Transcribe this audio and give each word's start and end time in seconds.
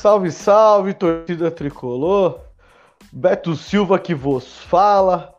Salve, 0.00 0.32
salve, 0.32 0.94
torcida 0.94 1.50
tricolor. 1.50 2.40
Beto 3.12 3.54
Silva 3.54 3.98
que 3.98 4.14
vos 4.14 4.56
fala. 4.62 5.34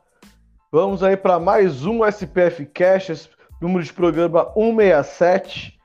Vamos 0.71 1.01
aí 1.01 1.17
para 1.17 1.39
mais 1.39 1.83
um 1.83 2.05
SPF 2.05 2.67
Cash, 2.67 3.27
número 3.59 3.83
de 3.83 3.91
programa 3.91 4.43
167. 4.53 5.79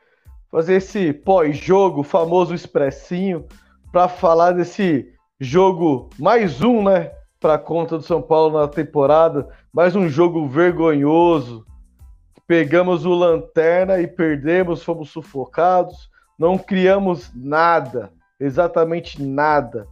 Fazer 0.50 0.74
esse 0.74 1.10
pós-jogo, 1.14 2.02
famoso 2.02 2.54
expressinho, 2.54 3.46
para 3.90 4.08
falar 4.08 4.52
desse 4.52 5.10
jogo, 5.40 6.10
mais 6.18 6.60
um, 6.60 6.84
né? 6.84 7.12
Para 7.40 7.56
conta 7.56 7.96
do 7.96 8.04
São 8.04 8.20
Paulo 8.20 8.60
na 8.60 8.68
temporada. 8.68 9.48
Mais 9.72 9.96
um 9.96 10.06
jogo 10.06 10.46
vergonhoso. 10.46 11.64
Pegamos 12.46 13.06
o 13.06 13.14
Lanterna 13.14 13.98
e 14.00 14.06
perdemos, 14.06 14.82
fomos 14.82 15.08
sufocados. 15.08 16.10
Não 16.38 16.58
criamos 16.58 17.32
nada 17.34 18.12
exatamente 18.38 19.22
nada. 19.22 19.86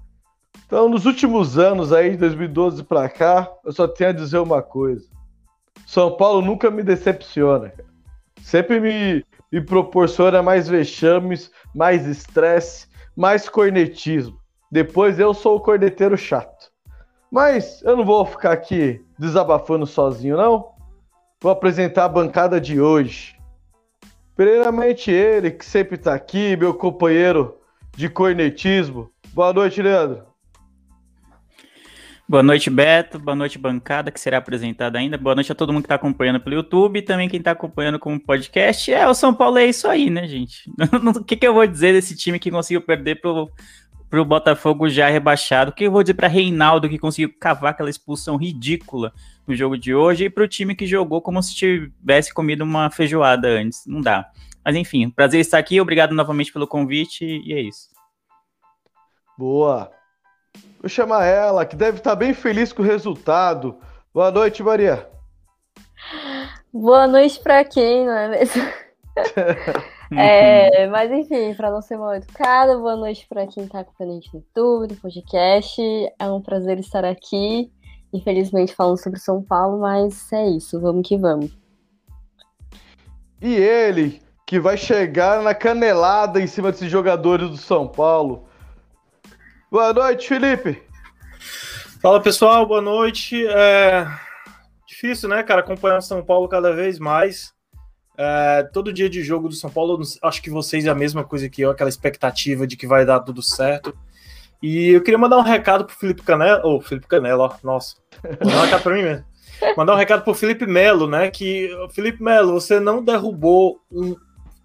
Então, 0.66 0.88
nos 0.88 1.06
últimos 1.06 1.58
anos 1.58 1.92
aí, 1.92 2.10
de 2.10 2.16
2012 2.18 2.84
para 2.84 3.08
cá, 3.08 3.50
eu 3.64 3.72
só 3.72 3.86
tenho 3.86 4.10
a 4.10 4.12
dizer 4.12 4.38
uma 4.38 4.62
coisa. 4.62 5.06
São 5.86 6.16
Paulo 6.16 6.40
nunca 6.40 6.70
me 6.70 6.82
decepciona. 6.82 7.72
Sempre 8.42 8.80
me, 8.80 9.24
me 9.52 9.60
proporciona 9.60 10.42
mais 10.42 10.68
vexames, 10.68 11.50
mais 11.74 12.06
estresse, 12.06 12.86
mais 13.16 13.48
cornetismo. 13.48 14.38
Depois 14.70 15.18
eu 15.18 15.34
sou 15.34 15.56
o 15.56 15.60
corneteiro 15.60 16.16
chato. 16.16 16.72
Mas 17.30 17.82
eu 17.82 17.96
não 17.96 18.04
vou 18.04 18.24
ficar 18.24 18.52
aqui 18.52 19.04
desabafando 19.18 19.86
sozinho, 19.86 20.36
não. 20.36 20.72
Vou 21.40 21.52
apresentar 21.52 22.04
a 22.04 22.08
bancada 22.08 22.60
de 22.60 22.80
hoje. 22.80 23.36
Primeiramente 24.34 25.10
ele, 25.10 25.50
que 25.50 25.64
sempre 25.64 25.96
está 25.96 26.14
aqui, 26.14 26.56
meu 26.56 26.74
companheiro 26.74 27.58
de 27.96 28.08
cornetismo. 28.08 29.10
Boa 29.32 29.52
noite, 29.52 29.80
Leandro. 29.80 30.34
Boa 32.26 32.42
noite, 32.42 32.70
Beto. 32.70 33.18
Boa 33.18 33.34
noite, 33.34 33.58
bancada, 33.58 34.10
que 34.10 34.18
será 34.18 34.38
apresentada 34.38 34.98
ainda. 34.98 35.18
Boa 35.18 35.34
noite 35.34 35.52
a 35.52 35.54
todo 35.54 35.72
mundo 35.72 35.82
que 35.82 35.86
está 35.86 35.96
acompanhando 35.96 36.40
pelo 36.40 36.56
YouTube 36.56 36.98
e 36.98 37.02
também 37.02 37.28
quem 37.28 37.38
está 37.38 37.50
acompanhando 37.50 37.98
como 37.98 38.18
podcast. 38.18 38.90
É, 38.90 39.06
o 39.06 39.14
São 39.14 39.34
Paulo 39.34 39.58
é 39.58 39.66
isso 39.66 39.86
aí, 39.86 40.08
né, 40.08 40.26
gente? 40.26 40.70
O 41.20 41.22
que, 41.22 41.36
que 41.36 41.46
eu 41.46 41.52
vou 41.52 41.66
dizer 41.66 41.92
desse 41.92 42.16
time 42.16 42.38
que 42.38 42.50
conseguiu 42.50 42.80
perder 42.80 43.20
pro, 43.20 43.50
pro 44.08 44.24
Botafogo 44.24 44.88
já 44.88 45.10
rebaixado? 45.10 45.70
O 45.70 45.74
que 45.74 45.84
eu 45.84 45.92
vou 45.92 46.02
dizer 46.02 46.14
para 46.14 46.26
Reinaldo, 46.26 46.88
que 46.88 46.98
conseguiu 46.98 47.30
cavar 47.38 47.72
aquela 47.72 47.90
expulsão 47.90 48.36
ridícula 48.36 49.12
no 49.46 49.54
jogo 49.54 49.76
de 49.76 49.94
hoje, 49.94 50.24
e 50.24 50.30
pro 50.30 50.48
time 50.48 50.74
que 50.74 50.86
jogou 50.86 51.20
como 51.20 51.42
se 51.42 51.54
tivesse 51.54 52.32
comido 52.32 52.64
uma 52.64 52.90
feijoada 52.90 53.48
antes? 53.48 53.82
Não 53.86 54.00
dá. 54.00 54.30
Mas 54.64 54.77
enfim, 54.77 55.11
prazer 55.11 55.41
estar 55.41 55.58
aqui, 55.58 55.80
obrigado 55.80 56.14
novamente 56.14 56.52
pelo 56.52 56.67
convite 56.67 57.25
e 57.25 57.52
é 57.52 57.61
isso. 57.61 57.91
Boa. 59.36 59.91
Vou 60.80 60.89
chamar 60.89 61.25
ela, 61.25 61.67
que 61.67 61.77
deve 61.77 61.98
estar 61.98 62.14
bem 62.14 62.33
feliz 62.33 62.73
com 62.73 62.83
o 62.83 62.86
resultado. 62.86 63.79
Boa 64.13 64.30
noite, 64.30 64.63
Maria. 64.63 65.08
Boa 66.73 67.07
noite 67.07 67.41
para 67.41 67.64
quem, 67.64 68.07
não 68.07 68.17
é 68.17 68.29
mesmo? 68.29 68.63
é, 70.17 70.86
mas 70.89 71.11
enfim, 71.11 71.55
para 71.55 71.70
não 71.70 71.83
ser 71.83 71.96
mal 71.96 72.14
educada, 72.14 72.79
boa 72.79 72.96
noite 72.96 73.27
para 73.29 73.46
quem 73.46 73.64
está 73.64 73.81
acompanhando 73.81 74.23
no 74.33 74.39
YouTube, 74.41 74.92
no 74.92 75.01
podcast. 75.01 75.81
É 76.19 76.31
um 76.31 76.41
prazer 76.41 76.79
estar 76.79 77.05
aqui. 77.05 77.70
Infelizmente 78.13 78.75
falando 78.75 79.02
sobre 79.02 79.19
São 79.19 79.42
Paulo, 79.42 79.81
mas 79.81 80.33
é 80.33 80.46
isso, 80.48 80.81
vamos 80.81 81.07
que 81.07 81.19
vamos. 81.19 81.58
E 83.42 83.55
ele, 83.57 84.23
que 84.54 84.60
vai 84.60 84.76
chegar 84.76 85.42
na 85.42 85.52
canelada 85.52 86.40
em 86.40 86.46
cima 86.46 86.70
desses 86.70 86.88
jogadores 86.88 87.50
do 87.50 87.56
São 87.56 87.88
Paulo. 87.88 88.46
Boa 89.68 89.92
noite, 89.92 90.28
Felipe. 90.28 90.80
Fala 92.00 92.20
pessoal, 92.22 92.64
boa 92.64 92.80
noite. 92.80 93.44
É 93.48 94.06
difícil, 94.86 95.28
né, 95.28 95.42
cara, 95.42 95.60
acompanhar 95.60 95.98
o 95.98 96.02
São 96.02 96.24
Paulo 96.24 96.46
cada 96.48 96.72
vez 96.72 97.00
mais. 97.00 97.52
É, 98.16 98.62
todo 98.72 98.92
dia 98.92 99.10
de 99.10 99.24
jogo 99.24 99.48
do 99.48 99.56
São 99.56 99.68
Paulo, 99.68 100.00
acho 100.22 100.40
que 100.40 100.50
vocês 100.50 100.86
é 100.86 100.88
a 100.88 100.94
mesma 100.94 101.24
coisa 101.24 101.48
que 101.48 101.62
eu, 101.62 101.70
aquela 101.72 101.90
expectativa 101.90 102.64
de 102.64 102.76
que 102.76 102.86
vai 102.86 103.04
dar 103.04 103.18
tudo 103.18 103.42
certo. 103.42 103.92
E 104.62 104.90
eu 104.90 105.02
queria 105.02 105.18
mandar 105.18 105.38
um 105.38 105.42
recado 105.42 105.84
pro 105.84 105.96
Felipe 105.96 106.22
Canela, 106.22 106.64
ou 106.64 106.76
oh, 106.76 106.80
Felipe 106.80 107.08
Canela, 107.08 107.42
ó, 107.46 107.54
nossa, 107.64 107.96
mandar 108.40 108.56
um 108.56 108.64
recado 108.66 108.82
pra 108.84 108.94
mim 108.94 109.02
mesmo. 109.02 109.24
Mandar 109.76 109.94
um 109.94 109.98
recado 109.98 110.22
pro 110.22 110.32
Felipe 110.32 110.64
Melo, 110.64 111.08
né, 111.08 111.28
que, 111.28 111.70
Felipe 111.90 112.22
Melo, 112.22 112.52
você 112.52 112.78
não 112.78 113.02
derrubou 113.02 113.80
um, 113.90 114.14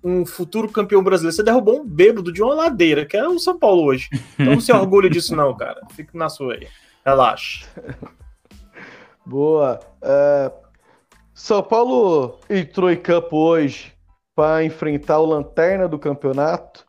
um 0.04 0.26
futuro 0.26 0.70
campeão 0.70 1.04
brasileiro. 1.04 1.36
Você 1.36 1.44
derrubou 1.44 1.82
um 1.82 1.86
bêbado 1.86 2.32
de 2.32 2.42
uma 2.42 2.54
ladeira, 2.54 3.06
que 3.06 3.18
é 3.18 3.28
o 3.28 3.40
São 3.40 3.58
Paulo 3.58 3.84
hoje. 3.84 4.10
Então 4.34 4.54
não 4.54 4.62
se 4.62 4.72
orgulhe 4.72 5.10
disso, 5.10 5.36
não, 5.36 5.56
cara. 5.56 5.82
Fique 5.92 6.18
na 6.18 6.30
sua 6.30 6.54
aí. 6.54 6.68
Relaxa. 7.06 7.68
Boa. 9.26 9.80
É... 10.02 10.52
São 11.34 11.62
Paulo 11.62 12.40
entrou 12.50 12.92
em 12.92 12.98
campo 12.98 13.38
hoje 13.38 13.94
para 14.36 14.64
enfrentar 14.64 15.20
o 15.20 15.26
Lanterna 15.26 15.88
do 15.88 16.00
campeonato. 16.00 16.86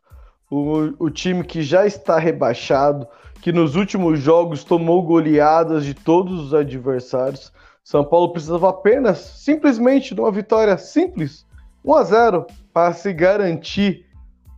O, 0.50 1.04
o 1.04 1.10
time 1.10 1.44
que 1.44 1.62
já 1.62 1.86
está 1.86 2.18
rebaixado, 2.18 3.06
que 3.40 3.52
nos 3.52 3.76
últimos 3.76 4.18
jogos 4.18 4.64
tomou 4.64 5.02
goleadas 5.02 5.84
de 5.84 5.94
todos 5.94 6.40
os 6.40 6.54
adversários. 6.54 7.52
São 7.84 8.04
Paulo 8.04 8.32
precisava 8.32 8.68
apenas, 8.68 9.18
simplesmente, 9.18 10.14
de 10.14 10.20
uma 10.20 10.32
vitória 10.32 10.76
simples 10.76 11.46
1 11.84 11.94
a 11.94 12.04
0 12.04 12.46
para 12.72 12.92
se 12.92 13.12
garantir 13.12 14.06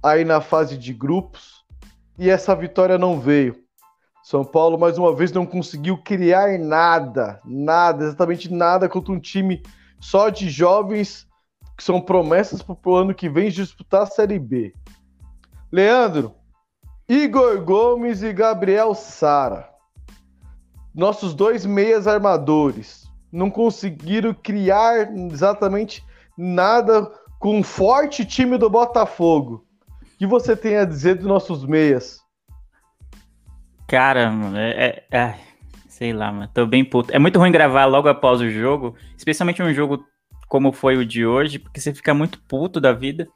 aí 0.03 0.25
na 0.25 0.41
fase 0.41 0.77
de 0.77 0.93
grupos 0.93 1.65
e 2.19 2.29
essa 2.29 2.55
vitória 2.55 2.99
não 2.99 3.21
veio. 3.21 3.57
São 4.23 4.45
Paulo 4.45 4.79
mais 4.79 4.99
uma 4.99 5.15
vez 5.15 5.33
não 5.33 5.45
conseguiu 5.45 5.99
criar 5.99 6.59
nada, 6.59 7.41
nada, 7.45 8.05
exatamente 8.05 8.53
nada 8.53 8.89
contra 8.89 9.13
um 9.13 9.21
time 9.21 9.63
só 10.01 10.29
de 10.29 10.49
jovens 10.49 11.27
que 11.77 11.83
são 11.83 12.01
promessas 12.01 12.63
para 12.63 12.77
o 12.85 12.95
ano 12.95 13.15
que 13.15 13.29
vem 13.29 13.51
disputar 13.51 14.03
a 14.03 14.07
Série 14.07 14.39
B. 14.39 14.75
Leandro, 15.71 16.35
Igor 17.09 17.63
Gomes 17.65 18.23
e 18.23 18.33
Gabriel 18.33 18.95
Sara, 18.95 19.69
nossos 20.95 21.35
dois 21.35 21.65
meias 21.65 22.07
armadores, 22.07 23.09
não 23.33 23.51
conseguiram 23.51 24.35
criar 24.35 25.13
exatamente 25.33 26.05
nada 26.37 27.11
com 27.39 27.59
um 27.59 27.63
forte 27.63 28.25
time 28.25 28.57
do 28.57 28.71
Botafogo. 28.71 29.65
O 30.01 30.19
que 30.19 30.27
você 30.27 30.57
tem 30.57 30.77
a 30.77 30.85
dizer 30.85 31.17
dos 31.17 31.27
nossos 31.27 31.65
meias? 31.65 32.21
Cara, 33.89 34.33
é, 34.57 35.05
é, 35.11 35.19
é, 35.19 35.35
sei 35.89 36.13
lá, 36.13 36.33
mano, 36.33 36.49
tô 36.53 36.65
bem 36.67 36.85
puto. 36.85 37.13
É 37.13 37.19
muito 37.19 37.39
ruim 37.39 37.53
gravar 37.53 37.85
logo 37.85 38.09
após 38.09 38.41
o 38.41 38.49
jogo, 38.49 38.97
especialmente 39.17 39.63
um 39.63 39.75
jogo 39.75 40.05
como 40.49 40.73
foi 40.73 40.97
o 40.97 41.05
de 41.05 41.27
hoje, 41.27 41.59
porque 41.59 41.81
você 41.81 41.93
fica 41.93 42.15
muito 42.15 42.41
puto 42.43 42.81
da 42.81 42.93
vida. 42.93 43.29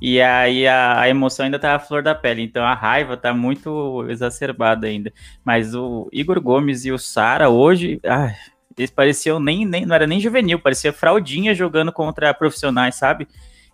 E 0.00 0.20
aí 0.20 0.66
a, 0.66 1.00
a, 1.00 1.08
emoção 1.08 1.44
ainda 1.44 1.58
tá 1.58 1.74
à 1.74 1.78
flor 1.78 2.02
da 2.02 2.14
pele, 2.14 2.42
então 2.42 2.64
a 2.64 2.74
raiva 2.74 3.16
tá 3.16 3.34
muito 3.34 4.06
exacerbada 4.08 4.86
ainda. 4.86 5.12
Mas 5.44 5.74
o 5.74 6.08
Igor 6.10 6.40
Gomes 6.40 6.84
e 6.84 6.92
o 6.92 6.98
Sara 6.98 7.50
hoje, 7.50 8.00
ai, 8.04 8.34
eles 8.80 8.90
pareciam 8.90 9.38
nem, 9.38 9.64
nem, 9.66 9.84
não 9.84 9.94
era 9.94 10.06
nem 10.06 10.20
juvenil, 10.20 10.58
parecia 10.58 10.92
fraldinha 10.92 11.54
jogando 11.54 11.92
contra 11.92 12.32
profissionais, 12.32 12.94
sabe? 12.94 13.28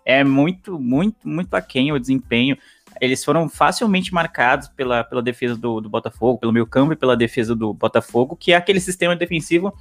É 0.05 0.23
muito, 0.23 0.79
muito, 0.79 1.27
muito 1.27 1.53
aquém 1.53 1.91
o 1.91 1.99
desempenho. 1.99 2.57
Eles 2.99 3.23
foram 3.23 3.47
facilmente 3.47 4.13
marcados 4.13 4.67
pela, 4.69 5.03
pela 5.03 5.21
defesa 5.21 5.55
do, 5.55 5.79
do 5.79 5.89
Botafogo, 5.89 6.39
pelo 6.39 6.51
meio 6.51 6.65
campo 6.65 6.93
e 6.93 6.95
pela 6.95 7.15
defesa 7.15 7.55
do 7.55 7.73
Botafogo, 7.73 8.35
que 8.35 8.51
é 8.51 8.55
aquele 8.55 8.79
sistema 8.79 9.15
defensivo 9.15 9.73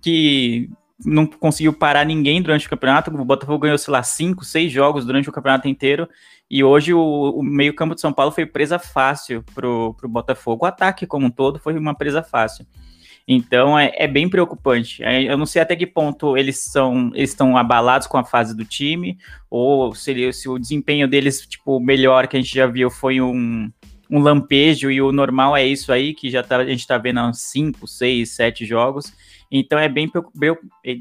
que 0.00 0.70
não 1.04 1.26
conseguiu 1.26 1.72
parar 1.72 2.04
ninguém 2.04 2.40
durante 2.40 2.66
o 2.66 2.70
campeonato. 2.70 3.10
O 3.10 3.24
Botafogo 3.24 3.58
ganhou, 3.58 3.78
sei 3.78 3.92
lá, 3.92 4.02
cinco, 4.02 4.44
seis 4.44 4.70
jogos 4.70 5.04
durante 5.04 5.28
o 5.28 5.32
campeonato 5.32 5.68
inteiro. 5.68 6.08
E 6.50 6.62
hoje 6.62 6.94
o, 6.94 7.00
o 7.00 7.42
meio-campo 7.42 7.94
de 7.94 8.00
São 8.00 8.12
Paulo 8.12 8.32
foi 8.32 8.46
presa 8.46 8.78
fácil 8.78 9.42
pro, 9.54 9.94
pro 9.94 10.08
Botafogo. 10.08 10.64
O 10.64 10.68
ataque 10.68 11.06
como 11.06 11.26
um 11.26 11.30
todo 11.30 11.58
foi 11.58 11.76
uma 11.76 11.94
presa 11.94 12.22
fácil. 12.22 12.66
Então 13.26 13.78
é, 13.78 13.92
é 13.94 14.06
bem 14.06 14.28
preocupante. 14.28 15.02
É, 15.02 15.22
eu 15.22 15.38
não 15.38 15.46
sei 15.46 15.62
até 15.62 15.76
que 15.76 15.86
ponto 15.86 16.36
eles 16.36 16.64
são 16.64 17.10
eles 17.14 17.30
estão 17.30 17.56
abalados 17.56 18.06
com 18.06 18.18
a 18.18 18.24
fase 18.24 18.56
do 18.56 18.64
time, 18.64 19.16
ou 19.50 19.94
se, 19.94 20.32
se 20.32 20.48
o 20.48 20.58
desempenho 20.58 21.06
deles, 21.06 21.46
tipo, 21.46 21.78
melhor 21.80 22.26
que 22.26 22.36
a 22.36 22.40
gente 22.40 22.54
já 22.54 22.66
viu 22.66 22.90
foi 22.90 23.20
um, 23.20 23.70
um 24.10 24.18
lampejo, 24.20 24.90
e 24.90 25.00
o 25.00 25.12
normal 25.12 25.56
é 25.56 25.64
isso 25.64 25.92
aí, 25.92 26.14
que 26.14 26.30
já 26.30 26.42
tá, 26.42 26.58
a 26.58 26.66
gente 26.66 26.80
está 26.80 26.98
vendo 26.98 27.20
há 27.20 27.32
5, 27.32 27.86
6, 27.86 28.30
7 28.30 28.66
jogos. 28.66 29.12
Então 29.54 29.78
é 29.78 29.86
bem, 29.86 30.10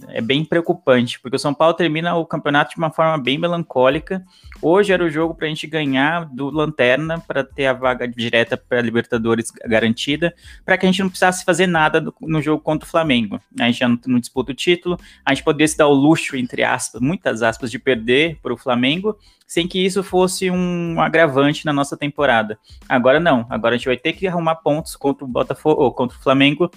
é 0.10 0.20
bem 0.20 0.44
preocupante, 0.44 1.18
porque 1.22 1.38
o 1.38 1.40
São 1.40 1.54
Paulo 1.54 1.74
termina 1.74 2.14
o 2.18 2.26
campeonato 2.26 2.72
de 2.72 2.78
uma 2.78 2.92
forma 2.92 3.18
bem 3.18 3.38
melancólica. 3.38 4.22
Hoje 4.62 4.92
era 4.92 5.02
o 5.02 5.10
jogo 5.10 5.34
para 5.34 5.46
a 5.46 5.50
gente 5.50 5.66
ganhar 5.66 6.26
do 6.26 6.50
Lanterna 6.50 7.18
para 7.18 7.46
ter 7.46 7.68
a 7.68 7.74
vaga 7.74 8.06
direta 8.06 8.58
para 8.58 8.80
a 8.80 8.82
Libertadores 8.82 9.50
garantida, 9.66 10.36
para 10.66 10.78
que 10.78 10.86
a 10.86 10.90
gente 10.92 11.02
não 11.02 11.08
precisasse 11.08 11.46
fazer 11.46 11.66
nada 11.66 12.04
no 12.20 12.42
jogo 12.42 12.62
contra 12.62 12.86
o 12.86 12.92
Flamengo. 12.92 13.40
A 13.58 13.68
gente 13.68 13.80
já 13.80 13.88
não, 13.88 14.20
disputa 14.20 14.52
o 14.52 14.56
título, 14.56 15.00
a 15.26 15.34
gente 15.34 15.46
poderia 15.46 15.70
se 15.70 15.78
dar 15.78 15.88
o 15.88 15.94
luxo, 15.94 16.36
entre 16.36 16.62
aspas, 16.62 17.00
muitas 17.00 17.42
aspas, 17.42 17.72
de 17.72 17.80
perder 17.80 18.38
para 18.44 18.54
o 18.54 18.58
Flamengo, 18.58 19.18
sem 19.48 19.66
que 19.66 19.80
isso 19.80 20.04
fosse 20.04 20.52
um 20.52 21.00
agravante 21.00 21.66
na 21.66 21.72
nossa 21.72 21.96
temporada. 21.96 22.60
Agora 22.90 23.18
não, 23.18 23.46
agora 23.50 23.76
a 23.76 23.78
gente 23.78 23.88
vai 23.88 23.98
ter 23.98 24.12
que 24.12 24.28
arrumar 24.28 24.56
pontos 24.56 24.98
contra 24.98 25.24
o 25.24 25.28
Botafogo 25.28 25.90
contra 25.92 26.18
o 26.18 26.22
Flamengo 26.22 26.70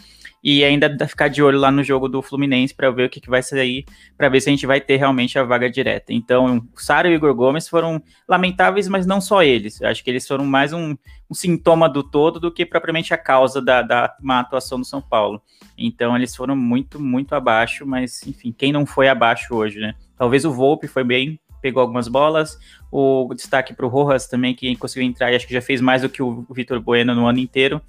e 0.45 0.63
ainda 0.63 1.09
ficar 1.09 1.29
de 1.29 1.43
olho 1.43 1.59
lá 1.65 1.71
no 1.71 1.83
jogo 1.83 2.09
do 2.09 2.23
Fluminense 2.23 2.75
para 2.75 2.91
ver 2.91 3.07
o 3.07 3.11
que, 3.11 3.21
que 3.21 3.31
vai 3.31 3.43
sair, 3.43 3.85
para 4.17 4.29
ver 4.29 4.41
se 4.41 4.49
a 4.49 4.53
gente 4.53 4.67
vai 4.67 4.81
ter 4.81 4.97
realmente 4.97 5.39
a 5.39 5.43
vaga 5.43 5.69
direta. 5.71 6.13
Então, 6.13 6.59
o 6.75 6.81
Sara 6.81 7.09
e 7.09 7.13
o 7.13 7.15
Igor 7.15 7.35
Gomes 7.35 7.69
foram 7.69 8.03
lamentáveis, 8.29 8.89
mas 8.89 9.07
não 9.07 9.21
só 9.21 9.43
eles. 9.43 9.81
Eu 9.81 9.89
acho 9.89 10.05
que 10.05 10.11
eles 10.11 10.27
foram 10.27 10.45
mais 10.45 10.73
um, 10.73 10.97
um 11.31 11.35
sintoma 11.35 11.89
do 11.89 12.03
todo 12.03 12.39
do 12.39 12.53
que 12.53 12.65
propriamente 12.65 13.13
a 13.13 13.19
causa 13.19 13.61
da, 13.61 13.83
da 13.83 14.15
má 14.21 14.41
atuação 14.41 14.79
do 14.79 14.85
São 14.85 15.03
Paulo. 15.03 15.43
Então, 15.77 16.15
eles 16.17 16.37
foram 16.37 16.55
muito, 16.55 17.01
muito 17.01 17.35
abaixo, 17.35 17.87
mas, 17.87 18.25
enfim, 18.27 18.55
quem 18.57 18.73
não 18.73 18.87
foi 18.87 19.09
abaixo 19.09 19.55
hoje, 19.55 19.81
né? 19.81 19.95
Talvez 20.17 20.45
o 20.45 20.53
Volpe 20.53 20.87
foi 20.87 21.03
bem, 21.03 21.41
pegou 21.61 21.81
algumas 21.81 22.09
bolas. 22.09 22.59
O 22.93 23.33
destaque 23.35 23.73
para 23.73 23.87
o 23.87 23.89
Rojas 23.89 24.27
também, 24.27 24.55
que 24.55 24.77
conseguiu 24.77 25.09
entrar 25.09 25.33
e 25.33 25.37
acho 25.37 25.47
que 25.47 25.55
já 25.55 25.63
fez 25.63 25.81
mais 25.81 26.03
do 26.03 26.11
que 26.11 26.23
o 26.23 26.47
Vitor 26.51 26.79
Bueno 26.79 27.15
no 27.15 27.27
ano 27.27 27.39
inteiro. 27.39 27.81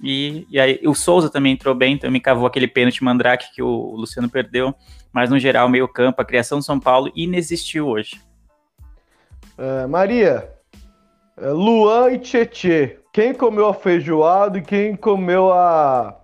E, 0.00 0.46
e 0.50 0.60
aí 0.60 0.80
o 0.86 0.94
Souza 0.94 1.28
também 1.28 1.52
entrou 1.52 1.74
bem, 1.74 1.98
também 1.98 2.20
cavou 2.20 2.46
aquele 2.46 2.68
pênalti 2.68 3.02
mandrake 3.02 3.52
que 3.54 3.62
o 3.62 3.94
Luciano 3.96 4.28
perdeu. 4.28 4.74
Mas 5.12 5.30
no 5.30 5.38
geral, 5.38 5.68
meio 5.68 5.88
campo, 5.88 6.20
a 6.20 6.24
criação 6.24 6.58
do 6.58 6.64
São 6.64 6.78
Paulo 6.78 7.10
inexistiu 7.14 7.88
hoje. 7.88 8.20
Uh, 9.58 9.88
Maria, 9.88 10.48
uh, 11.36 11.52
Luan 11.52 12.12
e 12.12 12.18
Tietê, 12.18 13.00
quem 13.12 13.34
comeu 13.34 13.66
a 13.66 13.74
feijoada 13.74 14.58
e 14.58 14.62
quem 14.62 14.94
comeu 14.94 15.52
a 15.52 16.20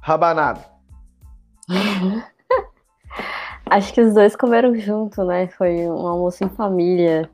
rabanada? 0.00 0.64
Acho 3.70 3.92
que 3.92 4.00
os 4.00 4.14
dois 4.14 4.34
comeram 4.34 4.74
junto, 4.74 5.22
né? 5.24 5.48
Foi 5.48 5.86
um 5.86 6.06
almoço 6.06 6.42
em 6.42 6.48
família. 6.48 7.28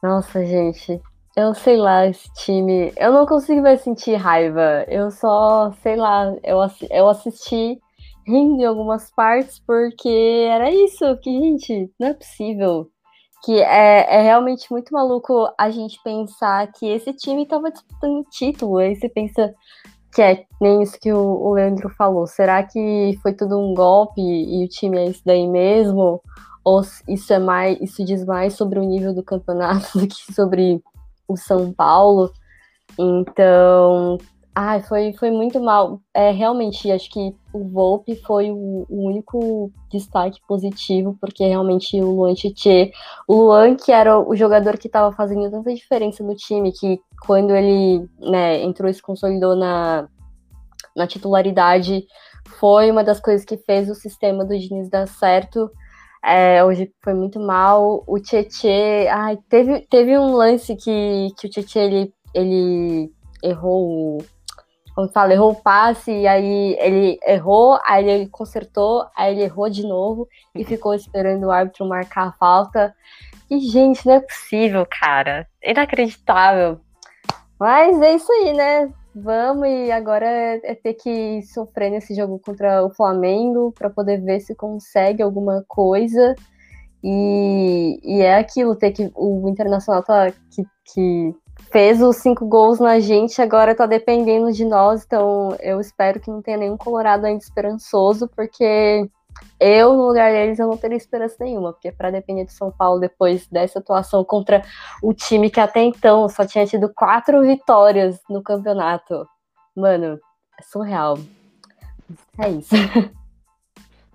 Nossa, 0.00 0.46
gente. 0.46 1.02
Eu 1.38 1.54
sei 1.54 1.76
lá, 1.76 2.04
esse 2.04 2.28
time. 2.34 2.92
Eu 2.96 3.12
não 3.12 3.24
consigo 3.24 3.62
mais 3.62 3.80
sentir 3.82 4.16
raiva. 4.16 4.84
Eu 4.88 5.08
só, 5.08 5.70
sei 5.84 5.94
lá, 5.94 6.34
eu, 6.42 6.58
eu 6.90 7.08
assisti 7.08 7.80
rindo 8.26 8.60
em 8.60 8.64
algumas 8.64 9.08
partes 9.12 9.60
porque 9.64 10.48
era 10.50 10.68
isso, 10.68 11.16
que, 11.18 11.30
gente, 11.30 11.92
não 11.96 12.08
é 12.08 12.14
possível. 12.14 12.90
Que 13.44 13.60
é, 13.60 14.16
é 14.16 14.20
realmente 14.20 14.66
muito 14.72 14.92
maluco 14.92 15.48
a 15.56 15.70
gente 15.70 16.02
pensar 16.02 16.72
que 16.72 16.84
esse 16.88 17.12
time 17.12 17.46
tava 17.46 17.70
disputando 17.70 18.26
título. 18.32 18.78
Aí 18.78 18.96
você 18.96 19.08
pensa 19.08 19.54
que 20.12 20.20
é 20.20 20.44
nem 20.60 20.82
isso 20.82 20.98
que 21.00 21.12
o, 21.12 21.20
o 21.20 21.52
Leandro 21.52 21.88
falou. 21.90 22.26
Será 22.26 22.64
que 22.64 23.16
foi 23.22 23.32
tudo 23.32 23.60
um 23.60 23.74
golpe 23.74 24.20
e 24.20 24.64
o 24.64 24.68
time 24.68 24.98
é 24.98 25.04
isso 25.04 25.22
daí 25.24 25.46
mesmo? 25.46 26.20
Ou 26.64 26.82
isso 27.06 27.32
é 27.32 27.38
mais, 27.38 27.80
isso 27.80 28.04
diz 28.04 28.24
mais 28.24 28.54
sobre 28.54 28.80
o 28.80 28.84
nível 28.84 29.14
do 29.14 29.22
campeonato 29.22 29.86
do 29.96 30.08
que 30.08 30.34
sobre 30.34 30.82
o 31.28 31.36
São 31.36 31.72
Paulo. 31.72 32.32
Então, 32.98 34.18
ai, 34.54 34.82
foi, 34.82 35.12
foi 35.12 35.30
muito 35.30 35.60
mal. 35.60 36.00
É, 36.12 36.30
realmente, 36.30 36.90
acho 36.90 37.10
que 37.10 37.36
o 37.52 37.68
Volpe 37.68 38.16
foi 38.16 38.50
o, 38.50 38.86
o 38.88 39.06
único 39.06 39.70
destaque 39.90 40.40
positivo, 40.48 41.16
porque 41.20 41.46
realmente 41.46 42.00
o 42.00 42.10
Luan 42.10 42.34
Tietê, 42.34 42.90
o 43.28 43.34
Luan, 43.34 43.76
que 43.76 43.92
era 43.92 44.18
o 44.18 44.34
jogador 44.34 44.78
que 44.78 44.88
estava 44.88 45.14
fazendo 45.14 45.50
tanta 45.50 45.72
diferença 45.72 46.24
no 46.24 46.34
time, 46.34 46.72
que 46.72 46.98
quando 47.24 47.54
ele 47.54 48.08
né, 48.18 48.62
entrou 48.62 48.90
e 48.90 48.94
se 48.94 49.02
consolidou 49.02 49.54
na, 49.54 50.08
na 50.96 51.06
titularidade, 51.06 52.04
foi 52.58 52.90
uma 52.90 53.04
das 53.04 53.20
coisas 53.20 53.44
que 53.44 53.56
fez 53.58 53.88
o 53.88 53.94
sistema 53.94 54.44
do 54.44 54.58
Diniz 54.58 54.88
dar 54.88 55.06
certo. 55.06 55.70
É, 56.24 56.64
hoje 56.64 56.92
foi 57.02 57.14
muito 57.14 57.38
mal. 57.40 58.02
O 58.06 58.18
Tietê, 58.18 59.08
ai, 59.08 59.38
teve, 59.48 59.80
teve 59.88 60.18
um 60.18 60.34
lance 60.34 60.74
que, 60.76 61.28
que 61.38 61.46
o 61.46 61.50
Tietê 61.50 61.80
ele, 61.80 62.14
ele 62.34 63.12
errou 63.42 64.18
como 64.98 65.08
fala, 65.10 65.32
errou 65.32 65.52
o 65.52 65.62
passe, 65.62 66.10
e 66.10 66.26
aí 66.26 66.76
ele 66.80 67.20
errou, 67.24 67.78
aí 67.86 68.08
ele 68.08 68.28
consertou, 68.28 69.06
aí 69.16 69.32
ele 69.32 69.44
errou 69.44 69.70
de 69.70 69.86
novo 69.86 70.26
e 70.56 70.64
ficou 70.64 70.92
esperando 70.92 71.44
o 71.44 71.52
árbitro 71.52 71.86
marcar 71.86 72.26
a 72.26 72.32
falta. 72.32 72.92
E, 73.48 73.60
gente, 73.60 74.04
não 74.04 74.14
é 74.14 74.20
possível, 74.20 74.84
cara. 75.00 75.46
Inacreditável. 75.62 76.80
Mas 77.60 78.02
é 78.02 78.16
isso 78.16 78.32
aí, 78.32 78.52
né? 78.52 78.92
Vamos 79.22 79.66
e 79.68 79.90
agora 79.90 80.26
é, 80.26 80.60
é 80.62 80.74
ter 80.74 80.94
que 80.94 81.42
sofrer 81.42 81.90
nesse 81.90 82.14
jogo 82.14 82.38
contra 82.38 82.84
o 82.84 82.90
Flamengo 82.90 83.72
para 83.72 83.90
poder 83.90 84.20
ver 84.22 84.40
se 84.40 84.54
consegue 84.54 85.22
alguma 85.22 85.64
coisa. 85.66 86.34
E, 87.02 88.00
e 88.02 88.22
é 88.22 88.36
aquilo, 88.36 88.76
ter 88.76 88.92
que 88.92 89.10
o 89.14 89.48
Internacional 89.48 90.02
tá, 90.02 90.32
que, 90.50 90.64
que 90.92 91.34
fez 91.70 92.00
os 92.02 92.16
cinco 92.16 92.46
gols 92.46 92.80
na 92.80 92.98
gente, 93.00 93.40
agora 93.40 93.74
tá 93.74 93.86
dependendo 93.86 94.52
de 94.52 94.64
nós, 94.64 95.04
então 95.04 95.56
eu 95.60 95.80
espero 95.80 96.20
que 96.20 96.30
não 96.30 96.42
tenha 96.42 96.56
nenhum 96.56 96.76
Colorado 96.76 97.24
ainda 97.26 97.42
esperançoso, 97.42 98.28
porque 98.34 99.08
eu, 99.60 99.94
no 99.94 100.06
lugar 100.08 100.30
deles, 100.32 100.58
eu 100.58 100.66
não 100.66 100.76
teria 100.76 100.96
esperança 100.96 101.36
nenhuma, 101.40 101.72
porque 101.72 101.90
para 101.90 102.10
depender 102.10 102.44
de 102.44 102.52
São 102.52 102.70
Paulo 102.70 103.00
depois 103.00 103.46
dessa 103.48 103.78
atuação 103.78 104.24
contra 104.24 104.62
o 105.02 105.12
time 105.12 105.50
que 105.50 105.60
até 105.60 105.82
então 105.82 106.28
só 106.28 106.46
tinha 106.46 106.66
tido 106.66 106.92
quatro 106.94 107.42
vitórias 107.42 108.20
no 108.28 108.42
campeonato, 108.42 109.26
mano, 109.74 110.18
é 110.58 110.62
surreal. 110.62 111.18
É 112.38 112.48
isso. 112.50 112.74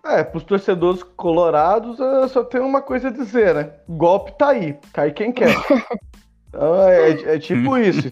É, 0.06 0.22
pros 0.22 0.44
torcedores 0.44 1.02
colorados, 1.02 1.98
eu 1.98 2.28
só 2.28 2.44
tenho 2.44 2.66
uma 2.66 2.82
coisa 2.82 3.08
a 3.08 3.12
dizer, 3.12 3.56
né? 3.56 3.72
Golpe 3.88 4.38
tá 4.38 4.50
aí, 4.50 4.78
cai 4.92 5.14
quem 5.14 5.32
quer. 5.32 5.56
Então 6.54 6.88
é, 6.88 7.10
é 7.36 7.40
tipo 7.40 7.76
isso. 7.80 8.12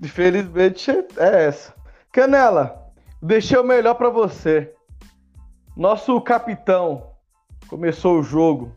Infelizmente 0.00 0.92
é 1.16 1.46
essa. 1.46 1.74
Canela, 2.12 2.92
deixei 3.20 3.58
o 3.58 3.64
melhor 3.64 3.94
para 3.94 4.10
você. 4.10 4.72
Nosso 5.78 6.20
capitão 6.20 7.12
começou 7.68 8.18
o 8.18 8.22
jogo. 8.24 8.72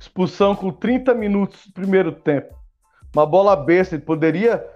Expulsão 0.00 0.56
com 0.56 0.72
30 0.72 1.12
minutos 1.12 1.66
do 1.66 1.72
primeiro 1.74 2.12
tempo. 2.12 2.54
Uma 3.14 3.26
bola 3.26 3.54
besta, 3.54 3.94
ele 3.94 4.02
poderia 4.02 4.66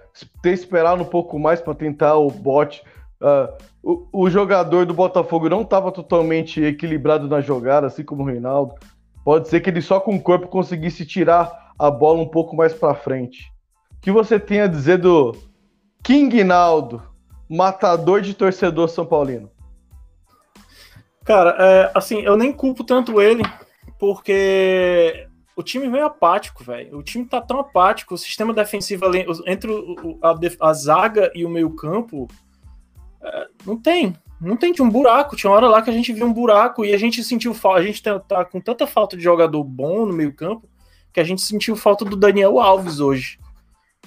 ter 0.43 0.53
esperado 0.53 1.03
um 1.03 1.07
pouco 1.07 1.39
mais 1.39 1.59
para 1.59 1.75
tentar 1.75 2.17
o 2.17 2.31
bote. 2.31 2.83
Uh, 3.19 3.49
o, 3.83 4.25
o, 4.25 4.29
jogador 4.29 4.85
do 4.85 4.93
Botafogo 4.93 5.49
não 5.49 5.62
estava 5.62 5.91
totalmente 5.91 6.62
equilibrado 6.62 7.27
na 7.27 7.41
jogada, 7.41 7.87
assim 7.87 8.05
como 8.05 8.25
o 8.25 8.27
Reinaldo. 8.27 8.75
Pode 9.25 9.49
ser 9.49 9.61
que 9.61 9.71
ele 9.71 9.81
só 9.81 9.99
com 9.99 10.15
o 10.15 10.21
corpo 10.21 10.49
conseguisse 10.49 11.07
tirar 11.07 11.73
a 11.79 11.91
bola 11.91 12.21
um 12.21 12.29
pouco 12.29 12.55
mais 12.55 12.75
para 12.75 12.95
frente. 12.95 13.51
O 13.97 14.01
que 14.03 14.12
você 14.12 14.39
tem 14.39 14.61
a 14.61 14.67
dizer 14.67 14.99
do 14.99 15.35
King 16.03 16.45
Naldo, 16.45 17.03
matador 17.49 18.21
de 18.21 18.35
torcedor 18.35 18.91
São 18.91 19.07
Paulino? 19.07 19.51
Cara, 21.25 21.57
é, 21.59 21.91
assim, 21.95 22.21
eu 22.21 22.37
nem 22.37 22.52
culpo 22.52 22.83
tanto 22.83 23.21
ele, 23.21 23.43
porque 23.99 25.29
o 25.55 25.62
time 25.62 25.88
meio 25.88 26.07
apático, 26.07 26.64
velho. 26.64 26.99
O 26.99 27.02
time 27.02 27.25
tá 27.25 27.41
tão 27.41 27.61
apático, 27.61 28.14
o 28.14 28.19
sistema 28.19 28.52
defensivo 28.52 29.05
ali, 29.05 29.25
entre 29.47 29.71
o, 29.71 30.19
a, 30.23 30.35
a, 30.69 30.73
zaga 30.73 31.31
e 31.35 31.45
o 31.45 31.50
meio-campo, 31.50 32.26
é, 33.23 33.47
não 33.64 33.76
tem. 33.76 34.17
Não 34.41 34.57
tem, 34.57 34.73
tinha 34.73 34.85
um 34.85 34.91
buraco. 34.91 35.37
Tinha 35.37 35.50
uma 35.50 35.57
hora 35.57 35.69
lá 35.69 35.83
que 35.83 35.91
a 35.91 35.93
gente 35.93 36.12
viu 36.12 36.26
um 36.26 36.33
buraco 36.33 36.85
e 36.85 36.93
a 36.93 36.99
gente 36.99 37.23
sentiu 37.23 37.55
falta. 37.55 37.79
A 37.79 37.85
gente 37.85 38.02
tá, 38.02 38.19
tá 38.19 38.45
com 38.45 38.61
tanta 38.61 38.87
falta 38.87 39.17
de 39.17 39.23
jogador 39.23 39.62
bom 39.62 40.05
no 40.05 40.12
meio-campo 40.12 40.69
que 41.12 41.21
a 41.21 41.25
gente 41.25 41.43
sentiu 41.43 41.76
falta 41.76 42.05
do 42.05 42.17
Daniel 42.17 42.59
Alves 42.59 42.99
hoje. 42.99 43.38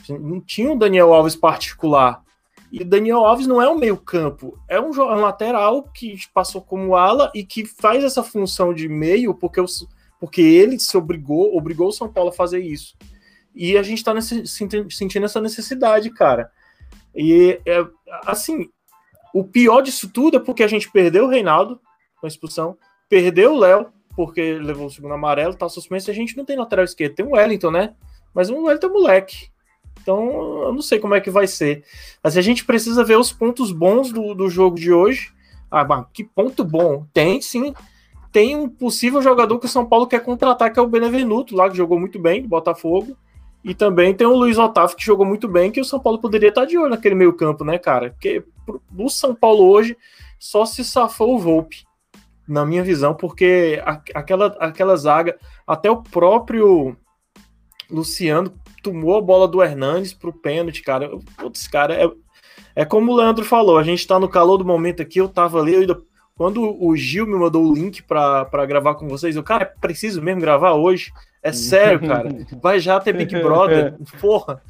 Não 0.09 0.41
tinha 0.41 0.71
um 0.71 0.77
Daniel 0.77 1.13
Alves 1.13 1.35
particular. 1.35 2.24
E 2.77 2.83
Daniel 2.83 3.25
Alves 3.25 3.47
não 3.47 3.61
é 3.61 3.69
um 3.69 3.77
meio-campo, 3.77 4.59
é 4.67 4.77
um, 4.77 4.89
um, 4.89 5.21
lateral 5.21 5.83
que 5.83 6.17
passou 6.33 6.61
como 6.61 6.93
ala 6.93 7.31
e 7.33 7.41
que 7.41 7.63
faz 7.63 8.03
essa 8.03 8.21
função 8.21 8.73
de 8.73 8.89
meio 8.89 9.33
porque, 9.33 9.61
os, 9.61 9.87
porque 10.19 10.41
ele 10.41 10.77
se 10.77 10.97
obrigou, 10.97 11.55
obrigou 11.55 11.87
o 11.87 11.93
São 11.93 12.11
Paulo 12.11 12.31
a 12.31 12.33
fazer 12.33 12.59
isso. 12.59 12.97
E 13.55 13.77
a 13.77 13.81
gente 13.81 14.03
tá 14.03 14.13
nesse, 14.13 14.45
sentindo 14.45 15.23
essa 15.23 15.39
necessidade, 15.39 16.09
cara. 16.09 16.51
E 17.15 17.61
é, 17.65 17.81
assim, 18.25 18.69
o 19.33 19.45
pior 19.45 19.79
disso 19.79 20.11
tudo 20.11 20.35
é 20.35 20.39
porque 20.41 20.61
a 20.61 20.67
gente 20.67 20.91
perdeu 20.91 21.23
o 21.23 21.29
Reinaldo 21.29 21.79
com 22.19 22.27
a 22.27 22.27
expulsão, 22.27 22.77
perdeu 23.07 23.53
o 23.53 23.57
Léo, 23.57 23.87
porque 24.17 24.59
levou 24.59 24.87
o 24.87 24.91
segundo 24.91 25.13
amarelo, 25.13 25.55
tá 25.55 25.69
suspenso, 25.69 26.11
a 26.11 26.13
gente 26.13 26.35
não 26.35 26.43
tem 26.43 26.57
lateral 26.57 26.83
esquerdo, 26.83 27.15
tem 27.15 27.25
o 27.25 27.35
Wellington, 27.35 27.71
né? 27.71 27.95
Mas 28.33 28.49
o 28.49 28.63
Wellington 28.63 28.87
é 28.87 28.89
moleque. 28.89 29.49
Então, 30.05 30.61
eu 30.65 30.71
não 30.71 30.83
sei 30.83 30.99
como 30.99 31.15
é 31.15 31.19
que 31.19 31.31
vai 31.31 31.47
ser. 31.47 31.83
Mas 32.23 32.37
a 32.37 32.41
gente 32.41 32.63
precisa 32.63 33.03
ver 33.03 33.17
os 33.17 33.33
pontos 33.33 33.71
bons 33.71 34.11
do, 34.11 34.35
do 34.35 34.47
jogo 34.47 34.75
de 34.75 34.93
hoje. 34.93 35.33
Ah, 35.71 36.05
que 36.13 36.23
ponto 36.23 36.63
bom? 36.63 37.07
Tem 37.11 37.41
sim. 37.41 37.73
Tem 38.31 38.55
um 38.55 38.69
possível 38.69 39.19
jogador 39.19 39.57
que 39.57 39.65
o 39.65 39.69
São 39.69 39.83
Paulo 39.83 40.05
quer 40.05 40.19
contratar, 40.23 40.71
que 40.71 40.77
é 40.77 40.81
o 40.81 40.87
Benevenuto, 40.87 41.55
lá 41.55 41.67
que 41.67 41.75
jogou 41.75 41.99
muito 41.99 42.19
bem, 42.19 42.43
do 42.43 42.47
Botafogo. 42.47 43.17
E 43.63 43.73
também 43.73 44.13
tem 44.13 44.27
o 44.27 44.35
Luiz 44.35 44.59
Otávio, 44.59 44.95
que 44.95 45.03
jogou 45.03 45.25
muito 45.25 45.47
bem, 45.47 45.71
que 45.71 45.81
o 45.81 45.85
São 45.85 45.99
Paulo 45.99 46.19
poderia 46.19 46.49
estar 46.49 46.65
de 46.65 46.77
olho 46.77 46.91
naquele 46.91 47.15
meio 47.15 47.33
campo, 47.33 47.63
né, 47.63 47.79
cara? 47.79 48.11
Porque 48.11 48.43
no 48.91 49.09
São 49.09 49.33
Paulo 49.33 49.63
hoje 49.63 49.97
só 50.37 50.67
se 50.67 50.83
safou 50.83 51.33
o 51.33 51.39
Volpe, 51.39 51.83
na 52.47 52.63
minha 52.63 52.83
visão, 52.83 53.15
porque 53.15 53.81
aquela, 54.13 54.55
aquela 54.59 54.95
zaga, 54.95 55.35
até 55.65 55.89
o 55.89 56.03
próprio 56.03 56.95
Luciano 57.89 58.53
tomou 58.85 59.17
a 59.17 59.21
bola 59.21 59.47
do 59.47 59.63
Hernandes 59.63 60.13
pro 60.13 60.31
pênalti, 60.31 60.83
cara. 60.83 61.09
Putz, 61.37 61.67
cara, 61.67 61.93
é, 61.95 62.09
é 62.75 62.85
como 62.85 63.11
o 63.11 63.15
Leandro 63.15 63.43
falou, 63.43 63.77
a 63.77 63.83
gente 63.83 64.05
tá 64.05 64.19
no 64.19 64.29
calor 64.29 64.57
do 64.57 64.65
momento 64.65 65.01
aqui, 65.01 65.19
eu 65.19 65.27
tava 65.27 65.59
ali, 65.59 65.73
eu 65.73 65.81
ainda, 65.81 65.97
quando 66.35 66.61
o 66.83 66.95
Gil 66.95 67.25
me 67.25 67.35
mandou 67.35 67.65
o 67.65 67.73
link 67.73 68.03
para 68.03 68.65
gravar 68.67 68.95
com 68.95 69.07
vocês, 69.07 69.35
eu, 69.35 69.43
cara, 69.43 69.63
é 69.63 69.79
preciso 69.81 70.21
mesmo 70.21 70.41
gravar 70.41 70.73
hoje? 70.73 71.11
É 71.41 71.51
sério, 71.51 71.99
cara. 72.07 72.29
Vai 72.61 72.79
já 72.79 72.99
ter 72.99 73.13
Big 73.13 73.39
Brother. 73.39 73.95
Porra. 74.19 74.61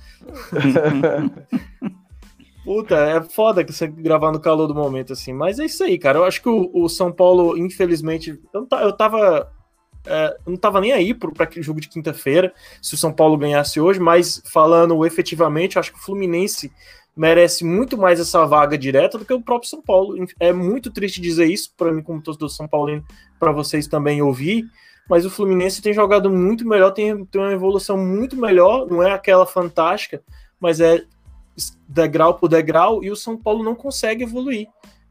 Puta, 2.66 2.96
é 2.96 3.22
foda 3.22 3.64
que 3.64 3.72
você 3.72 3.88
gravar 3.88 4.32
no 4.34 4.42
calor 4.42 4.68
do 4.68 4.76
momento, 4.76 5.14
assim. 5.14 5.32
Mas 5.32 5.58
é 5.58 5.66
isso 5.66 5.84
aí, 5.84 5.98
cara. 5.98 6.18
Eu 6.18 6.26
acho 6.26 6.42
que 6.42 6.50
o, 6.50 6.70
o 6.74 6.90
São 6.90 7.14
Paulo, 7.14 7.58
infelizmente. 7.58 8.38
Eu, 8.54 8.68
eu 8.82 8.92
tava. 8.92 9.50
É, 10.06 10.38
não 10.46 10.56
tava 10.56 10.80
nem 10.80 10.92
aí 10.92 11.14
para 11.14 11.32
aquele 11.44 11.64
jogo 11.64 11.82
de 11.82 11.90
quinta-feira, 11.90 12.54
se 12.82 12.94
o 12.94 12.98
São 12.98 13.12
Paulo 13.12 13.38
ganhasse 13.38 13.80
hoje, 13.80 14.00
mas 14.00 14.42
falando 14.52 15.06
efetivamente, 15.06 15.80
acho 15.80 15.92
que 15.92 16.00
o 16.00 16.02
Fluminense 16.02 16.72
merece 17.16 17.64
muito 17.64 17.98
mais 17.98 18.20
essa 18.20 18.46
vaga 18.46 18.78
direta 18.78 19.18
do 19.18 19.26
que 19.26 19.34
o 19.34 19.42
próprio 19.42 19.70
São 19.70 19.82
Paulo. 19.82 20.16
É 20.40 20.52
muito 20.52 20.92
triste 20.92 21.22
dizer 21.22 21.46
isso 21.46 21.74
para 21.78 21.92
mim, 21.92 22.04
como 22.04 22.22
torcedor 22.22 22.50
São 22.50 22.68
Paulino, 22.68 23.06
para 23.40 23.52
vocês 23.52 23.88
também 23.88 24.22
ouvir, 24.22 24.66
mas 25.10 25.26
o 25.26 25.30
Fluminense 25.30 25.82
tem 25.82 25.94
jogado 25.94 26.30
muito 26.30 26.68
melhor, 26.68 26.92
tem, 26.92 27.26
tem 27.26 27.42
uma 27.42 27.54
evolução 27.54 27.98
muito 27.98 28.36
melhor, 28.36 28.88
não 28.88 29.02
é 29.02 29.12
aquela 29.12 29.46
fantástica, 29.46 30.22
mas 30.60 30.82
é 30.82 31.04
degrau 31.88 32.34
por 32.34 32.50
degrau, 32.50 33.04
e 33.04 33.10
o 33.10 33.16
São 33.16 33.38
Paulo 33.38 33.64
não 33.64 33.76
consegue 33.76 34.24
evoluir. 34.24 34.68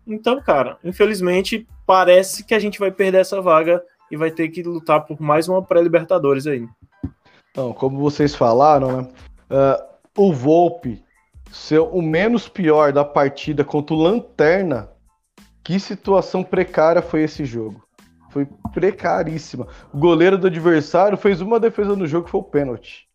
Então, 0.06 0.42
cara, 0.42 0.78
infelizmente, 0.84 1.66
parece 1.86 2.44
que 2.44 2.54
a 2.54 2.58
gente 2.58 2.78
vai 2.78 2.90
perder 2.90 3.18
essa 3.18 3.40
vaga 3.40 3.82
e 4.14 4.16
vai 4.16 4.30
ter 4.30 4.48
que 4.48 4.62
lutar 4.62 5.04
por 5.04 5.20
mais 5.20 5.48
uma 5.48 5.60
pré-Libertadores 5.60 6.46
aí. 6.46 6.68
Então, 7.50 7.72
como 7.72 7.98
vocês 7.98 8.34
falaram, 8.34 9.02
né? 9.02 9.08
Uh, 9.50 10.28
o 10.28 10.32
Volpe 10.32 11.02
ser 11.50 11.80
o 11.80 12.00
menos 12.00 12.48
pior 12.48 12.92
da 12.92 13.04
partida 13.04 13.64
contra 13.64 13.94
o 13.94 13.98
Lanterna. 13.98 14.88
Que 15.64 15.80
situação 15.80 16.44
precária 16.44 17.02
foi 17.02 17.22
esse 17.22 17.44
jogo. 17.44 17.82
Foi 18.30 18.46
precaríssima. 18.72 19.66
O 19.92 19.98
goleiro 19.98 20.38
do 20.38 20.46
adversário 20.46 21.18
fez 21.18 21.40
uma 21.40 21.58
defesa 21.58 21.96
no 21.96 22.06
jogo 22.06 22.26
que 22.26 22.30
foi 22.30 22.40
o 22.40 22.44
pênalti. 22.44 23.08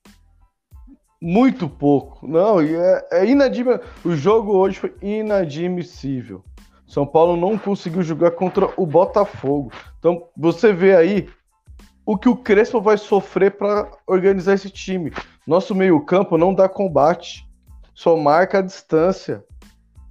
Muito 1.22 1.70
pouco. 1.70 2.28
Não, 2.28 2.60
é, 2.60 3.08
é 3.12 3.26
inadmissível. 3.26 3.82
O 4.04 4.16
jogo 4.16 4.54
hoje 4.54 4.80
foi 4.80 4.94
inadmissível. 5.02 6.44
São 6.90 7.06
Paulo 7.06 7.38
não 7.38 7.56
conseguiu 7.56 8.02
jogar 8.02 8.32
contra 8.32 8.68
o 8.76 8.86
Botafogo. 8.86 9.72
Então, 10.00 10.28
você 10.36 10.74
vê 10.74 10.96
aí 10.96 11.30
o 12.04 12.18
que 12.18 12.28
o 12.28 12.36
Crespo 12.36 12.82
vai 12.82 12.98
sofrer 12.98 13.52
para 13.52 13.88
organizar 14.08 14.56
esse 14.56 14.72
time. 14.72 15.14
Nosso 15.46 15.76
meio-campo 15.76 16.36
não 16.36 16.54
dá 16.54 16.68
combate 16.68 17.48
só 17.94 18.18
marca 18.18 18.58
a 18.58 18.62
distância. 18.64 19.44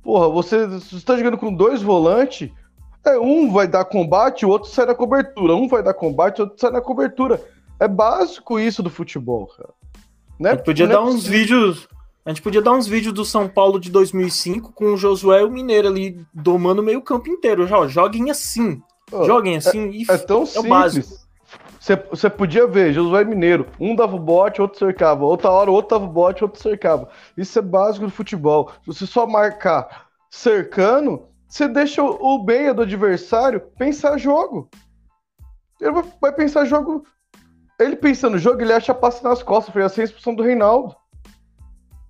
Porra, 0.04 0.28
você 0.28 0.66
está 0.92 1.16
jogando 1.16 1.36
com 1.36 1.52
dois 1.52 1.82
volantes, 1.82 2.50
é, 3.04 3.18
um 3.18 3.50
vai 3.50 3.66
dar 3.66 3.84
combate, 3.84 4.46
o 4.46 4.48
outro 4.48 4.70
sai 4.70 4.86
na 4.86 4.94
cobertura. 4.94 5.56
Um 5.56 5.66
vai 5.66 5.82
dar 5.82 5.94
combate, 5.94 6.38
o 6.38 6.44
outro 6.44 6.60
sai 6.60 6.70
na 6.70 6.80
cobertura. 6.80 7.42
É 7.80 7.88
básico 7.88 8.60
isso 8.60 8.82
do 8.84 8.90
futebol, 8.90 9.48
cara. 9.48 9.70
Né? 10.38 10.54
Podia 10.54 10.86
dar 10.86 11.02
uns 11.02 11.26
vídeos. 11.26 11.88
A 12.28 12.30
gente 12.30 12.42
podia 12.42 12.60
dar 12.60 12.72
uns 12.72 12.86
vídeos 12.86 13.14
do 13.14 13.24
São 13.24 13.48
Paulo 13.48 13.80
de 13.80 13.90
2005 13.90 14.70
com 14.74 14.92
o 14.92 14.98
Josué 14.98 15.40
e 15.40 15.44
o 15.44 15.50
Mineiro 15.50 15.88
ali 15.88 16.26
domando 16.30 16.82
meio 16.82 17.00
campo 17.00 17.30
inteiro. 17.30 17.66
Joguem 17.88 18.30
assim. 18.30 18.82
Oh, 19.10 19.24
joguem 19.24 19.56
assim 19.56 19.88
é, 19.88 19.92
e 19.92 20.04
é 20.06 20.18
tão 20.18 20.42
é 20.42 20.46
simples. 20.46 20.68
básico. 20.68 21.08
Você 22.10 22.28
podia 22.28 22.66
ver, 22.66 22.92
Josué 22.92 23.24
Mineiro, 23.24 23.66
um 23.80 23.96
dava 23.96 24.14
o 24.14 24.18
bote, 24.18 24.60
outro 24.60 24.78
cercava. 24.78 25.24
Outra 25.24 25.50
hora, 25.50 25.70
outro 25.70 25.96
dava 25.96 26.04
o 26.04 26.12
bote, 26.12 26.44
outro 26.44 26.60
cercava. 26.60 27.08
Isso 27.34 27.58
é 27.58 27.62
básico 27.62 28.04
do 28.04 28.12
futebol. 28.12 28.72
Se 28.82 28.86
você 28.88 29.06
só 29.06 29.26
marcar 29.26 30.08
cercando, 30.30 31.28
você 31.48 31.66
deixa 31.66 32.02
o 32.02 32.44
meia 32.44 32.74
do 32.74 32.82
adversário 32.82 33.62
pensar 33.78 34.18
jogo. 34.18 34.68
Ele 35.80 35.92
vai 36.20 36.32
pensar 36.34 36.66
jogo. 36.66 37.06
Ele 37.80 37.96
pensando 37.96 38.36
jogo, 38.36 38.60
ele 38.60 38.74
acha 38.74 38.92
passe 38.92 39.24
nas 39.24 39.42
costas. 39.42 39.72
Foi 39.72 39.82
assim 39.82 40.02
a 40.02 40.04
expulsão 40.04 40.34
do 40.34 40.42
Reinaldo. 40.42 40.94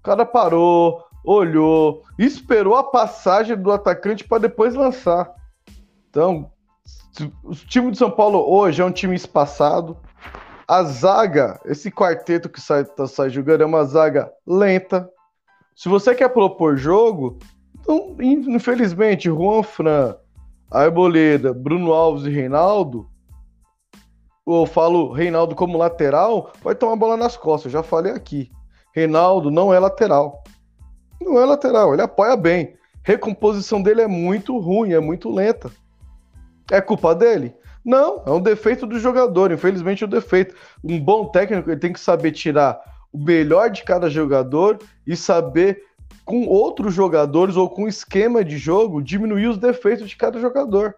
Cara 0.09 0.25
parou, 0.25 1.05
olhou, 1.23 2.03
esperou 2.19 2.77
a 2.77 2.83
passagem 2.83 3.55
do 3.55 3.71
atacante 3.71 4.25
para 4.25 4.39
depois 4.39 4.75
lançar. 4.75 5.35
Então, 6.09 6.51
o 7.45 7.55
time 7.55 7.91
de 7.91 7.99
São 7.99 8.11
Paulo 8.11 8.43
hoje 8.51 8.81
é 8.81 8.85
um 8.87 8.91
time 8.91 9.15
espaçado. 9.15 9.99
A 10.67 10.83
zaga, 10.83 11.61
esse 11.67 11.91
quarteto 11.91 12.49
que 12.49 12.59
sai, 12.59 12.87
tá, 12.87 13.07
sai 13.07 13.29
jogando, 13.29 13.61
é 13.61 13.67
uma 13.67 13.85
zaga 13.85 14.33
lenta. 14.47 15.11
Se 15.77 15.91
você 15.91 16.15
quer 16.15 16.31
propor 16.31 16.79
jogo, 16.79 17.39
então, 17.79 18.17
infelizmente, 18.19 19.29
Juan 19.29 19.63
Fran, 19.63 20.17
Arboleda, 20.71 21.53
Bruno 21.53 21.93
Alves 21.93 22.25
e 22.25 22.31
Reinaldo, 22.31 23.07
eu 24.47 24.65
falo 24.65 25.13
Reinaldo 25.13 25.55
como 25.55 25.77
lateral, 25.77 26.51
vai 26.63 26.75
tomar 26.75 26.97
bola 26.97 27.15
nas 27.15 27.37
costas, 27.37 27.67
eu 27.67 27.79
já 27.79 27.83
falei 27.83 28.13
aqui. 28.13 28.51
Reinaldo 28.99 29.49
não 29.49 29.73
é 29.73 29.79
lateral. 29.79 30.43
Não 31.21 31.39
é 31.39 31.45
lateral, 31.45 31.93
ele 31.93 32.03
apoia 32.03 32.37
bem. 32.37 32.75
Recomposição 33.05 33.81
dele 33.81 34.03
é 34.03 34.09
muito 34.09 34.59
ruim, 34.59 34.93
é 34.93 34.99
muito 34.99 35.31
lenta. 35.33 35.71
É 36.69 36.81
culpa 36.81 37.15
dele? 37.15 37.55
Não, 37.85 38.23
é 38.27 38.31
um 38.31 38.41
defeito 38.41 38.87
do 38.87 38.99
jogador. 38.99 39.53
Infelizmente, 39.53 40.03
é 40.03 40.07
um 40.07 40.11
defeito. 40.11 40.55
Um 40.83 40.99
bom 40.99 41.27
técnico 41.27 41.71
ele 41.71 41.79
tem 41.79 41.93
que 41.93 42.01
saber 42.01 42.33
tirar 42.33 42.81
o 43.13 43.19
melhor 43.19 43.71
de 43.71 43.85
cada 43.85 44.11
jogador 44.11 44.79
e 45.07 45.17
saber, 45.17 45.81
com 46.25 46.47
outros 46.47 46.93
jogadores 46.93 47.57
ou 47.57 47.71
com 47.71 47.87
esquema 47.87 48.45
de 48.45 48.59
jogo, 48.59 49.01
diminuir 49.01 49.47
os 49.47 49.59
defeitos 49.59 50.09
de 50.09 50.17
cada 50.17 50.41
jogador. 50.41 50.97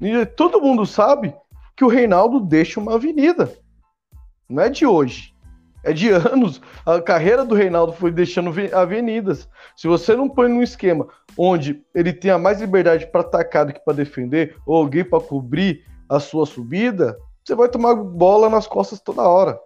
E 0.00 0.24
todo 0.24 0.62
mundo 0.62 0.86
sabe 0.86 1.34
que 1.76 1.84
o 1.84 1.88
Reinaldo 1.88 2.40
deixa 2.40 2.80
uma 2.80 2.94
avenida. 2.94 3.52
Não 4.48 4.62
é 4.62 4.70
de 4.70 4.86
hoje. 4.86 5.29
É 5.82 5.92
de 5.92 6.10
anos. 6.12 6.60
A 6.84 7.00
carreira 7.00 7.44
do 7.44 7.54
Reinaldo 7.54 7.92
foi 7.92 8.10
deixando 8.10 8.52
avenidas. 8.72 9.48
Se 9.76 9.86
você 9.86 10.14
não 10.14 10.28
põe 10.28 10.48
num 10.48 10.62
esquema 10.62 11.06
onde 11.36 11.82
ele 11.94 12.12
tenha 12.12 12.38
mais 12.38 12.60
liberdade 12.60 13.06
para 13.06 13.20
atacar 13.20 13.66
do 13.66 13.72
que 13.72 13.84
para 13.84 13.94
defender, 13.94 14.56
ou 14.66 14.76
alguém 14.76 15.04
para 15.04 15.20
cobrir 15.20 15.84
a 16.08 16.18
sua 16.18 16.44
subida, 16.44 17.16
você 17.44 17.54
vai 17.54 17.68
tomar 17.68 17.94
bola 17.94 18.48
nas 18.48 18.66
costas 18.66 19.00
toda 19.00 19.22
hora. 19.22 19.58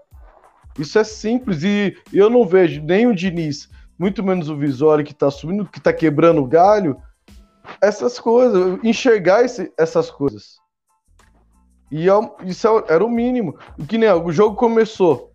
Isso 0.79 0.99
é 0.99 1.05
simples 1.05 1.63
e 1.63 1.97
eu 2.13 2.29
não 2.29 2.47
vejo 2.47 2.83
nem 2.83 3.07
o 3.07 3.15
Diniz, 3.15 3.69
muito 3.99 4.23
menos 4.23 4.49
o 4.49 4.57
Visório 4.57 5.05
que 5.05 5.13
está 5.13 5.31
subindo, 5.31 5.67
que 5.67 5.79
está 5.79 5.93
quebrando 5.93 6.43
o 6.43 6.47
galho, 6.47 6.97
essas 7.81 8.19
coisas, 8.19 8.79
enxergar 8.83 9.45
esse, 9.45 9.73
essas 9.79 10.11
coisas. 10.11 10.59
E 11.91 12.09
é 12.09 12.13
isso 12.45 12.67
é 12.67 12.93
era 12.95 13.05
o 13.05 13.11
mínimo. 13.11 13.57
Que 13.89 13.97
nem 13.97 14.11
o 14.11 14.33
jogo 14.33 14.57
começou 14.57 15.34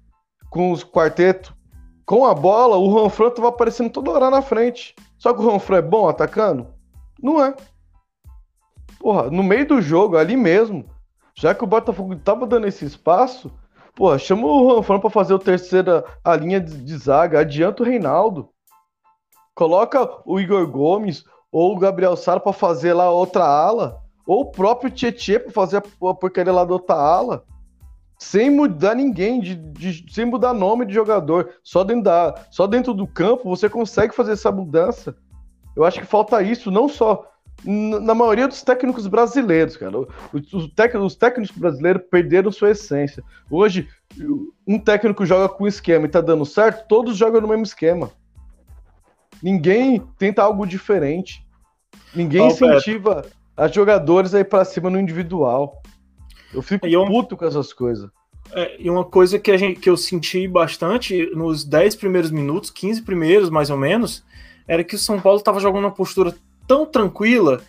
com 0.50 0.72
os 0.72 0.84
quartetos, 0.84 1.54
com 2.06 2.26
a 2.26 2.34
bola, 2.34 2.76
o 2.76 2.92
Ranfran 2.92 3.30
tava 3.30 3.50
aparecendo 3.50 3.92
toda 3.92 4.12
hora 4.12 4.32
na 4.32 4.42
frente. 4.42 4.96
Só 5.18 5.34
que 5.34 5.42
o 5.42 5.50
Ranfran 5.50 5.78
é 5.78 5.82
bom 5.82 6.10
atacando? 6.10 6.68
Não 7.22 7.44
é. 7.44 7.56
Porra, 9.00 9.30
no 9.30 9.44
meio 9.44 9.68
do 9.68 9.82
jogo, 9.82 10.18
ali 10.18 10.36
mesmo, 10.36 10.86
já 11.36 11.54
que 11.54 11.64
o 11.64 11.68
Botafogo 11.68 12.16
tava 12.16 12.48
dando 12.48 12.68
esse 12.68 12.84
espaço, 12.84 13.52
porra, 13.96 14.18
chama 14.18 14.48
o 14.48 14.76
Ranfran 14.76 15.00
para 15.00 15.10
fazer 15.10 15.34
o 15.34 15.40
terceira 15.40 16.04
a 16.24 16.36
linha 16.36 16.60
de, 16.60 16.84
de 16.84 16.98
zaga, 16.98 17.42
adianta 17.42 17.84
o 17.84 17.86
Reinaldo. 17.86 18.50
Coloca 19.54 20.10
o 20.26 20.40
Igor 20.40 20.66
Gomes 20.68 21.24
ou 21.52 21.76
o 21.76 21.80
Gabriel 21.80 22.16
Sara 22.16 22.40
para 22.40 22.54
fazer 22.54 22.94
lá 22.94 23.10
outra 23.12 23.46
ala, 23.46 24.02
ou 24.26 24.42
o 24.42 24.52
próprio 24.52 24.90
Tietchan 24.90 25.40
para 25.40 25.52
fazer 25.52 25.78
a 25.78 26.14
porcaria 26.14 26.54
lá 26.54 26.64
da 26.64 26.74
outra 26.74 26.96
ala 26.96 27.46
sem 28.20 28.50
mudar 28.50 28.96
ninguém, 28.96 29.40
de, 29.40 29.56
de, 29.56 30.14
sem 30.14 30.26
mudar 30.26 30.54
nome 30.54 30.86
de 30.86 30.94
jogador, 30.94 31.52
só 31.64 31.86
dentro, 31.86 32.04
da, 32.04 32.36
só 32.52 32.68
dentro 32.68 32.94
do 32.94 33.08
campo 33.08 33.50
você 33.50 33.70
consegue 33.70 34.14
fazer 34.14 34.34
essa 34.34 34.52
mudança. 34.52 35.16
Eu 35.74 35.86
acho 35.86 36.02
que 36.02 36.06
falta 36.06 36.42
isso, 36.44 36.70
não 36.70 36.90
só 36.90 37.26
na 37.66 38.16
maioria 38.16 38.48
dos 38.48 38.62
técnicos 38.62 39.08
brasileiros, 39.08 39.76
cara. 39.76 39.98
Os, 40.34 40.74
técnicos, 40.74 41.14
os 41.14 41.16
técnicos 41.16 41.58
brasileiros 41.58 42.04
perderam 42.10 42.52
sua 42.52 42.72
essência. 42.72 43.24
Hoje, 43.50 43.88
um 44.68 44.80
técnico 44.80 45.26
joga 45.26 45.50
com 45.50 45.64
um 45.64 45.68
esquema 45.68 46.06
e 46.06 46.10
tá 46.10 46.22
dando 46.22 46.46
certo, 46.46 46.88
todos 46.88 47.18
jogam 47.18 47.42
no 47.42 47.48
mesmo 47.48 47.64
esquema. 47.64 48.12
Ninguém 49.42 50.00
tenta 50.18 50.42
algo 50.42 50.66
diferente. 50.66 51.46
Ninguém 52.14 52.48
incentiva 52.48 53.26
as 53.56 53.74
jogadores 53.74 54.34
aí 54.34 54.44
para 54.44 54.66
cima 54.66 54.90
no 54.90 55.00
individual. 55.00 55.82
Eu 56.54 56.62
fico 56.62 56.88
eu, 56.88 57.06
puto 57.06 57.38
com 57.38 57.46
essas 57.46 57.72
coisas. 57.74 58.10
É, 58.52 58.76
e 58.80 58.90
uma 58.90 59.04
coisa 59.04 59.38
que, 59.38 59.52
a 59.52 59.58
gente, 59.58 59.80
que 59.80 59.90
eu 59.90 59.98
senti 59.98 60.48
bastante 60.48 61.30
nos 61.36 61.64
10 61.64 61.96
primeiros 61.96 62.32
minutos, 62.32 62.70
15 62.72 63.04
primeiros 63.04 63.50
mais 63.50 63.70
ou 63.70 63.78
menos, 63.78 64.24
era 64.68 64.84
que 64.84 64.96
o 64.96 65.00
São 65.00 65.20
Paulo 65.20 65.38
estava 65.38 65.60
jogando 65.60 65.86
uma 65.86 65.92
postura 65.92 66.36
tão 66.68 66.86
tranquila, 66.86 67.62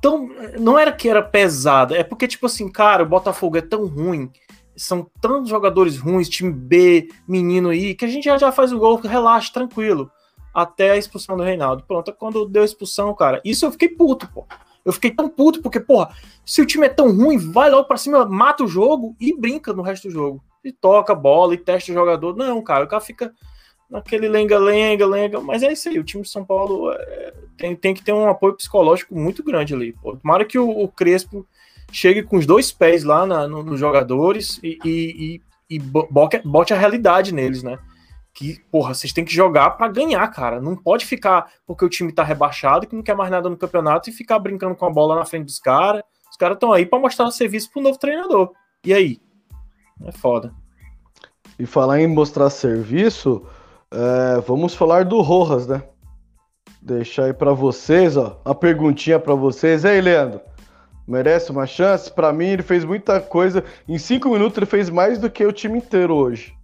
tão 0.00 0.28
não 0.58 0.78
era 0.78 0.92
que 0.92 1.08
era 1.08 1.22
pesada, 1.22 1.96
é 1.96 2.02
porque 2.02 2.26
tipo 2.26 2.46
assim, 2.46 2.68
cara, 2.68 3.02
o 3.02 3.08
Botafogo 3.08 3.56
é 3.56 3.60
tão 3.60 3.86
ruim, 3.86 4.30
são 4.76 5.08
tantos 5.20 5.50
jogadores 5.50 5.98
ruins, 5.98 6.28
time 6.28 6.52
B, 6.52 7.08
menino 7.26 7.68
aí, 7.68 7.94
que 7.94 8.04
a 8.04 8.08
gente 8.08 8.24
já, 8.24 8.38
já 8.38 8.52
faz 8.52 8.72
o 8.72 8.78
gol, 8.78 8.96
relaxa, 8.96 9.52
tranquilo, 9.52 10.10
até 10.54 10.90
a 10.90 10.96
expulsão 10.96 11.36
do 11.36 11.42
Reinaldo. 11.42 11.84
Pronto, 11.86 12.12
quando 12.12 12.48
deu 12.48 12.62
a 12.62 12.64
expulsão, 12.64 13.14
cara, 13.14 13.40
isso 13.44 13.66
eu 13.66 13.72
fiquei 13.72 13.88
puto, 13.88 14.28
pô. 14.32 14.46
Eu 14.88 14.92
fiquei 14.94 15.10
tão 15.10 15.28
puto 15.28 15.60
porque, 15.60 15.78
porra, 15.78 16.16
se 16.46 16.62
o 16.62 16.66
time 16.66 16.86
é 16.86 16.88
tão 16.88 17.14
ruim, 17.14 17.36
vai 17.36 17.68
logo 17.68 17.86
para 17.86 17.98
cima, 17.98 18.24
mata 18.24 18.64
o 18.64 18.66
jogo 18.66 19.14
e 19.20 19.38
brinca 19.38 19.70
no 19.74 19.82
resto 19.82 20.08
do 20.08 20.14
jogo. 20.14 20.42
E 20.64 20.72
toca 20.72 21.12
a 21.12 21.14
bola 21.14 21.52
e 21.52 21.58
testa 21.58 21.92
o 21.92 21.94
jogador. 21.94 22.34
Não, 22.34 22.62
cara, 22.62 22.86
o 22.86 22.88
cara 22.88 23.02
fica 23.02 23.34
naquele 23.90 24.28
lenga-lenga, 24.28 25.06
lenga. 25.06 25.40
Mas 25.42 25.62
é 25.62 25.70
isso 25.70 25.90
aí, 25.90 25.98
o 25.98 26.04
time 26.04 26.22
de 26.22 26.30
São 26.30 26.42
Paulo 26.42 26.90
é, 26.90 27.34
tem, 27.58 27.76
tem 27.76 27.92
que 27.92 28.02
ter 28.02 28.14
um 28.14 28.26
apoio 28.30 28.54
psicológico 28.54 29.14
muito 29.14 29.44
grande 29.44 29.74
ali. 29.74 29.92
Pô. 29.92 30.16
Tomara 30.16 30.46
que 30.46 30.58
o, 30.58 30.70
o 30.70 30.88
Crespo 30.88 31.46
chegue 31.92 32.22
com 32.22 32.38
os 32.38 32.46
dois 32.46 32.72
pés 32.72 33.04
lá 33.04 33.26
na, 33.26 33.46
no, 33.46 33.62
nos 33.62 33.78
jogadores 33.78 34.58
e, 34.62 34.78
e, 34.82 35.42
e, 35.68 35.76
e 35.76 35.78
bote, 35.78 36.40
bote, 36.46 36.72
a 36.72 36.78
realidade 36.78 37.34
neles, 37.34 37.62
né? 37.62 37.78
Que, 38.38 38.60
porra, 38.70 38.94
vocês 38.94 39.12
têm 39.12 39.24
que 39.24 39.34
jogar 39.34 39.70
para 39.70 39.88
ganhar, 39.88 40.24
cara. 40.28 40.60
Não 40.60 40.76
pode 40.76 41.04
ficar 41.04 41.50
porque 41.66 41.84
o 41.84 41.88
time 41.88 42.12
tá 42.12 42.22
rebaixado, 42.22 42.86
que 42.86 42.94
não 42.94 43.02
quer 43.02 43.16
mais 43.16 43.32
nada 43.32 43.50
no 43.50 43.56
campeonato 43.56 44.08
e 44.08 44.12
ficar 44.12 44.38
brincando 44.38 44.76
com 44.76 44.86
a 44.86 44.90
bola 44.90 45.16
na 45.16 45.24
frente 45.24 45.46
dos 45.46 45.58
caras. 45.58 46.04
Os 46.30 46.36
caras 46.36 46.54
estão 46.54 46.72
aí 46.72 46.86
para 46.86 47.00
mostrar 47.00 47.26
o 47.26 47.32
serviço 47.32 47.68
pro 47.72 47.82
novo 47.82 47.98
treinador. 47.98 48.52
E 48.84 48.94
aí? 48.94 49.20
É 50.04 50.12
foda. 50.12 50.54
E 51.58 51.66
falar 51.66 52.00
em 52.00 52.06
mostrar 52.06 52.48
serviço, 52.48 53.44
é, 53.90 54.40
vamos 54.42 54.72
falar 54.72 55.04
do 55.04 55.20
Rojas, 55.20 55.66
né? 55.66 55.82
Deixar 56.80 57.24
aí 57.24 57.32
para 57.32 57.52
vocês, 57.52 58.16
ó, 58.16 58.40
uma 58.44 58.54
perguntinha 58.54 59.18
para 59.18 59.34
vocês. 59.34 59.82
E 59.82 59.88
aí, 59.88 60.00
Leandro? 60.00 60.40
Merece 61.08 61.50
uma 61.50 61.66
chance? 61.66 62.08
Para 62.08 62.32
mim, 62.32 62.46
ele 62.46 62.62
fez 62.62 62.84
muita 62.84 63.20
coisa. 63.20 63.64
Em 63.88 63.98
cinco 63.98 64.30
minutos, 64.30 64.58
ele 64.58 64.66
fez 64.66 64.88
mais 64.88 65.18
do 65.18 65.28
que 65.28 65.44
o 65.44 65.50
time 65.50 65.78
inteiro 65.78 66.14
hoje. 66.14 66.56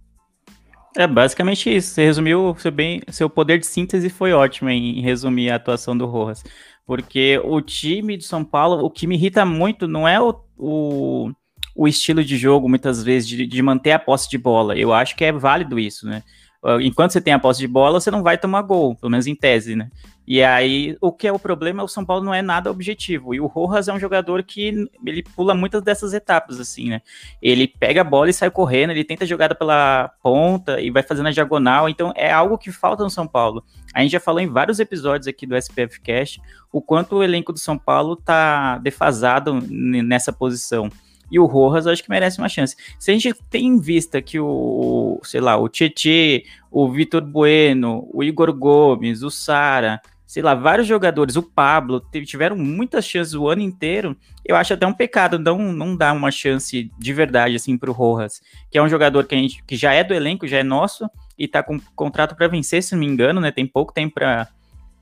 É 0.97 1.05
basicamente 1.05 1.73
isso. 1.73 1.93
Você 1.93 2.05
resumiu 2.05 2.55
seu, 2.57 2.71
bem, 2.71 3.01
seu 3.09 3.29
poder 3.29 3.59
de 3.59 3.67
síntese 3.67 4.09
foi 4.09 4.31
ótimo 4.31 4.69
em 4.69 5.01
resumir 5.01 5.49
a 5.49 5.55
atuação 5.55 5.97
do 5.97 6.05
Rojas. 6.05 6.43
Porque 6.85 7.39
o 7.43 7.61
time 7.61 8.15
de 8.15 8.25
São 8.25 8.43
Paulo, 8.45 8.83
o 8.85 8.89
que 8.89 9.07
me 9.07 9.15
irrita 9.15 9.43
muito 9.45 9.87
não 9.87 10.07
é 10.07 10.21
o, 10.21 10.35
o, 10.57 11.31
o 11.75 11.87
estilo 11.87 12.23
de 12.23 12.37
jogo, 12.37 12.69
muitas 12.69 13.03
vezes, 13.03 13.27
de, 13.27 13.45
de 13.45 13.61
manter 13.61 13.91
a 13.91 13.99
posse 13.99 14.29
de 14.29 14.37
bola. 14.37 14.77
Eu 14.77 14.93
acho 14.93 15.15
que 15.15 15.25
é 15.25 15.31
válido 15.31 15.79
isso, 15.79 16.05
né? 16.07 16.23
Ah, 16.65 16.81
enquanto 16.81 17.11
você 17.11 17.21
tem 17.21 17.31
a 17.31 17.37
posse 17.37 17.59
de 17.59 17.67
bola, 17.67 17.99
você 17.99 18.09
não 18.09 18.23
vai 18.23 18.39
tomar 18.39 18.63
gol, 18.63 18.95
pelo 18.95 19.11
menos 19.11 19.27
em 19.27 19.35
tese, 19.35 19.75
né? 19.75 19.91
E 20.27 20.41
aí, 20.41 20.97
o 20.99 21.11
que 21.11 21.27
é 21.27 21.31
o 21.31 21.37
problema 21.37 21.83
é 21.83 21.85
o 21.85 21.87
São 21.87 22.03
Paulo 22.03 22.25
não 22.25 22.33
é 22.33 22.41
nada 22.41 22.71
objetivo. 22.71 23.35
E 23.35 23.39
o 23.39 23.45
Rojas 23.45 23.87
é 23.87 23.93
um 23.93 23.99
jogador 23.99 24.41
que 24.41 24.89
ele 25.05 25.21
pula 25.35 25.53
muitas 25.53 25.83
dessas 25.83 26.13
etapas, 26.13 26.59
assim, 26.59 26.89
né? 26.89 27.01
Ele 27.39 27.67
pega 27.67 28.01
a 28.01 28.03
bola 28.03 28.31
e 28.31 28.33
sai 28.33 28.49
correndo, 28.49 28.89
ele 28.89 29.03
tenta 29.03 29.23
jogada 29.27 29.53
pela 29.53 30.09
ponta 30.23 30.81
e 30.81 30.89
vai 30.89 31.03
fazendo 31.03 31.27
a 31.27 31.31
diagonal. 31.31 31.87
Então, 31.87 32.11
é 32.15 32.31
algo 32.31 32.57
que 32.57 32.71
falta 32.71 33.03
no 33.03 33.09
São 33.11 33.27
Paulo. 33.27 33.63
A 33.93 34.01
gente 34.01 34.13
já 34.13 34.19
falou 34.19 34.41
em 34.41 34.47
vários 34.47 34.79
episódios 34.79 35.27
aqui 35.27 35.45
do 35.45 35.55
SPF 35.55 36.01
Cash 36.01 36.39
o 36.71 36.81
quanto 36.81 37.17
o 37.17 37.23
elenco 37.23 37.53
do 37.53 37.59
São 37.59 37.77
Paulo 37.77 38.15
tá 38.15 38.79
defasado 38.79 39.61
nessa 39.69 40.33
posição. 40.33 40.89
E 41.31 41.39
o 41.39 41.45
Rojas 41.45 41.87
acho 41.87 42.03
que 42.03 42.09
merece 42.09 42.39
uma 42.39 42.49
chance. 42.49 42.75
Se 42.99 43.11
a 43.11 43.13
gente 43.13 43.33
tem 43.49 43.65
em 43.65 43.79
vista 43.79 44.21
que 44.21 44.39
o, 44.39 45.19
sei 45.23 45.41
lá, 45.41 45.57
o 45.57 45.67
Tietê, 45.67 46.45
o 46.71 46.89
Vitor 46.89 47.21
Bueno, 47.21 48.07
o 48.13 48.23
Igor 48.23 48.53
Gomes, 48.53 49.23
o 49.23 49.31
Sara, 49.31 50.01
sei 50.25 50.43
lá, 50.43 50.53
vários 50.53 50.87
jogadores, 50.87 51.35
o 51.35 51.43
Pablo, 51.43 52.03
tiveram 52.25 52.57
muitas 52.57 53.05
chances 53.05 53.33
o 53.33 53.47
ano 53.47 53.61
inteiro, 53.61 54.17
eu 54.43 54.55
acho 54.55 54.73
até 54.73 54.85
um 54.85 54.93
pecado 54.93 55.39
não, 55.39 55.71
não 55.71 55.95
dar 55.95 56.13
uma 56.13 56.31
chance 56.31 56.91
de 56.97 57.13
verdade, 57.13 57.55
assim, 57.55 57.77
pro 57.77 57.93
Rojas, 57.93 58.41
que 58.69 58.77
é 58.77 58.81
um 58.81 58.89
jogador 58.89 59.25
que, 59.25 59.35
a 59.35 59.37
gente, 59.37 59.63
que 59.63 59.77
já 59.77 59.93
é 59.93 60.03
do 60.03 60.13
elenco, 60.13 60.47
já 60.47 60.57
é 60.57 60.63
nosso, 60.63 61.09
e 61.37 61.47
tá 61.47 61.63
com 61.63 61.79
contrato 61.95 62.35
para 62.35 62.47
vencer, 62.47 62.83
se 62.83 62.93
não 62.93 62.99
me 62.99 63.05
engano, 63.05 63.39
né, 63.39 63.51
tem 63.51 63.65
pouco 63.65 63.93
tempo 63.93 64.15
para 64.15 64.49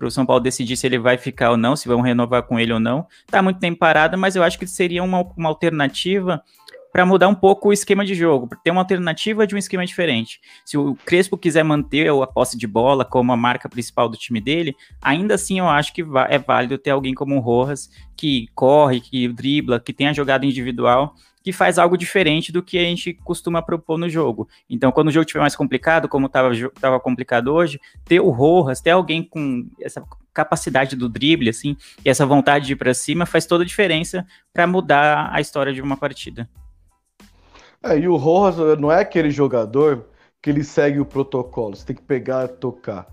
para 0.04 0.10
o 0.10 0.12
São 0.12 0.26
Paulo 0.26 0.44
decidir 0.44 0.76
se 0.76 0.86
ele 0.86 1.00
vai 1.00 1.18
ficar 1.18 1.52
ou 1.52 1.58
não, 1.58 1.78
se 1.78 1.88
vão 1.88 2.02
renovar 2.02 2.44
com 2.44 2.60
ele 2.60 2.74
ou 2.74 2.80
não. 2.80 3.08
Tá 3.28 3.42
muito 3.42 3.60
tempo 3.60 3.80
parado, 3.80 4.18
mas 4.18 4.36
eu 4.36 4.44
acho 4.44 4.60
que 4.60 4.68
seria 4.68 5.02
uma, 5.02 5.22
uma 5.38 5.48
alternativa 5.48 6.44
para 6.92 7.06
mudar 7.06 7.30
um 7.30 7.34
pouco 7.34 7.70
o 7.70 7.74
esquema 7.74 8.06
de 8.06 8.14
jogo, 8.14 8.46
para 8.46 8.60
ter 8.60 8.70
uma 8.70 8.82
alternativa 8.82 9.48
de 9.48 9.56
um 9.56 9.58
esquema 9.58 9.84
diferente. 9.86 10.42
Se 10.66 10.78
o 10.78 10.96
Crespo 11.06 11.38
quiser 11.38 11.64
manter 11.64 12.12
a 12.12 12.28
posse 12.28 12.58
de 12.58 12.68
bola 12.68 13.04
como 13.06 13.32
a 13.32 13.38
marca 13.38 13.70
principal 13.70 14.10
do 14.10 14.18
time 14.18 14.42
dele, 14.42 14.76
ainda 15.02 15.36
assim 15.36 15.58
eu 15.58 15.70
acho 15.70 15.94
que 15.94 16.04
é 16.30 16.38
válido 16.38 16.78
ter 16.78 16.92
alguém 16.92 17.16
como 17.16 17.38
o 17.38 17.40
Rojas, 17.40 17.90
que 18.16 18.48
corre, 18.54 19.00
que 19.00 19.28
dribla, 19.30 19.80
que 19.80 19.94
tem 19.94 20.08
a 20.08 20.14
jogada 20.14 20.46
individual 20.46 21.16
que 21.44 21.52
faz 21.52 21.78
algo 21.78 21.98
diferente 21.98 22.54
do 22.54 22.64
que 22.64 22.78
a 22.78 22.84
gente 22.84 23.14
costuma 23.14 23.62
propor 23.62 23.98
no 23.98 24.10
jogo. 24.10 24.48
Então, 24.70 24.94
quando 24.94 25.10
o 25.10 25.12
jogo 25.12 25.26
estiver 25.26 25.42
mais 25.42 25.56
complicado, 25.56 26.08
como 26.08 26.28
estava 26.28 27.00
complicado 27.02 27.50
hoje, 27.50 27.80
ter 28.06 28.22
o 28.22 28.30
Rojas, 28.30 28.80
ter 28.80 28.92
alguém 28.92 29.22
com 29.22 29.68
essa 29.82 30.02
capacidade 30.34 30.96
do 30.96 31.10
drible, 31.10 31.50
assim, 31.50 31.76
e 32.04 32.10
essa 32.10 32.26
vontade 32.26 32.66
de 32.66 32.74
ir 32.74 32.76
para 32.78 32.94
cima 32.94 33.26
faz 33.26 33.46
toda 33.46 33.64
a 33.64 33.68
diferença 33.68 34.26
para 34.54 34.66
mudar 34.66 35.30
a 35.34 35.42
história 35.42 35.74
de 35.74 35.82
uma 35.82 35.98
partida. 35.98 36.50
É, 37.84 38.00
e 38.00 38.08
o 38.08 38.16
Rojas 38.16 38.80
não 38.80 38.90
é 38.90 39.02
aquele 39.02 39.30
jogador 39.30 40.08
que 40.42 40.50
ele 40.50 40.64
segue 40.64 41.00
o 41.00 41.06
protocolo, 41.06 41.76
você 41.76 41.86
tem 41.86 41.96
que 41.96 42.02
pegar 42.02 42.46
e 42.46 42.48
tocar. 42.48 43.06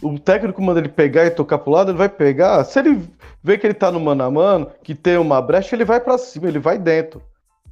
O 0.00 0.18
técnico 0.18 0.62
manda 0.62 0.78
ele 0.78 0.88
pegar 0.88 1.24
e 1.26 1.30
tocar 1.30 1.58
pro 1.58 1.72
lado, 1.72 1.90
ele 1.90 1.98
vai 1.98 2.08
pegar. 2.08 2.62
Se 2.64 2.78
ele 2.78 3.08
vê 3.42 3.58
que 3.58 3.66
ele 3.66 3.74
tá 3.74 3.90
no 3.90 3.98
mano 3.98 4.22
a 4.22 4.30
mano, 4.30 4.70
que 4.84 4.94
tem 4.94 5.16
uma 5.16 5.40
brecha, 5.40 5.74
ele 5.74 5.84
vai 5.84 5.98
para 5.98 6.18
cima, 6.18 6.48
ele 6.48 6.58
vai 6.58 6.78
dentro. 6.78 7.22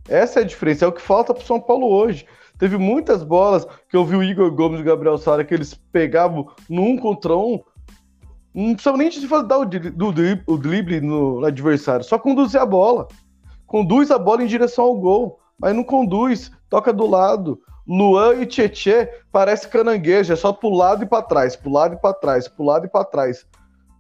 Essa 0.09 0.41
é 0.41 0.43
a 0.43 0.47
diferença, 0.47 0.85
é 0.85 0.89
o 0.89 0.93
que 0.93 1.01
falta 1.01 1.33
pro 1.33 1.45
São 1.45 1.61
Paulo 1.61 1.89
hoje. 1.89 2.27
Teve 2.59 2.77
muitas 2.77 3.23
bolas 3.23 3.67
que 3.89 3.97
eu 3.97 4.05
vi 4.05 4.17
o 4.17 4.23
Igor 4.23 4.51
Gomes 4.53 4.79
e 4.79 4.83
o 4.83 4.85
Gabriel 4.85 5.19
Sara 5.19 5.45
que 5.45 5.55
eles 5.55 5.75
pegavam 5.93 6.49
num 6.69 6.97
contra 6.97 7.37
um. 7.37 7.61
Não 8.55 8.75
precisava 8.75 8.97
nem 8.97 9.09
de 9.09 9.27
dar 9.27 9.59
o, 9.59 9.65
do, 9.65 10.15
o 10.47 10.57
drible 10.57 11.01
no, 11.01 11.41
no 11.41 11.47
adversário, 11.47 12.05
só 12.05 12.19
conduzir 12.19 12.61
a 12.61 12.67
bola. 12.67 13.09
Conduz 13.67 14.11
a 14.11 14.19
bola 14.19 14.45
em 14.45 14.47
direção 14.47 14.85
ao 14.85 14.95
gol, 14.95 15.41
mas 15.59 15.75
não 15.75 15.83
conduz, 15.83 16.53
toca 16.69 16.93
do 16.93 17.07
lado. 17.07 17.61
Luan 17.87 18.37
e 18.37 18.47
Tietê 18.47 19.11
parece 19.33 19.69
cananguejo, 19.69 20.33
é 20.33 20.37
só 20.37 20.53
pro 20.53 20.71
lado 20.71 21.03
e 21.03 21.07
para 21.07 21.23
trás, 21.23 21.57
pro 21.57 21.73
lado 21.73 21.95
e 21.95 22.01
para 22.01 22.15
trás, 22.15 22.47
pro 22.47 22.65
lado 22.65 22.87
e 22.87 22.89
para 22.89 23.05
trás. 23.05 23.45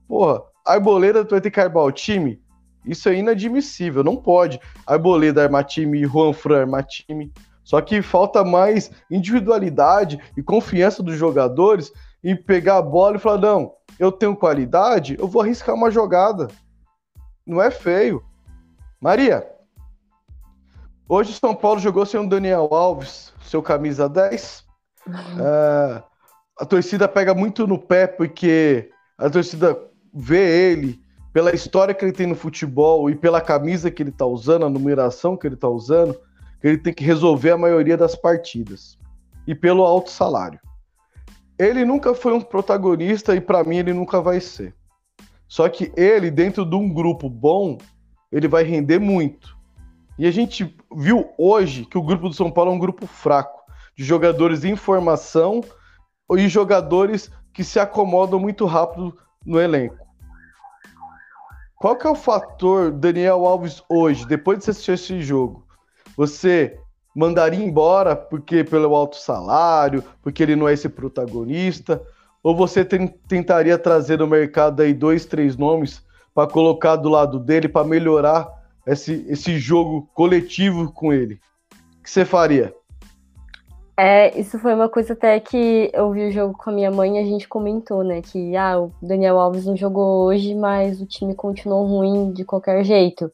Porra, 0.06 0.42
a 0.64 0.74
Arboleda 0.74 1.24
tu 1.24 1.32
vai 1.32 1.40
ter 1.40 1.50
que 1.50 1.60
o 1.60 1.92
time? 1.92 2.40
Isso 2.84 3.08
é 3.08 3.16
inadmissível, 3.16 4.04
não 4.04 4.16
pode. 4.16 4.60
Arboleda 4.86 5.42
armar 5.42 5.64
time, 5.64 6.04
Juan 6.04 6.32
Fran 6.32 6.60
armar 6.60 6.84
time. 6.84 7.32
Só 7.62 7.80
que 7.80 8.02
falta 8.02 8.44
mais 8.44 8.90
individualidade 9.10 10.20
e 10.36 10.42
confiança 10.42 11.02
dos 11.02 11.16
jogadores 11.16 11.92
em 12.22 12.36
pegar 12.36 12.78
a 12.78 12.82
bola 12.82 13.16
e 13.16 13.20
falar: 13.20 13.38
não, 13.38 13.72
eu 13.98 14.12
tenho 14.12 14.36
qualidade, 14.36 15.16
eu 15.18 15.26
vou 15.26 15.42
arriscar 15.42 15.74
uma 15.74 15.90
jogada. 15.90 16.48
Não 17.46 17.60
é 17.60 17.70
feio. 17.70 18.22
Maria, 19.00 19.46
hoje 21.08 21.30
o 21.30 21.34
São 21.34 21.54
Paulo 21.54 21.80
jogou 21.80 22.06
sem 22.06 22.20
o 22.20 22.28
Daniel 22.28 22.68
Alves, 22.72 23.32
seu 23.42 23.62
camisa 23.62 24.08
10. 24.08 24.64
É, 25.08 26.02
a 26.58 26.64
torcida 26.64 27.06
pega 27.06 27.34
muito 27.34 27.66
no 27.66 27.78
pé 27.78 28.06
porque 28.06 28.90
a 29.18 29.28
torcida 29.28 29.78
vê 30.12 30.72
ele 30.72 31.03
pela 31.34 31.52
história 31.52 31.92
que 31.92 32.04
ele 32.04 32.12
tem 32.12 32.28
no 32.28 32.36
futebol 32.36 33.10
e 33.10 33.16
pela 33.16 33.40
camisa 33.40 33.90
que 33.90 34.00
ele 34.00 34.10
está 34.10 34.24
usando, 34.24 34.66
a 34.66 34.70
numeração 34.70 35.36
que 35.36 35.48
ele 35.48 35.56
está 35.56 35.68
usando, 35.68 36.16
ele 36.62 36.78
tem 36.78 36.94
que 36.94 37.02
resolver 37.02 37.50
a 37.50 37.58
maioria 37.58 37.96
das 37.96 38.14
partidas. 38.14 38.96
E 39.44 39.52
pelo 39.52 39.82
alto 39.82 40.10
salário. 40.10 40.60
Ele 41.58 41.84
nunca 41.84 42.14
foi 42.14 42.32
um 42.32 42.40
protagonista 42.40 43.34
e 43.34 43.40
para 43.40 43.64
mim 43.64 43.78
ele 43.78 43.92
nunca 43.92 44.20
vai 44.20 44.40
ser. 44.40 44.76
Só 45.48 45.68
que 45.68 45.92
ele, 45.96 46.30
dentro 46.30 46.64
de 46.64 46.76
um 46.76 46.88
grupo 46.88 47.28
bom, 47.28 47.78
ele 48.30 48.46
vai 48.46 48.62
render 48.62 49.00
muito. 49.00 49.58
E 50.16 50.28
a 50.28 50.30
gente 50.30 50.76
viu 50.96 51.30
hoje 51.36 51.84
que 51.84 51.98
o 51.98 52.02
grupo 52.02 52.28
do 52.28 52.34
São 52.34 52.48
Paulo 52.48 52.70
é 52.70 52.74
um 52.74 52.78
grupo 52.78 53.08
fraco, 53.08 53.60
de 53.96 54.04
jogadores 54.04 54.62
em 54.62 54.76
formação 54.76 55.62
e 56.30 56.48
jogadores 56.48 57.28
que 57.52 57.64
se 57.64 57.80
acomodam 57.80 58.38
muito 58.38 58.66
rápido 58.66 59.18
no 59.44 59.60
elenco. 59.60 60.03
Qual 61.84 61.96
que 61.96 62.06
é 62.06 62.10
o 62.10 62.14
fator 62.14 62.90
Daniel 62.90 63.44
Alves 63.44 63.82
hoje, 63.90 64.26
depois 64.26 64.56
de 64.56 64.64
você 64.64 64.70
assistir 64.70 64.92
esse 64.92 65.22
jogo? 65.22 65.66
Você 66.16 66.78
mandaria 67.14 67.62
embora 67.62 68.16
porque 68.16 68.64
pelo 68.64 68.94
alto 68.94 69.16
salário, 69.16 70.02
porque 70.22 70.42
ele 70.42 70.56
não 70.56 70.66
é 70.66 70.72
esse 70.72 70.88
protagonista? 70.88 72.02
Ou 72.42 72.56
você 72.56 72.86
tentaria 72.86 73.76
trazer 73.76 74.18
no 74.18 74.26
mercado 74.26 74.80
aí 74.80 74.94
dois, 74.94 75.26
três 75.26 75.58
nomes 75.58 76.02
para 76.34 76.50
colocar 76.50 76.96
do 76.96 77.10
lado 77.10 77.38
dele 77.38 77.68
para 77.68 77.86
melhorar 77.86 78.48
esse, 78.86 79.22
esse 79.28 79.58
jogo 79.58 80.08
coletivo 80.14 80.90
com 80.90 81.12
ele? 81.12 81.34
O 81.98 82.02
que 82.02 82.10
você 82.10 82.24
faria? 82.24 82.74
É, 83.96 84.36
isso 84.38 84.58
foi 84.58 84.74
uma 84.74 84.88
coisa 84.88 85.12
até 85.12 85.38
que 85.38 85.88
eu 85.92 86.10
vi 86.10 86.26
o 86.26 86.32
jogo 86.32 86.58
com 86.58 86.70
a 86.70 86.72
minha 86.72 86.90
mãe 86.90 87.16
e 87.16 87.20
a 87.20 87.24
gente 87.24 87.46
comentou, 87.46 88.02
né? 88.02 88.20
Que 88.22 88.56
ah, 88.56 88.80
o 88.80 88.92
Daniel 89.00 89.38
Alves 89.38 89.66
não 89.66 89.76
jogou 89.76 90.24
hoje, 90.26 90.54
mas 90.54 91.00
o 91.00 91.06
time 91.06 91.34
continuou 91.34 91.86
ruim 91.86 92.32
de 92.32 92.44
qualquer 92.44 92.82
jeito. 92.84 93.30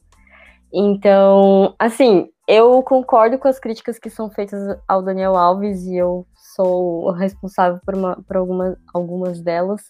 Então, 0.71 1.73
assim, 1.79 2.29
eu 2.47 2.81
concordo 2.83 3.39
com 3.39 3.47
as 3.47 3.59
críticas 3.59 3.97
que 3.97 4.09
são 4.09 4.29
feitas 4.29 4.77
ao 4.87 5.01
Daniel 5.01 5.35
Alves 5.35 5.83
e 5.85 5.95
eu 5.95 6.27
sou 6.55 7.11
responsável 7.11 7.79
por, 7.83 7.95
uma, 7.95 8.15
por 8.27 8.37
alguma, 8.37 8.77
algumas 8.93 9.41
delas, 9.41 9.81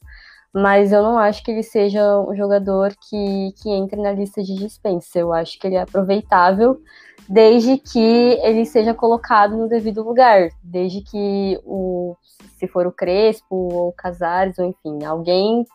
mas 0.54 0.92
eu 0.92 1.02
não 1.04 1.18
acho 1.18 1.44
que 1.44 1.52
ele 1.52 1.64
seja 1.64 2.20
um 2.20 2.36
jogador 2.36 2.94
que, 3.10 3.54
que 3.62 3.70
entre 3.70 4.02
na 4.02 4.12
lista 4.12 4.42
de 4.42 4.56
dispensa. 4.56 5.20
Eu 5.20 5.34
acho 5.34 5.60
que 5.60 5.68
ele 5.68 5.76
é 5.76 5.82
aproveitável 5.82 6.82
desde 7.28 7.78
que 7.78 8.00
ele 8.00 8.66
seja 8.66 8.94
colocado 8.94 9.58
no 9.58 9.68
devido 9.68 10.04
lugar, 10.04 10.50
desde 10.64 11.02
que 11.02 11.60
o 11.66 12.16
se 12.58 12.68
for 12.68 12.86
o 12.86 12.92
Crespo 12.92 13.56
ou 13.56 13.90
o 13.90 13.94
Casares, 13.94 14.60
ou 14.60 14.66
enfim, 14.66 15.04
alguém 15.04 15.66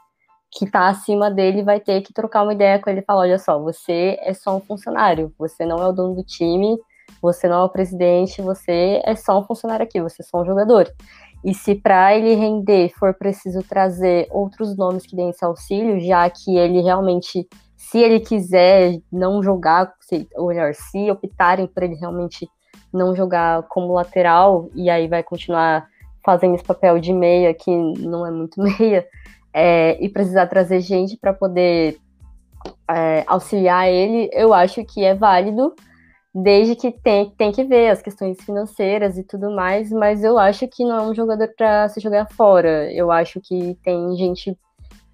que 0.51 0.65
está 0.65 0.89
acima 0.89 1.31
dele 1.31 1.63
vai 1.63 1.81
ter 1.81 2.01
que 2.03 2.13
trocar 2.13 2.43
uma 2.43 2.53
ideia 2.53 2.79
com 2.79 2.89
ele 2.89 3.01
e 3.01 3.05
falar: 3.05 3.21
olha 3.23 3.39
só, 3.39 3.59
você 3.59 4.17
é 4.21 4.33
só 4.33 4.57
um 4.57 4.61
funcionário, 4.61 5.33
você 5.39 5.67
não 5.67 5.79
é 5.79 5.89
o 5.89 5.93
dono 5.93 6.15
do 6.15 6.25
time, 6.25 6.79
você 7.21 7.49
não 7.49 7.63
é 7.63 7.65
o 7.65 7.69
presidente, 7.69 8.41
você 8.43 9.01
é 9.05 9.15
só 9.15 9.39
um 9.41 9.45
funcionário 9.45 9.85
aqui, 9.85 10.01
você 10.01 10.23
é 10.23 10.25
só 10.25 10.41
um 10.41 10.47
jogador. 10.47 10.91
E 11.45 11.55
se 11.55 11.75
para 11.75 12.17
ele 12.17 12.35
render 12.35 12.91
for 12.99 13.15
preciso 13.15 13.63
trazer 13.63 14.27
outros 14.31 14.77
nomes 14.77 15.07
que 15.07 15.15
deem 15.15 15.31
esse 15.31 15.45
auxílio, 15.45 16.01
já 16.01 16.29
que 16.29 16.57
ele 16.57 16.81
realmente, 16.81 17.49
se 17.77 17.99
ele 17.99 18.21
quiser 18.21 19.01
não 19.13 19.43
jogar, 19.43 19.93
se, 20.01 20.27
ou 20.35 20.49
melhor, 20.49 20.75
se 20.75 21.11
optarem 21.11 21.67
por 21.67 21.83
ele 21.83 21.95
realmente 21.95 22.49
não 22.93 23.15
jogar 23.15 23.63
como 23.65 23.93
lateral, 23.93 24.71
e 24.75 24.89
aí 24.89 25.07
vai 25.07 25.23
continuar 25.23 25.87
fazendo 26.25 26.55
esse 26.55 26.65
papel 26.65 26.99
de 26.99 27.13
meia, 27.13 27.55
que 27.55 27.71
não 27.71 28.27
é 28.27 28.31
muito 28.31 28.61
meia, 28.63 29.07
é, 29.53 30.03
e 30.03 30.09
precisar 30.09 30.47
trazer 30.47 30.81
gente 30.81 31.17
para 31.17 31.33
poder 31.33 31.99
é, 32.91 33.25
auxiliar 33.27 33.89
ele, 33.89 34.29
eu 34.33 34.53
acho 34.53 34.85
que 34.85 35.05
é 35.05 35.15
válido, 35.15 35.75
desde 36.35 36.77
que 36.77 36.93
tem, 36.93 37.31
tem 37.31 37.51
que 37.51 37.65
ver 37.65 37.89
as 37.89 38.03
questões 38.03 38.37
financeiras 38.43 39.17
e 39.17 39.23
tudo 39.23 39.51
mais, 39.51 39.91
mas 39.91 40.23
eu 40.23 40.39
acho 40.39 40.69
que 40.69 40.85
não 40.85 40.97
é 40.97 41.03
um 41.03 41.15
jogador 41.15 41.49
para 41.57 41.89
se 41.89 41.99
jogar 41.99 42.27
fora. 42.27 42.93
Eu 42.93 43.11
acho 43.11 43.41
que 43.41 43.79
tem 43.83 44.15
gente 44.17 44.55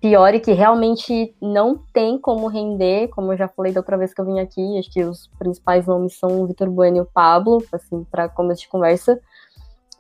pior 0.03 0.35
e 0.35 0.41
que 0.41 0.51
realmente 0.51 1.33
não 1.41 1.79
tem 1.93 2.19
como 2.19 2.49
render, 2.49 3.07
como 3.09 3.33
eu 3.33 3.37
já 3.37 3.47
falei 3.47 3.73
da 3.73 3.79
outra 3.79 3.97
vez 3.97 4.13
que 4.13 4.21
eu 4.21 4.27
vim 4.27 4.41
aqui, 4.41 4.77
acho 4.77 4.91
que 4.91 5.05
os 5.05 5.31
principais 5.39 5.87
nomes 5.87 6.19
são 6.19 6.43
o 6.43 6.47
Vitor 6.49 6.69
Bueno 6.69 6.97
e 6.97 7.01
o 7.01 7.07
Pablo, 7.07 7.65
assim, 7.73 8.05
para 8.11 8.29
começo 8.29 8.63
de 8.63 8.69
conversa. 8.69 9.21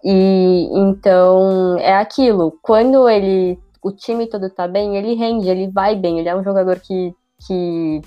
E 0.04 0.68
então 0.72 1.78
é 1.78 1.94
aquilo, 1.94 2.58
quando 2.60 3.08
ele 3.08 3.56
o 3.80 3.92
time 3.92 4.26
todo 4.26 4.50
tá 4.50 4.66
bem, 4.66 4.96
ele 4.96 5.14
rende, 5.14 5.48
ele 5.48 5.70
vai 5.70 5.94
bem, 5.94 6.18
ele 6.18 6.28
é 6.28 6.34
um 6.34 6.42
jogador 6.42 6.80
que, 6.80 7.14
que 7.46 8.00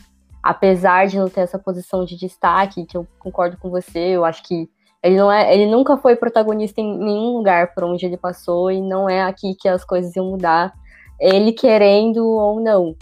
apesar 0.44 1.08
de 1.08 1.18
não 1.18 1.30
ter 1.30 1.42
essa 1.42 1.58
posição 1.58 2.04
de 2.04 2.18
destaque, 2.18 2.86
que 2.86 2.98
eu 2.98 3.08
concordo 3.20 3.58
com 3.58 3.70
você, 3.70 4.00
eu 4.00 4.26
acho 4.26 4.44
que 4.44 4.70
ele 5.02 5.16
não 5.16 5.32
é, 5.32 5.54
ele 5.54 5.70
nunca 5.72 5.96
foi 5.96 6.18
protagonista 6.18 6.82
em 6.82 6.98
nenhum 6.98 7.38
lugar 7.38 7.74
por 7.74 7.86
onde 7.86 8.06
ele 8.06 8.18
passou 8.18 8.70
e 8.70 8.82
não 8.82 9.10
é 9.10 9.22
aqui 9.22 9.56
que 9.56 9.70
as 9.70 9.86
coisas 9.86 10.14
iam 10.16 10.32
mudar, 10.32 10.74
ele 11.20 11.52
querendo 11.52 12.28
ou 12.28 12.60
não. 12.60 12.96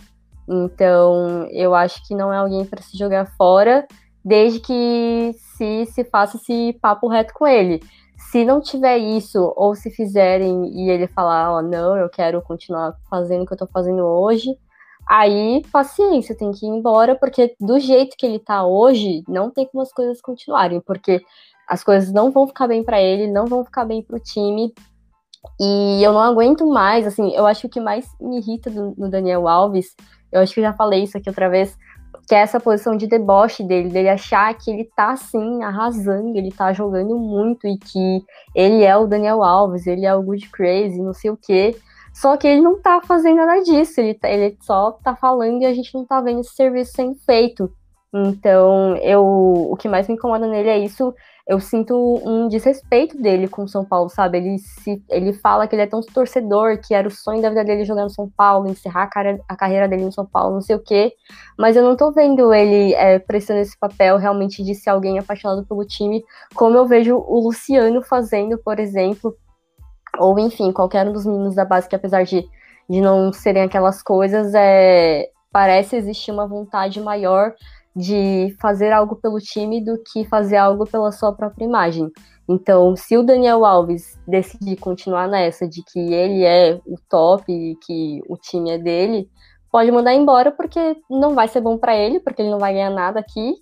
Então, 0.47 1.47
eu 1.51 1.73
acho 1.73 2.05
que 2.07 2.15
não 2.15 2.33
é 2.33 2.37
alguém 2.37 2.65
para 2.65 2.81
se 2.81 2.97
jogar 2.97 3.25
fora, 3.37 3.87
desde 4.23 4.59
que 4.59 5.35
se 5.57 5.85
se 5.87 6.03
faça 6.05 6.37
esse 6.37 6.77
papo 6.81 7.07
reto 7.07 7.33
com 7.33 7.47
ele. 7.47 7.81
Se 8.31 8.45
não 8.45 8.61
tiver 8.61 8.97
isso, 8.97 9.53
ou 9.55 9.75
se 9.75 9.89
fizerem 9.91 10.67
e 10.73 10.89
ele 10.89 11.07
falar, 11.07 11.51
ó, 11.51 11.59
oh, 11.59 11.61
não, 11.61 11.97
eu 11.97 12.09
quero 12.09 12.41
continuar 12.41 12.95
fazendo 13.09 13.43
o 13.43 13.45
que 13.45 13.53
eu 13.53 13.57
tô 13.57 13.67
fazendo 13.67 14.03
hoje, 14.03 14.57
Aí, 15.05 15.61
paciência, 15.71 16.35
tem 16.35 16.51
que 16.51 16.65
ir 16.65 16.69
embora, 16.69 17.15
porque 17.15 17.55
do 17.59 17.79
jeito 17.79 18.15
que 18.17 18.25
ele 18.25 18.39
tá 18.39 18.65
hoje, 18.65 19.23
não 19.27 19.49
tem 19.49 19.65
como 19.67 19.81
as 19.81 19.91
coisas 19.91 20.21
continuarem, 20.21 20.79
porque 20.79 21.21
as 21.67 21.83
coisas 21.83 22.11
não 22.11 22.31
vão 22.31 22.47
ficar 22.47 22.67
bem 22.67 22.83
para 22.83 23.01
ele, 23.01 23.27
não 23.27 23.45
vão 23.45 23.65
ficar 23.65 23.85
bem 23.85 24.01
pro 24.01 24.19
time. 24.19 24.73
E 25.59 26.03
eu 26.03 26.13
não 26.13 26.21
aguento 26.21 26.65
mais, 26.65 27.05
assim, 27.05 27.33
eu 27.35 27.45
acho 27.45 27.61
que 27.61 27.67
o 27.67 27.69
que 27.69 27.79
mais 27.79 28.07
me 28.19 28.39
irrita 28.39 28.69
do, 28.69 28.93
no 28.97 29.09
Daniel 29.09 29.47
Alves, 29.47 29.95
eu 30.31 30.41
acho 30.41 30.53
que 30.53 30.59
eu 30.59 30.63
já 30.63 30.73
falei 30.73 31.03
isso 31.03 31.17
aqui 31.17 31.29
outra 31.29 31.49
vez, 31.49 31.77
que 32.27 32.33
é 32.33 32.39
essa 32.39 32.59
posição 32.59 32.95
de 32.95 33.07
deboche 33.07 33.63
dele, 33.63 33.89
dele 33.89 34.09
achar 34.09 34.53
que 34.53 34.71
ele 34.71 34.89
tá 34.95 35.11
assim, 35.11 35.61
arrasando, 35.63 36.37
ele 36.37 36.51
tá 36.51 36.71
jogando 36.71 37.17
muito 37.17 37.67
e 37.67 37.77
que 37.77 38.23
ele 38.55 38.83
é 38.83 38.95
o 38.95 39.07
Daniel 39.07 39.43
Alves, 39.43 39.85
ele 39.85 40.05
é 40.05 40.15
o 40.15 40.23
Good 40.23 40.49
Crazy, 40.49 41.01
não 41.01 41.13
sei 41.13 41.31
o 41.31 41.37
quê. 41.37 41.75
Só 42.13 42.37
que 42.37 42.47
ele 42.47 42.61
não 42.61 42.79
tá 42.79 43.01
fazendo 43.01 43.37
nada 43.37 43.61
disso, 43.63 43.99
ele, 43.99 44.13
tá, 44.13 44.29
ele 44.29 44.55
só 44.61 44.91
tá 44.91 45.15
falando 45.15 45.61
e 45.61 45.65
a 45.65 45.73
gente 45.73 45.93
não 45.93 46.05
tá 46.05 46.21
vendo 46.21 46.41
esse 46.41 46.55
serviço 46.55 46.93
sendo 46.95 47.15
feito. 47.25 47.71
Então, 48.13 48.95
eu, 48.97 49.23
o 49.25 49.75
que 49.75 49.89
mais 49.89 50.07
me 50.07 50.13
incomoda 50.13 50.47
nele 50.47 50.69
é 50.69 50.77
isso. 50.77 51.13
Eu 51.45 51.59
sinto 51.59 51.93
um 52.25 52.47
desrespeito 52.47 53.21
dele 53.21 53.49
com 53.49 53.63
o 53.63 53.67
São 53.67 53.83
Paulo, 53.83 54.09
sabe? 54.09 54.37
Ele, 54.37 54.57
se, 54.59 55.03
ele 55.09 55.33
fala 55.33 55.67
que 55.67 55.75
ele 55.75 55.81
é 55.81 55.87
tão 55.87 55.99
torcedor, 55.99 56.79
que 56.79 56.93
era 56.93 57.05
o 57.05 57.11
sonho 57.11 57.41
da 57.41 57.49
vida 57.49 57.65
dele 57.65 57.83
jogar 57.83 58.03
no 58.03 58.09
São 58.09 58.29
Paulo, 58.29 58.69
encerrar 58.69 59.03
a, 59.03 59.07
cara, 59.07 59.39
a 59.49 59.55
carreira 59.55 59.87
dele 59.87 60.05
no 60.05 60.11
São 60.11 60.25
Paulo, 60.25 60.53
não 60.53 60.61
sei 60.61 60.77
o 60.77 60.79
quê. 60.79 61.13
Mas 61.57 61.75
eu 61.75 61.83
não 61.83 61.97
tô 61.97 62.13
vendo 62.13 62.53
ele 62.53 62.93
é, 62.93 63.19
prestando 63.19 63.59
esse 63.59 63.77
papel 63.77 64.17
realmente 64.17 64.63
de 64.63 64.73
ser 64.73 64.91
alguém 64.91 65.19
apaixonado 65.19 65.65
pelo 65.65 65.85
time, 65.85 66.23
como 66.55 66.77
eu 66.77 66.87
vejo 66.87 67.17
o 67.17 67.39
Luciano 67.41 68.01
fazendo, 68.01 68.57
por 68.57 68.79
exemplo, 68.79 69.35
ou 70.17 70.39
enfim, 70.39 70.71
qualquer 70.71 71.07
um 71.07 71.13
dos 71.13 71.25
meninos 71.25 71.55
da 71.55 71.65
base 71.65 71.89
que 71.89 71.95
apesar 71.95 72.23
de, 72.23 72.47
de 72.89 73.01
não 73.01 73.33
serem 73.33 73.63
aquelas 73.63 74.01
coisas, 74.01 74.53
é, 74.55 75.29
parece 75.51 75.95
existir 75.95 76.31
uma 76.31 76.47
vontade 76.47 77.01
maior 77.01 77.53
de 77.95 78.55
fazer 78.59 78.91
algo 78.91 79.15
pelo 79.15 79.39
time 79.39 79.83
do 79.83 80.01
que 80.03 80.25
fazer 80.25 80.57
algo 80.57 80.85
pela 80.85 81.11
sua 81.11 81.33
própria 81.33 81.65
imagem. 81.65 82.11
Então, 82.47 82.95
se 82.95 83.17
o 83.17 83.23
Daniel 83.23 83.65
Alves 83.65 84.19
decidir 84.27 84.75
continuar 84.77 85.27
nessa 85.27 85.67
de 85.67 85.81
que 85.83 85.99
ele 85.99 86.43
é 86.43 86.79
o 86.85 86.97
top 87.09 87.51
e 87.51 87.75
que 87.85 88.21
o 88.27 88.35
time 88.35 88.71
é 88.71 88.77
dele, 88.77 89.29
pode 89.71 89.91
mandar 89.91 90.13
embora 90.13 90.51
porque 90.51 90.97
não 91.09 91.33
vai 91.33 91.47
ser 91.47 91.61
bom 91.61 91.77
para 91.77 91.95
ele, 91.95 92.19
porque 92.19 92.41
ele 92.41 92.51
não 92.51 92.59
vai 92.59 92.73
ganhar 92.73 92.89
nada 92.89 93.19
aqui, 93.19 93.55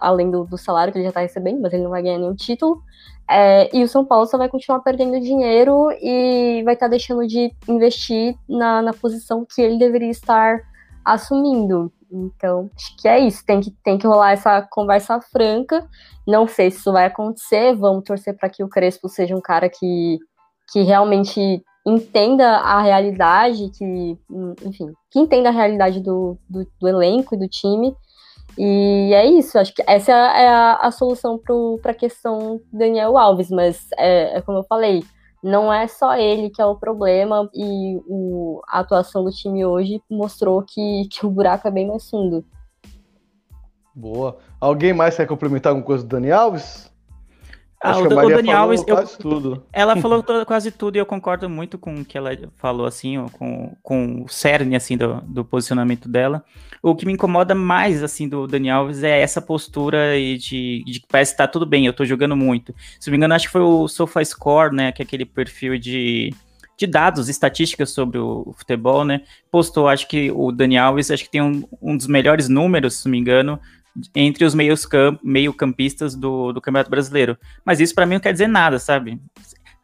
além 0.00 0.30
do, 0.30 0.44
do 0.44 0.56
salário 0.56 0.92
que 0.92 0.98
ele 0.98 1.04
já 1.04 1.10
está 1.10 1.20
recebendo, 1.20 1.60
mas 1.60 1.72
ele 1.72 1.82
não 1.82 1.90
vai 1.90 2.02
ganhar 2.02 2.18
nenhum 2.18 2.34
título. 2.34 2.82
É, 3.30 3.74
e 3.74 3.82
o 3.84 3.88
São 3.88 4.04
Paulo 4.04 4.26
só 4.26 4.36
vai 4.36 4.48
continuar 4.48 4.80
perdendo 4.80 5.20
dinheiro 5.20 5.90
e 6.00 6.62
vai 6.64 6.74
estar 6.74 6.86
tá 6.86 6.90
deixando 6.90 7.26
de 7.26 7.52
investir 7.68 8.34
na, 8.48 8.82
na 8.82 8.92
posição 8.92 9.46
que 9.48 9.62
ele 9.62 9.78
deveria 9.78 10.10
estar 10.10 10.60
assumindo. 11.04 11.92
Então, 12.12 12.70
acho 12.76 12.96
que 12.98 13.08
é 13.08 13.18
isso. 13.20 13.44
Tem 13.46 13.60
que, 13.60 13.70
tem 13.82 13.98
que 13.98 14.06
rolar 14.06 14.32
essa 14.32 14.62
conversa 14.70 15.20
franca. 15.20 15.88
Não 16.26 16.46
sei 16.46 16.70
se 16.70 16.78
isso 16.78 16.92
vai 16.92 17.06
acontecer. 17.06 17.74
Vamos 17.74 18.04
torcer 18.04 18.36
para 18.36 18.48
que 18.48 18.62
o 18.62 18.68
Crespo 18.68 19.08
seja 19.08 19.34
um 19.34 19.40
cara 19.40 19.68
que, 19.68 20.18
que 20.72 20.82
realmente 20.82 21.62
entenda 21.86 22.58
a 22.58 22.80
realidade, 22.80 23.70
que, 23.76 24.18
enfim, 24.64 24.92
que 25.10 25.18
entenda 25.18 25.48
a 25.48 25.52
realidade 25.52 26.00
do, 26.00 26.38
do, 26.48 26.64
do 26.80 26.88
elenco 26.88 27.34
e 27.34 27.38
do 27.38 27.48
time 27.48 27.92
e 28.58 29.12
é 29.14 29.26
isso, 29.26 29.58
acho 29.58 29.74
que 29.74 29.82
essa 29.86 30.12
é 30.12 30.48
a, 30.48 30.74
a 30.74 30.90
solução 30.90 31.40
para 31.80 31.92
a 31.92 31.94
questão 31.94 32.60
Daniel 32.72 33.16
Alves, 33.16 33.50
mas 33.50 33.86
é, 33.96 34.36
é, 34.36 34.42
como 34.42 34.58
eu 34.58 34.64
falei, 34.64 35.02
não 35.42 35.72
é 35.72 35.88
só 35.88 36.14
ele 36.14 36.50
que 36.50 36.60
é 36.62 36.66
o 36.66 36.76
problema, 36.76 37.48
e 37.54 38.00
o, 38.06 38.60
a 38.68 38.80
atuação 38.80 39.24
do 39.24 39.30
time 39.30 39.64
hoje 39.64 40.00
mostrou 40.08 40.62
que, 40.62 41.08
que 41.10 41.26
o 41.26 41.30
buraco 41.30 41.66
é 41.66 41.70
bem 41.70 41.88
mais 41.88 42.08
fundo. 42.08 42.44
Boa. 43.94 44.38
Alguém 44.60 44.92
mais 44.92 45.16
quer 45.16 45.26
complementar 45.26 45.70
alguma 45.70 45.84
coisa 45.84 46.04
do 46.04 46.08
Dani 46.08 46.30
Alves? 46.30 46.91
Ah, 47.82 47.98
o, 47.98 48.04
o 48.04 48.28
Dani 48.28 48.52
Alves, 48.52 48.84
eu, 48.86 49.04
tudo. 49.18 49.64
ela 49.72 49.96
falou 49.96 50.24
quase 50.46 50.70
tudo 50.70 50.96
e 50.96 51.00
eu 51.00 51.06
concordo 51.06 51.50
muito 51.50 51.76
com 51.76 51.96
o 51.96 52.04
que 52.04 52.16
ela 52.16 52.30
falou, 52.56 52.86
assim, 52.86 53.26
com, 53.32 53.76
com 53.82 54.22
o 54.22 54.28
cerne, 54.28 54.76
assim, 54.76 54.96
do, 54.96 55.20
do 55.22 55.44
posicionamento 55.44 56.08
dela. 56.08 56.44
O 56.80 56.94
que 56.94 57.04
me 57.04 57.12
incomoda 57.12 57.56
mais, 57.56 58.02
assim, 58.02 58.28
do 58.28 58.46
Dani 58.46 58.70
Alves 58.70 59.02
é 59.02 59.20
essa 59.20 59.42
postura 59.42 60.14
de, 60.16 60.84
de 60.86 61.00
que 61.00 61.06
parece 61.08 61.32
que 61.32 61.38
tá 61.38 61.48
tudo 61.48 61.66
bem, 61.66 61.84
eu 61.84 61.92
tô 61.92 62.04
jogando 62.04 62.36
muito. 62.36 62.72
Se 63.00 63.08
não 63.08 63.12
me 63.12 63.16
engano, 63.16 63.34
acho 63.34 63.46
que 63.46 63.52
foi 63.52 63.62
o 63.62 63.88
SofaScore, 63.88 64.74
né, 64.74 64.92
que 64.92 65.02
é 65.02 65.04
aquele 65.04 65.24
perfil 65.24 65.76
de, 65.76 66.32
de 66.76 66.86
dados, 66.86 67.28
estatísticas 67.28 67.90
sobre 67.90 68.18
o 68.18 68.54
futebol, 68.56 69.04
né? 69.04 69.22
Postou, 69.50 69.88
acho 69.88 70.06
que 70.06 70.30
o 70.30 70.52
Dani 70.52 70.78
Alves, 70.78 71.10
acho 71.10 71.24
que 71.24 71.30
tem 71.30 71.42
um, 71.42 71.64
um 71.80 71.96
dos 71.96 72.06
melhores 72.06 72.48
números, 72.48 72.94
se 72.94 73.06
não 73.06 73.10
me 73.10 73.18
engano, 73.18 73.58
entre 74.14 74.44
os 74.44 74.54
meios 74.54 74.86
camp, 74.86 75.20
meio 75.22 75.52
campistas 75.52 76.14
do, 76.14 76.52
do 76.52 76.60
Campeonato 76.60 76.90
Brasileiro. 76.90 77.36
Mas 77.64 77.80
isso 77.80 77.94
para 77.94 78.06
mim 78.06 78.14
não 78.14 78.20
quer 78.20 78.32
dizer 78.32 78.48
nada, 78.48 78.78
sabe? 78.78 79.20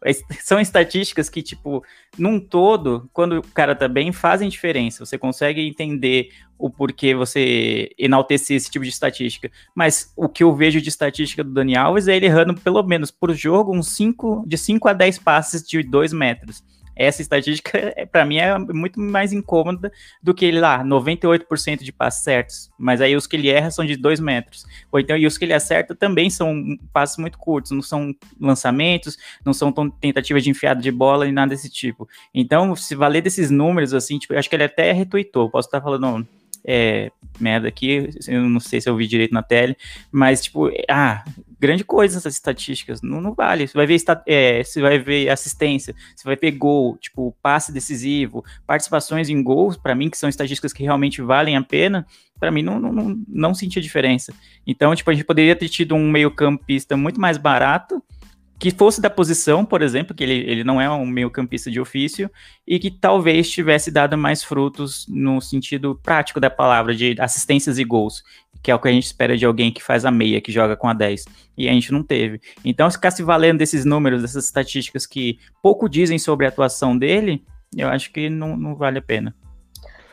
São 0.42 0.60
estatísticas 0.60 1.28
que, 1.28 1.42
tipo, 1.42 1.84
num 2.16 2.38
todo, 2.38 3.08
quando 3.12 3.38
o 3.38 3.42
cara 3.42 3.74
tá 3.74 3.88
bem, 3.88 4.12
fazem 4.12 4.48
diferença. 4.48 5.04
Você 5.04 5.18
consegue 5.18 5.60
entender 5.66 6.30
o 6.56 6.70
porquê 6.70 7.14
você 7.14 7.90
enaltecer 7.98 8.56
esse 8.56 8.70
tipo 8.70 8.84
de 8.84 8.90
estatística. 8.90 9.50
Mas 9.74 10.12
o 10.16 10.28
que 10.28 10.42
eu 10.42 10.54
vejo 10.54 10.80
de 10.80 10.88
estatística 10.88 11.44
do 11.44 11.52
Dani 11.52 11.76
Alves 11.76 12.08
é 12.08 12.16
ele 12.16 12.26
errando, 12.26 12.54
pelo 12.54 12.82
menos 12.82 13.10
por 13.10 13.32
jogo, 13.34 13.74
uns 13.74 13.88
5, 13.88 14.44
de 14.46 14.56
5 14.56 14.88
a 14.88 14.92
10 14.92 15.18
passes 15.18 15.62
de 15.62 15.82
2 15.82 16.12
metros 16.12 16.62
essa 16.98 17.22
estatística, 17.22 17.78
é, 17.96 18.04
para 18.04 18.24
mim, 18.24 18.38
é 18.38 18.58
muito 18.58 19.00
mais 19.00 19.32
incômoda 19.32 19.90
do 20.22 20.34
que 20.34 20.44
ele 20.44 20.58
lá, 20.58 20.82
98% 20.84 21.82
de 21.82 21.92
passes 21.92 22.24
certos. 22.24 22.70
Mas 22.76 23.00
aí 23.00 23.14
os 23.14 23.26
que 23.26 23.36
ele 23.36 23.48
erra 23.48 23.70
são 23.70 23.84
de 23.84 23.96
2 23.96 24.18
metros. 24.18 24.66
Ou 24.90 24.98
então, 24.98 25.16
e 25.16 25.26
os 25.26 25.38
que 25.38 25.44
ele 25.44 25.54
acerta 25.54 25.94
também 25.94 26.28
são 26.28 26.76
passes 26.92 27.16
muito 27.16 27.38
curtos, 27.38 27.70
não 27.70 27.82
são 27.82 28.12
lançamentos, 28.40 29.16
não 29.44 29.52
são 29.52 29.72
tentativas 29.72 30.42
de 30.42 30.50
enfiada 30.50 30.80
de 30.80 30.90
bola 30.90 31.26
e 31.26 31.32
nada 31.32 31.50
desse 31.50 31.70
tipo. 31.70 32.08
Então, 32.34 32.74
se 32.74 32.94
valer 32.94 33.22
desses 33.22 33.50
números, 33.50 33.94
assim, 33.94 34.18
tipo, 34.18 34.34
acho 34.34 34.50
que 34.50 34.56
ele 34.56 34.64
até 34.64 34.92
retweetou, 34.92 35.48
posso 35.48 35.68
estar 35.68 35.80
falando 35.80 36.26
é, 36.64 37.10
merda 37.38 37.68
aqui, 37.68 38.10
eu 38.26 38.42
não 38.42 38.60
sei 38.60 38.80
se 38.80 38.88
eu 38.88 38.96
vi 38.96 39.06
direito 39.06 39.32
na 39.32 39.42
tele, 39.42 39.76
mas 40.10 40.42
tipo, 40.42 40.70
ah, 40.88 41.24
grande 41.58 41.84
coisa 41.84 42.18
essas 42.18 42.34
estatísticas, 42.34 43.02
não, 43.02 43.20
não 43.20 43.34
vale. 43.34 43.66
Você 43.66 43.76
vai 43.76 43.86
ver 43.86 43.96
é, 44.26 44.62
você 44.62 44.80
vai 44.80 44.98
ver 44.98 45.28
assistência, 45.28 45.94
você 46.14 46.24
vai 46.24 46.36
ver 46.36 46.52
gol, 46.52 46.96
tipo, 46.98 47.36
passe 47.42 47.72
decisivo, 47.72 48.44
participações 48.66 49.28
em 49.28 49.42
gols, 49.42 49.76
para 49.76 49.94
mim 49.94 50.08
que 50.08 50.18
são 50.18 50.28
estatísticas 50.28 50.72
que 50.72 50.82
realmente 50.82 51.20
valem 51.20 51.56
a 51.56 51.62
pena, 51.62 52.06
para 52.38 52.50
mim 52.50 52.62
não, 52.62 52.78
não, 52.78 52.92
não, 52.92 53.22
não 53.28 53.54
senti 53.54 53.78
a 53.78 53.82
diferença. 53.82 54.32
Então, 54.66 54.94
tipo, 54.94 55.10
a 55.10 55.14
gente 55.14 55.24
poderia 55.24 55.56
ter 55.56 55.68
tido 55.68 55.94
um 55.94 56.10
meio-campista 56.10 56.96
muito 56.96 57.20
mais 57.20 57.36
barato 57.36 58.02
que 58.58 58.72
fosse 58.72 59.00
da 59.00 59.08
posição, 59.08 59.64
por 59.64 59.82
exemplo, 59.82 60.14
que 60.14 60.24
ele, 60.24 60.34
ele 60.50 60.64
não 60.64 60.80
é 60.80 60.90
um 60.90 61.06
meio 61.06 61.30
campista 61.30 61.70
de 61.70 61.80
ofício, 61.80 62.30
e 62.66 62.78
que 62.78 62.90
talvez 62.90 63.48
tivesse 63.48 63.90
dado 63.90 64.18
mais 64.18 64.42
frutos 64.42 65.06
no 65.08 65.40
sentido 65.40 65.98
prático 66.02 66.40
da 66.40 66.50
palavra, 66.50 66.94
de 66.94 67.14
assistências 67.20 67.78
e 67.78 67.84
gols, 67.84 68.24
que 68.62 68.70
é 68.70 68.74
o 68.74 68.78
que 68.78 68.88
a 68.88 68.92
gente 68.92 69.04
espera 69.04 69.36
de 69.36 69.46
alguém 69.46 69.70
que 69.70 69.82
faz 69.82 70.04
a 70.04 70.10
meia, 70.10 70.40
que 70.40 70.50
joga 70.50 70.76
com 70.76 70.88
a 70.88 70.92
10, 70.92 71.24
e 71.56 71.68
a 71.68 71.72
gente 71.72 71.92
não 71.92 72.02
teve. 72.02 72.40
Então, 72.64 72.90
ficar 72.90 73.12
se 73.12 73.22
valendo 73.22 73.58
desses 73.58 73.84
números, 73.84 74.22
dessas 74.22 74.46
estatísticas 74.46 75.06
que 75.06 75.38
pouco 75.62 75.88
dizem 75.88 76.18
sobre 76.18 76.44
a 76.44 76.48
atuação 76.48 76.98
dele, 76.98 77.44
eu 77.76 77.88
acho 77.88 78.12
que 78.12 78.28
não, 78.28 78.56
não 78.56 78.74
vale 78.74 78.98
a 78.98 79.02
pena. 79.02 79.34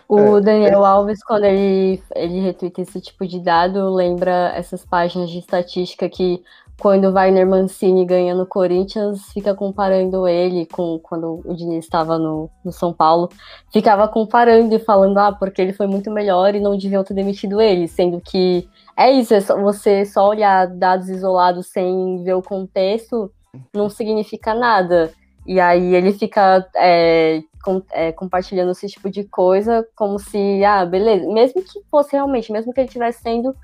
O 0.07 0.37
é, 0.37 0.41
Daniel 0.41 0.85
é... 0.85 0.87
Alves, 0.87 1.23
quando 1.23 1.45
ele, 1.45 2.01
ele 2.15 2.41
retweeta 2.41 2.81
esse 2.81 3.01
tipo 3.01 3.25
de 3.25 3.39
dado, 3.39 3.89
lembra 3.93 4.53
essas 4.55 4.85
páginas 4.85 5.31
de 5.31 5.39
estatística 5.39 6.07
que 6.07 6.43
quando 6.79 7.05
o 7.05 7.11
Wagner 7.11 7.47
Mancini 7.47 8.05
ganha 8.05 8.35
no 8.35 8.45
Corinthians, 8.45 9.31
fica 9.31 9.55
comparando 9.55 10.27
ele 10.27 10.65
com 10.65 10.99
quando 10.99 11.41
o 11.45 11.53
Diniz 11.55 11.85
estava 11.85 12.17
no, 12.17 12.49
no 12.63 12.71
São 12.71 12.93
Paulo, 12.93 13.29
ficava 13.71 14.07
comparando 14.07 14.75
e 14.75 14.79
falando, 14.79 15.17
ah, 15.17 15.31
porque 15.31 15.61
ele 15.61 15.73
foi 15.73 15.87
muito 15.87 16.11
melhor 16.11 16.53
e 16.53 16.59
não 16.59 16.77
deviam 16.77 17.03
ter 17.03 17.13
demitido 17.13 17.61
ele, 17.61 17.87
sendo 17.87 18.19
que 18.19 18.67
é 18.97 19.11
isso, 19.11 19.33
é 19.33 19.41
só, 19.41 19.59
você 19.59 20.05
só 20.05 20.27
olhar 20.27 20.67
dados 20.67 21.09
isolados 21.09 21.67
sem 21.67 22.23
ver 22.23 22.33
o 22.33 22.41
contexto 22.41 23.31
não 23.73 23.89
significa 23.89 24.53
nada. 24.53 25.11
E 25.45 25.59
aí 25.59 25.93
ele 25.93 26.11
fica 26.11 26.67
é, 26.75 27.41
com, 27.63 27.81
é, 27.91 28.11
compartilhando 28.11 28.71
esse 28.71 28.87
tipo 28.87 29.09
de 29.09 29.23
coisa 29.23 29.87
como 29.95 30.17
se, 30.17 30.63
ah, 30.63 30.85
beleza, 30.85 31.27
mesmo 31.31 31.61
que 31.61 31.79
fosse 31.89 32.13
realmente, 32.13 32.51
mesmo 32.51 32.73
que 32.73 32.79
ele 32.79 32.87
estivesse 32.87 33.21
sendo 33.21 33.55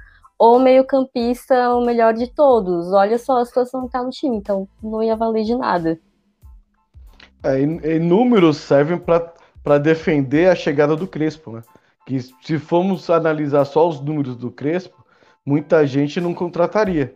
ou 0.41 0.60
meio-campista 0.60 1.69
o 1.75 1.86
melhor 1.86 2.15
de 2.15 2.25
todos. 2.25 2.91
Olha 2.91 3.19
só 3.19 3.39
a 3.39 3.45
situação 3.45 3.86
que 3.86 3.91
tá 3.91 4.01
no 4.01 4.10
time, 4.10 4.36
então 4.38 4.67
não 4.82 5.04
ia 5.04 5.15
valer 5.15 5.43
de 5.43 5.56
nada. 5.56 5.99
É, 7.43 7.62
e, 7.62 7.99
números 7.99 8.58
servem 8.58 8.97
para 8.97 9.77
defender 9.77 10.49
a 10.49 10.56
chegada 10.56 10.95
do 10.95 11.06
Crespo, 11.06 11.51
né? 11.51 11.62
Que 12.08 12.19
se 12.19 12.58
formos 12.58 13.08
analisar 13.12 13.65
só 13.65 13.88
os 13.88 14.01
números 14.01 14.36
do 14.36 14.49
Crespo, 14.49 15.06
muita 15.45 15.86
gente 15.86 16.19
não 16.19 16.34
contrataria. 16.34 17.13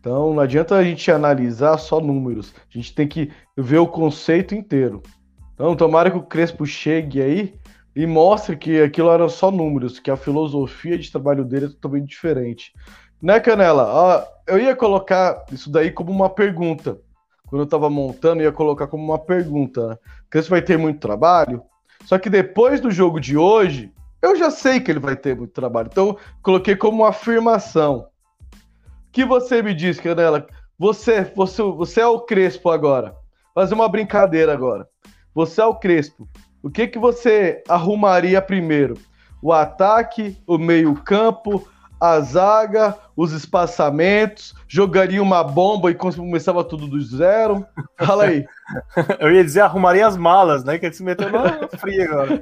Então 0.00 0.34
não 0.34 0.42
adianta 0.42 0.74
a 0.74 0.82
gente 0.82 1.12
analisar 1.12 1.78
só 1.78 2.00
números, 2.00 2.52
a 2.58 2.76
gente 2.76 2.92
tem 2.92 3.06
que 3.06 3.30
ver 3.56 3.78
o 3.78 3.86
conceito 3.86 4.52
inteiro. 4.52 5.00
Então 5.54 5.76
tomara 5.76 6.10
que 6.10 6.18
o 6.18 6.22
Crespo 6.24 6.66
chegue 6.66 7.22
aí 7.22 7.54
e 7.94 8.06
mostre 8.06 8.56
que 8.56 8.82
aquilo 8.82 9.10
era 9.10 9.28
só 9.28 9.50
números, 9.50 9.98
que 9.98 10.10
a 10.10 10.16
filosofia 10.16 10.98
de 10.98 11.10
trabalho 11.10 11.44
dele 11.44 11.66
é 11.66 11.68
totalmente 11.68 12.08
diferente. 12.08 12.72
Né, 13.22 13.38
Canela? 13.40 13.84
Ah, 13.84 14.28
eu 14.46 14.58
ia 14.58 14.74
colocar 14.74 15.44
isso 15.52 15.70
daí 15.70 15.90
como 15.90 16.10
uma 16.10 16.28
pergunta. 16.28 16.98
Quando 17.46 17.60
eu 17.60 17.64
estava 17.64 17.88
montando, 17.88 18.42
eu 18.42 18.46
ia 18.46 18.52
colocar 18.52 18.86
como 18.86 19.04
uma 19.04 19.18
pergunta. 19.18 19.88
Né? 19.88 19.98
Que 20.30 20.40
vai 20.42 20.60
ter 20.60 20.76
muito 20.76 20.98
trabalho. 20.98 21.62
Só 22.04 22.18
que 22.18 22.28
depois 22.28 22.80
do 22.80 22.90
jogo 22.90 23.20
de 23.20 23.36
hoje, 23.36 23.92
eu 24.20 24.34
já 24.36 24.50
sei 24.50 24.80
que 24.80 24.90
ele 24.90 24.98
vai 24.98 25.14
ter 25.14 25.36
muito 25.36 25.52
trabalho. 25.52 25.88
Então, 25.90 26.16
coloquei 26.42 26.74
como 26.74 27.02
uma 27.02 27.10
afirmação. 27.10 28.08
O 29.08 29.12
que 29.12 29.24
você 29.24 29.62
me 29.62 29.72
diz, 29.72 30.00
Canela? 30.00 30.46
Você, 30.78 31.22
você, 31.36 31.62
você 31.62 32.00
é 32.00 32.06
o 32.06 32.20
Crespo 32.20 32.70
agora. 32.70 33.14
Fazer 33.54 33.74
uma 33.74 33.88
brincadeira 33.88 34.52
agora. 34.52 34.88
Você 35.32 35.60
é 35.60 35.64
o 35.64 35.76
Crespo. 35.76 36.28
O 36.64 36.70
que, 36.70 36.88
que 36.88 36.98
você 36.98 37.62
arrumaria 37.68 38.40
primeiro? 38.40 38.94
O 39.42 39.52
ataque, 39.52 40.38
o 40.46 40.56
meio-campo, 40.56 41.68
a 42.00 42.18
zaga, 42.20 42.96
os 43.14 43.32
espaçamentos, 43.32 44.54
jogaria 44.66 45.22
uma 45.22 45.44
bomba 45.44 45.90
e 45.90 45.94
começava 45.94 46.64
tudo 46.64 46.88
do 46.88 46.98
zero. 47.02 47.66
Fala 47.98 48.24
aí. 48.24 48.46
Eu 49.20 49.30
ia 49.30 49.44
dizer, 49.44 49.60
arrumaria 49.60 50.06
as 50.06 50.16
malas, 50.16 50.64
né? 50.64 50.78
Que 50.78 50.86
ele 50.86 50.94
se 50.94 51.02
meteu 51.02 51.28
no 51.30 51.78
frio 51.78 52.02
agora. 52.02 52.40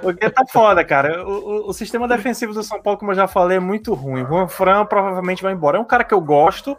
Porque 0.00 0.30
tá 0.30 0.46
foda, 0.50 0.82
cara. 0.82 1.22
O, 1.28 1.66
o, 1.66 1.68
o, 1.68 1.72
sistema 1.74 2.08
defensivo 2.08 2.54
do 2.54 2.62
São 2.62 2.80
Paulo, 2.80 2.98
como 2.98 3.10
eu 3.10 3.16
já 3.16 3.28
falei, 3.28 3.58
é 3.58 3.60
muito 3.60 3.92
ruim. 3.92 4.22
O 4.22 4.28
Juan 4.28 4.48
Fran 4.48 4.86
provavelmente 4.86 5.42
vai 5.42 5.52
embora. 5.52 5.76
É 5.76 5.80
um 5.80 5.84
cara 5.84 6.04
que 6.04 6.14
eu 6.14 6.22
gosto. 6.22 6.74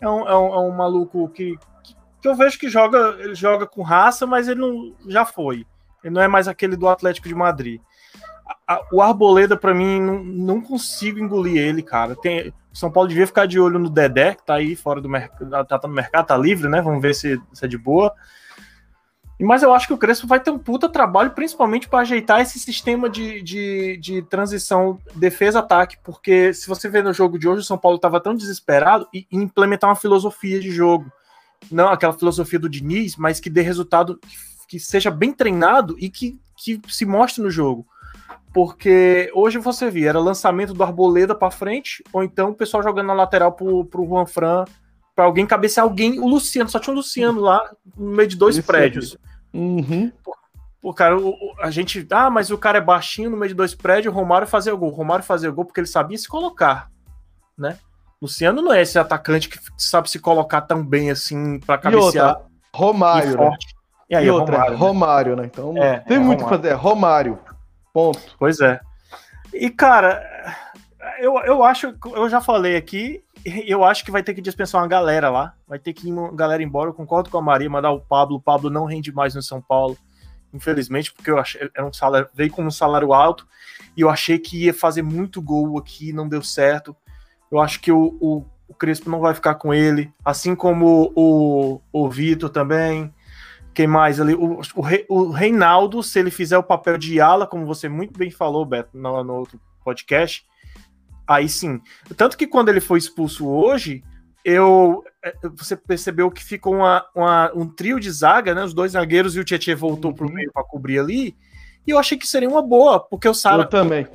É 0.00 0.08
um, 0.08 0.28
é 0.28 0.38
um, 0.38 0.54
é 0.54 0.58
um 0.60 0.70
maluco 0.70 1.28
que, 1.30 1.58
que, 1.82 1.96
que, 2.20 2.28
eu 2.28 2.36
vejo 2.36 2.56
que 2.56 2.68
joga, 2.68 3.16
ele 3.18 3.34
joga 3.34 3.66
com 3.66 3.82
raça, 3.82 4.28
mas 4.28 4.46
ele 4.46 4.60
não 4.60 4.94
já 5.08 5.24
foi. 5.24 5.66
Ele 6.02 6.14
não 6.14 6.22
é 6.22 6.28
mais 6.28 6.48
aquele 6.48 6.76
do 6.76 6.88
Atlético 6.88 7.28
de 7.28 7.34
Madrid. 7.34 7.80
o 8.92 9.00
Arboleda, 9.00 9.56
para 9.56 9.74
mim, 9.74 10.00
não, 10.00 10.22
não, 10.22 10.60
consigo 10.60 11.18
engolir 11.18 11.56
ele, 11.56 11.82
cara. 11.82 12.16
Tem, 12.16 12.52
São 12.72 12.90
Paulo 12.90 13.08
devia 13.08 13.26
ficar 13.26 13.46
de 13.46 13.60
olho 13.60 13.78
no 13.78 13.90
Dedé, 13.90 14.34
que 14.34 14.44
tá 14.44 14.54
aí 14.54 14.74
fora 14.74 15.00
do 15.00 15.08
mercado, 15.08 15.66
tá, 15.66 15.78
tá 15.78 15.88
no 15.88 15.94
mercado, 15.94 16.26
tá 16.26 16.36
livre, 16.36 16.68
né? 16.68 16.80
Vamos 16.80 17.00
ver 17.00 17.14
se, 17.14 17.40
se 17.52 17.64
é 17.64 17.68
de 17.68 17.78
boa. 17.78 18.12
Mas 19.42 19.62
eu 19.62 19.74
acho 19.74 19.88
que 19.88 19.92
o 19.92 19.98
Crespo 19.98 20.26
vai 20.26 20.38
ter 20.38 20.50
um 20.50 20.58
puta 20.58 20.88
trabalho, 20.88 21.32
principalmente 21.32 21.88
para 21.88 22.00
ajeitar 22.00 22.40
esse 22.40 22.60
sistema 22.60 23.10
de, 23.10 23.42
de, 23.42 23.96
de 23.96 24.22
transição 24.22 24.98
defesa-ataque, 25.16 25.98
porque 26.04 26.54
se 26.54 26.68
você 26.68 26.88
vê 26.88 27.02
no 27.02 27.12
jogo 27.12 27.38
de 27.38 27.48
hoje, 27.48 27.62
o 27.62 27.64
São 27.64 27.76
Paulo 27.76 27.96
estava 27.96 28.20
tão 28.20 28.34
desesperado 28.34 29.08
em 29.12 29.26
implementar 29.32 29.90
uma 29.90 29.96
filosofia 29.96 30.60
de 30.60 30.70
jogo. 30.70 31.10
Não 31.70 31.88
aquela 31.88 32.12
filosofia 32.12 32.58
do 32.58 32.68
Diniz, 32.68 33.16
mas 33.16 33.40
que 33.40 33.50
dê 33.50 33.62
resultado, 33.62 34.18
que 34.18 34.36
que 34.72 34.80
seja 34.80 35.10
bem 35.10 35.34
treinado 35.34 35.94
e 35.98 36.08
que, 36.08 36.40
que 36.56 36.80
se 36.88 37.04
mostre 37.04 37.42
no 37.42 37.50
jogo. 37.50 37.86
Porque 38.54 39.30
hoje 39.34 39.58
você 39.58 39.90
via, 39.90 40.08
era 40.08 40.18
lançamento 40.18 40.72
do 40.72 40.82
Arboleda 40.82 41.34
para 41.34 41.50
frente, 41.50 42.02
ou 42.10 42.22
então 42.22 42.50
o 42.50 42.54
pessoal 42.54 42.82
jogando 42.82 43.08
na 43.08 43.12
lateral 43.12 43.52
pro, 43.52 43.84
pro 43.84 44.06
Juan 44.06 44.24
Fran, 44.24 44.64
para 45.14 45.26
alguém 45.26 45.46
cabecear 45.46 45.84
alguém, 45.84 46.18
o 46.18 46.26
Luciano, 46.26 46.70
só 46.70 46.78
tinha 46.78 46.94
um 46.94 46.96
Luciano 46.96 47.38
lá 47.38 47.70
no 47.94 48.12
meio 48.12 48.26
de 48.26 48.36
dois 48.36 48.56
Isso 48.56 48.66
prédios. 48.66 49.18
Uhum. 49.52 50.10
Pô, 50.80 50.94
cara, 50.94 51.18
o, 51.18 51.36
a 51.60 51.70
gente. 51.70 52.06
Ah, 52.10 52.30
mas 52.30 52.50
o 52.50 52.56
cara 52.56 52.78
é 52.78 52.80
baixinho 52.80 53.28
no 53.28 53.36
meio 53.36 53.50
de 53.50 53.54
dois 53.54 53.74
prédios, 53.74 54.12
o 54.12 54.16
Romário 54.16 54.48
fazia 54.48 54.74
o 54.74 54.78
gol. 54.78 54.90
O 54.90 54.94
Romário 54.94 55.24
fazia 55.24 55.50
o 55.50 55.52
gol 55.52 55.66
porque 55.66 55.80
ele 55.80 55.86
sabia 55.86 56.16
se 56.16 56.26
colocar, 56.26 56.90
né? 57.58 57.76
Luciano 58.22 58.62
não 58.62 58.72
é 58.72 58.80
esse 58.80 58.98
atacante 58.98 59.50
que 59.50 59.58
sabe 59.76 60.08
se 60.08 60.18
colocar 60.18 60.62
tão 60.62 60.82
bem 60.82 61.10
assim 61.10 61.60
para 61.60 61.76
cabecear. 61.76 62.36
Outra, 62.36 62.52
Romário, 62.74 63.38
né? 63.38 63.56
E, 64.12 64.14
aí, 64.14 64.26
e 64.26 64.30
outra, 64.30 64.56
Romário, 64.56 64.72
né? 64.72 64.78
Romário, 64.78 65.36
né? 65.36 65.44
Então 65.46 65.74
é, 65.78 65.98
tem 66.00 66.18
é 66.18 66.20
muito 66.20 66.42
o 66.42 66.44
que 66.44 66.50
fazer, 66.50 66.68
é 66.68 66.74
Romário. 66.74 67.38
Ponto. 67.94 68.20
Pois 68.38 68.60
é. 68.60 68.78
E, 69.54 69.70
cara, 69.70 70.22
eu, 71.18 71.38
eu 71.38 71.64
acho, 71.64 71.94
eu 72.14 72.28
já 72.28 72.38
falei 72.38 72.76
aqui, 72.76 73.24
eu 73.66 73.82
acho 73.82 74.04
que 74.04 74.10
vai 74.10 74.22
ter 74.22 74.34
que 74.34 74.42
dispensar 74.42 74.82
uma 74.82 74.86
galera 74.86 75.30
lá. 75.30 75.54
Vai 75.66 75.78
ter 75.78 75.94
que 75.94 76.08
ir 76.08 76.12
uma 76.12 76.30
galera 76.30 76.62
embora. 76.62 76.90
Eu 76.90 76.94
concordo 76.94 77.30
com 77.30 77.38
a 77.38 77.42
Maria, 77.42 77.70
mandar 77.70 77.90
o 77.90 78.02
Pablo. 78.02 78.36
O 78.36 78.40
Pablo 78.40 78.68
não 78.68 78.84
rende 78.84 79.10
mais 79.10 79.34
no 79.34 79.42
São 79.42 79.62
Paulo, 79.62 79.96
infelizmente, 80.52 81.10
porque 81.10 81.30
eu 81.30 81.38
achei, 81.38 81.70
era 81.74 81.86
um 81.86 81.92
salário, 81.92 82.28
veio 82.34 82.52
com 82.52 82.62
um 82.62 82.70
salário 82.70 83.14
alto 83.14 83.48
e 83.96 84.02
eu 84.02 84.10
achei 84.10 84.38
que 84.38 84.64
ia 84.64 84.74
fazer 84.74 85.00
muito 85.00 85.40
gol 85.40 85.78
aqui, 85.78 86.12
não 86.12 86.28
deu 86.28 86.42
certo. 86.42 86.94
Eu 87.50 87.58
acho 87.58 87.80
que 87.80 87.90
o, 87.90 88.14
o, 88.20 88.44
o 88.68 88.74
Crespo 88.74 89.08
não 89.08 89.20
vai 89.20 89.32
ficar 89.32 89.54
com 89.54 89.72
ele, 89.72 90.12
assim 90.22 90.54
como 90.54 91.10
o, 91.16 91.80
o 91.90 92.10
Vitor 92.10 92.50
também 92.50 93.10
Quem 93.74 93.86
mais 93.86 94.20
ali? 94.20 94.34
O, 94.34 94.60
o, 94.60 94.82
o, 95.08 95.30
Reinaldo, 95.30 96.02
se 96.02 96.18
ele 96.18 96.30
fizer 96.30 96.58
o 96.58 96.62
papel 96.62 96.98
de 96.98 97.20
ala, 97.20 97.46
como 97.46 97.64
você 97.64 97.88
muito 97.88 98.18
bem 98.18 98.30
falou, 98.30 98.64
Beto, 98.66 98.90
no, 98.96 99.24
no 99.24 99.34
outro 99.34 99.60
podcast, 99.84 100.44
aí 101.26 101.48
sim. 101.48 101.80
Tanto 102.16 102.36
que 102.36 102.46
quando 102.46 102.68
ele 102.68 102.80
foi 102.80 102.98
expulso 102.98 103.48
hoje, 103.48 104.04
eu 104.44 105.02
é, 105.24 105.34
você 105.54 105.76
percebeu 105.76 106.30
que 106.30 106.44
ficou 106.44 106.74
uma, 106.74 107.06
uma, 107.14 107.52
um 107.54 107.66
trio 107.66 107.98
de 107.98 108.10
zaga, 108.10 108.54
né? 108.54 108.64
Os 108.64 108.74
dois 108.74 108.92
zagueiros 108.92 109.36
e 109.36 109.40
o 109.40 109.44
Tietchan 109.44 109.76
voltou 109.76 110.10
uhum. 110.10 110.16
pro 110.16 110.32
meio 110.32 110.52
para 110.52 110.64
cobrir 110.64 110.98
ali. 110.98 111.36
E 111.86 111.90
eu 111.90 111.98
achei 111.98 112.18
que 112.18 112.26
seria 112.26 112.48
uma 112.48 112.62
boa, 112.62 113.00
porque 113.00 113.28
o 113.28 113.34
Sara. 113.34 113.62
Eu 113.62 113.68
também. 113.68 114.06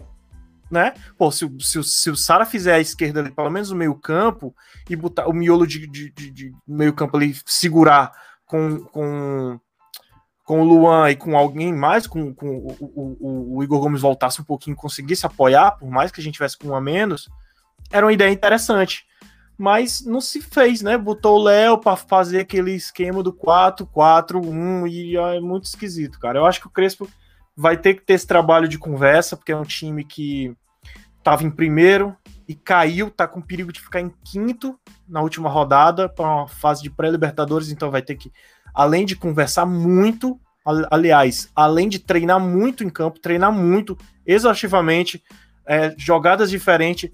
Né? 0.70 0.94
Pô, 1.18 1.32
se, 1.32 1.50
se, 1.62 1.82
se 1.82 2.10
o 2.10 2.16
Sara 2.16 2.46
fizer 2.46 2.74
a 2.74 2.80
esquerda 2.80 3.22
ali, 3.22 3.32
pelo 3.32 3.50
menos 3.50 3.72
no 3.72 3.78
meio-campo, 3.78 4.54
e 4.90 4.98
botar 4.98 5.26
o 5.26 5.34
miolo 5.34 5.66
de, 5.66 5.88
de, 5.88 6.12
de, 6.12 6.30
de 6.30 6.54
meio-campo 6.68 7.16
ali, 7.16 7.34
segurar 7.46 8.12
com, 8.48 8.80
com, 8.86 9.60
com 10.44 10.62
o 10.62 10.64
Luan 10.64 11.12
e 11.12 11.16
com 11.16 11.38
alguém 11.38 11.72
mais, 11.72 12.08
com, 12.08 12.34
com 12.34 12.48
o, 12.48 12.78
o, 12.80 13.58
o, 13.58 13.64
Igor 13.64 13.80
Gomes 13.80 14.02
voltasse 14.02 14.42
um 14.42 14.46
pouquinho 14.46 14.76
conseguisse 14.76 15.26
apoiar, 15.26 15.72
por 15.72 15.90
mais 15.90 16.12
que 16.12 16.20
a 16.20 16.24
gente 16.24 16.36
tivesse 16.36 16.58
com 16.58 16.70
um 16.70 16.76
a 16.76 16.82
menos, 16.82 17.30
era 17.92 18.06
uma 18.06 18.14
ideia 18.14 18.32
interessante 18.32 19.06
mas 19.58 20.06
não 20.06 20.22
se 20.22 20.40
fez, 20.40 20.84
né? 20.84 20.98
Botou 20.98 21.40
o 21.40 21.44
Léo 21.44 21.80
para 21.80 21.96
fazer 21.96 22.42
aquele 22.42 22.74
esquema 22.74 23.24
do 23.24 23.34
4-4-1 23.34 24.88
e 24.88 25.18
é 25.18 25.40
muito 25.40 25.64
esquisito, 25.64 26.20
cara. 26.20 26.38
Eu 26.38 26.46
acho 26.46 26.62
que 26.62 26.68
o 26.68 26.72
Crespo 26.72 27.10
vai 27.56 27.76
ter 27.76 27.96
que 27.96 28.02
ter 28.02 28.14
esse 28.14 28.28
trabalho 28.28 28.68
de 28.68 28.78
conversa, 28.78 29.36
porque 29.36 29.52
é 29.52 29.58
um 29.58 29.64
time 29.64 30.04
que 30.04 30.56
estava 31.18 31.44
em 31.44 31.50
primeiro 31.50 32.16
e 32.48 32.56
caiu, 32.56 33.12
tá 33.12 33.28
com 33.28 33.42
perigo 33.42 33.74
de 33.74 33.82
ficar 33.82 34.00
em 34.00 34.14
quinto 34.24 34.80
na 35.08 35.22
última 35.22 35.50
rodada 35.50 36.08
para 36.08 36.26
uma 36.26 36.48
fase 36.48 36.82
de 36.82 36.90
pré-libertadores, 36.90 37.72
então 37.72 37.92
vai 37.92 38.02
ter 38.02 38.16
que 38.16 38.32
além 38.74 39.06
de 39.06 39.16
conversar 39.16 39.66
muito, 39.66 40.40
aliás, 40.92 41.50
além 41.56 41.90
de 41.90 41.98
treinar 41.98 42.40
muito 42.40 42.84
em 42.84 42.90
campo, 42.90 43.20
treinar 43.20 43.52
muito 43.52 43.98
exaustivamente, 44.26 45.24
é, 45.66 45.94
jogadas 45.98 46.50
diferentes, 46.50 47.10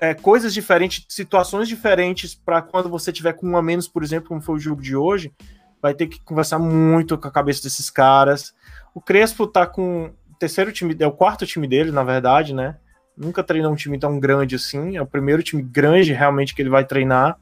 é, 0.00 0.14
coisas 0.14 0.52
diferentes, 0.52 1.04
situações 1.08 1.68
diferentes 1.68 2.34
para 2.34 2.62
quando 2.62 2.88
você 2.88 3.12
tiver 3.12 3.34
com 3.34 3.48
um 3.48 3.56
a 3.56 3.62
menos, 3.62 3.86
por 3.86 4.02
exemplo, 4.02 4.28
como 4.28 4.40
foi 4.40 4.56
o 4.56 4.60
jogo 4.60 4.80
de 4.80 4.96
hoje, 4.96 5.32
vai 5.80 5.94
ter 5.94 6.06
que 6.06 6.18
conversar 6.20 6.58
muito 6.58 7.18
com 7.18 7.28
a 7.28 7.30
cabeça 7.30 7.62
desses 7.62 7.90
caras. 7.90 8.54
O 8.94 9.00
Crespo 9.00 9.46
tá 9.46 9.66
com 9.66 10.06
o 10.30 10.34
terceiro 10.38 10.72
time, 10.72 10.96
é 10.98 11.06
o 11.06 11.12
quarto 11.12 11.44
time 11.44 11.68
dele, 11.68 11.92
na 11.92 12.02
verdade, 12.02 12.54
né? 12.54 12.76
Nunca 13.16 13.42
treinou 13.42 13.72
um 13.72 13.76
time 13.76 13.98
tão 13.98 14.18
grande 14.18 14.56
assim, 14.56 14.96
é 14.96 15.02
o 15.02 15.06
primeiro 15.06 15.42
time 15.42 15.62
grande 15.62 16.12
realmente 16.12 16.54
que 16.54 16.62
ele 16.62 16.70
vai 16.70 16.84
treinar. 16.84 17.38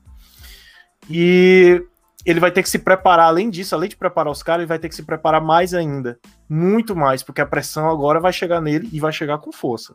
E 1.09 1.83
ele 2.25 2.41
vai 2.41 2.51
ter 2.51 2.63
que 2.63 2.71
se 2.71 2.79
preparar, 2.79 3.27
além 3.27 3.51
disso, 3.51 3.75
além 3.75 3.89
de 3.89 3.97
preparar 3.97 4.31
os 4.31 4.43
caras, 4.43 4.61
ele 4.61 4.69
vai 4.69 4.79
ter 4.79 4.89
que 4.89 4.95
se 4.95 5.03
preparar 5.03 5.41
mais 5.41 5.75
ainda. 5.75 6.19
Muito 6.49 6.95
mais, 6.95 7.23
porque 7.23 7.41
a 7.41 7.47
pressão 7.47 7.91
agora 7.91 8.21
vai 8.21 8.33
chegar 8.33 8.61
nele 8.61 8.89
e 8.93 9.01
vai 9.01 9.13
chegar 9.13 9.39
com 9.39 9.51
força 9.51 9.95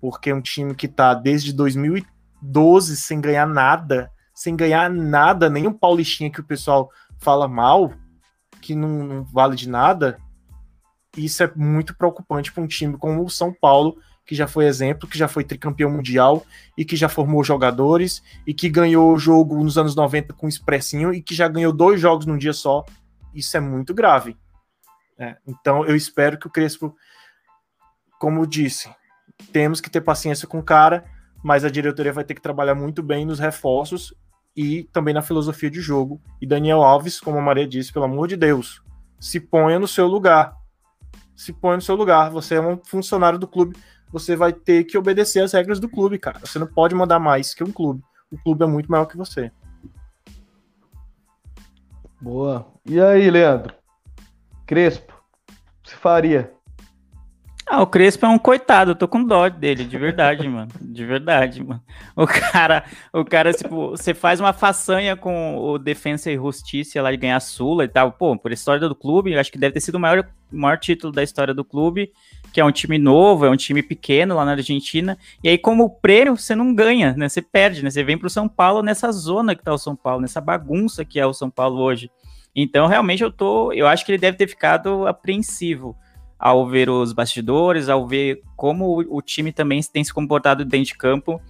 porque 0.00 0.30
é 0.30 0.34
um 0.34 0.40
time 0.40 0.74
que 0.74 0.88
tá 0.88 1.14
desde 1.14 1.52
2012 1.52 2.96
sem 2.96 3.20
ganhar 3.20 3.46
nada, 3.46 4.10
sem 4.34 4.56
ganhar 4.56 4.90
nada, 4.90 5.48
nenhum 5.48 5.72
paulistinha 5.72 6.30
que 6.30 6.40
o 6.40 6.44
pessoal 6.44 6.90
fala 7.18 7.48
mal, 7.48 7.92
que 8.60 8.74
não, 8.74 9.04
não 9.04 9.24
vale 9.24 9.56
de 9.56 9.68
nada. 9.68 10.18
Isso 11.16 11.42
é 11.42 11.50
muito 11.54 11.96
preocupante 11.96 12.52
para 12.52 12.62
um 12.62 12.66
time 12.66 12.96
como 12.98 13.24
o 13.24 13.30
São 13.30 13.52
Paulo, 13.52 13.96
que 14.26 14.34
já 14.34 14.48
foi 14.48 14.66
exemplo, 14.66 15.08
que 15.08 15.16
já 15.16 15.28
foi 15.28 15.44
tricampeão 15.44 15.90
mundial 15.90 16.44
e 16.76 16.84
que 16.84 16.96
já 16.96 17.08
formou 17.08 17.44
jogadores 17.44 18.22
e 18.46 18.52
que 18.52 18.68
ganhou 18.68 19.14
o 19.14 19.18
jogo 19.18 19.62
nos 19.62 19.78
anos 19.78 19.94
90 19.94 20.34
com 20.34 20.48
expressinho 20.48 21.14
e 21.14 21.22
que 21.22 21.34
já 21.34 21.46
ganhou 21.46 21.72
dois 21.72 22.00
jogos 22.00 22.26
num 22.26 22.36
dia 22.36 22.52
só. 22.52 22.84
Isso 23.32 23.56
é 23.56 23.60
muito 23.60 23.94
grave. 23.94 24.36
É, 25.18 25.36
então 25.46 25.86
eu 25.86 25.94
espero 25.94 26.38
que 26.38 26.46
o 26.46 26.50
Crespo, 26.50 26.94
como 28.18 28.46
disse, 28.46 28.90
temos 29.52 29.80
que 29.80 29.88
ter 29.88 30.00
paciência 30.00 30.48
com 30.48 30.58
o 30.58 30.62
cara, 30.62 31.04
mas 31.42 31.64
a 31.64 31.70
diretoria 31.70 32.12
vai 32.12 32.24
ter 32.24 32.34
que 32.34 32.42
trabalhar 32.42 32.74
muito 32.74 33.02
bem 33.02 33.24
nos 33.24 33.38
reforços 33.38 34.12
e 34.56 34.84
também 34.92 35.14
na 35.14 35.22
filosofia 35.22 35.70
de 35.70 35.80
jogo. 35.80 36.20
E 36.40 36.46
Daniel 36.46 36.82
Alves, 36.82 37.20
como 37.20 37.38
a 37.38 37.42
Maria 37.42 37.66
disse, 37.66 37.92
pelo 37.92 38.06
amor 38.06 38.26
de 38.26 38.36
Deus, 38.36 38.82
se 39.20 39.38
ponha 39.38 39.78
no 39.78 39.86
seu 39.86 40.06
lugar. 40.06 40.52
Se 41.36 41.52
ponha 41.52 41.76
no 41.76 41.82
seu 41.82 41.94
lugar. 41.94 42.30
Você 42.30 42.56
é 42.56 42.60
um 42.60 42.78
funcionário 42.82 43.38
do 43.38 43.46
clube, 43.46 43.76
você 44.18 44.34
vai 44.34 44.50
ter 44.50 44.84
que 44.84 44.96
obedecer 44.96 45.40
às 45.40 45.52
regras 45.52 45.78
do 45.78 45.90
clube, 45.90 46.18
cara. 46.18 46.38
Você 46.40 46.58
não 46.58 46.66
pode 46.66 46.94
mandar 46.94 47.18
mais 47.18 47.52
que 47.52 47.62
um 47.62 47.70
clube. 47.70 48.02
O 48.32 48.38
clube 48.38 48.64
é 48.64 48.66
muito 48.66 48.90
maior 48.90 49.04
que 49.04 49.16
você. 49.16 49.52
Boa. 52.18 52.66
E 52.86 52.98
aí, 52.98 53.30
Leandro? 53.30 53.74
Crespo, 54.66 55.12
se 55.84 55.94
faria? 55.94 56.50
Ah, 57.68 57.82
o 57.82 57.86
Crespo 57.86 58.24
é 58.24 58.28
um 58.28 58.38
coitado, 58.38 58.92
eu 58.92 58.94
tô 58.94 59.08
com 59.08 59.24
dó 59.24 59.48
dele, 59.48 59.84
de 59.84 59.98
verdade, 59.98 60.46
mano. 60.48 60.70
De 60.80 61.04
verdade, 61.04 61.62
mano. 61.64 61.82
O 62.14 62.24
cara, 62.24 62.84
o 63.12 63.24
cara, 63.24 63.52
tipo, 63.52 63.90
você 63.90 64.14
faz 64.14 64.38
uma 64.38 64.52
façanha 64.52 65.16
com 65.16 65.58
o 65.58 65.76
Defensa 65.76 66.30
e 66.30 66.36
Justiça 66.36 67.02
lá 67.02 67.10
de 67.10 67.16
ganhar 67.16 67.36
a 67.36 67.40
Sula 67.40 67.84
e 67.84 67.88
tal. 67.88 68.12
Pô, 68.12 68.38
por 68.38 68.52
história 68.52 68.88
do 68.88 68.94
clube, 68.94 69.36
acho 69.36 69.50
que 69.50 69.58
deve 69.58 69.74
ter 69.74 69.80
sido 69.80 69.96
o 69.96 70.00
maior, 70.00 70.24
maior 70.50 70.78
título 70.78 71.12
da 71.12 71.24
história 71.24 71.52
do 71.52 71.64
clube, 71.64 72.12
que 72.52 72.60
é 72.60 72.64
um 72.64 72.72
time 72.72 72.98
novo, 72.98 73.44
é 73.44 73.50
um 73.50 73.56
time 73.56 73.82
pequeno 73.82 74.34
lá 74.34 74.44
na 74.44 74.52
Argentina. 74.52 75.16
E 75.42 75.48
aí, 75.48 75.58
como 75.58 75.90
prêmio, 75.90 76.36
você 76.36 76.54
não 76.54 76.74
ganha, 76.74 77.14
né? 77.16 77.28
Você 77.28 77.42
perde, 77.42 77.82
né? 77.82 77.90
Você 77.90 78.02
vem 78.02 78.16
pro 78.16 78.30
São 78.30 78.48
Paulo 78.48 78.82
nessa 78.82 79.10
zona 79.12 79.54
que 79.54 79.62
tá 79.62 79.72
o 79.72 79.78
São 79.78 79.94
Paulo, 79.94 80.20
nessa 80.20 80.40
bagunça 80.40 81.04
que 81.04 81.20
é 81.20 81.26
o 81.26 81.32
São 81.32 81.50
Paulo 81.50 81.80
hoje. 81.80 82.10
Então, 82.54 82.86
realmente, 82.86 83.22
eu 83.22 83.30
tô. 83.30 83.72
Eu 83.72 83.86
acho 83.86 84.04
que 84.04 84.12
ele 84.12 84.18
deve 84.18 84.38
ter 84.38 84.48
ficado 84.48 85.06
apreensivo 85.06 85.94
ao 86.38 86.66
ver 86.66 86.88
os 86.88 87.12
bastidores, 87.12 87.88
ao 87.88 88.06
ver 88.06 88.42
como 88.56 89.04
o, 89.08 89.22
time 89.22 89.52
também 89.52 89.80
tem 89.82 90.04
se 90.04 90.12
comportado 90.12 90.64
dentro 90.64 90.86
de 90.86 90.96
campo, 90.96 91.40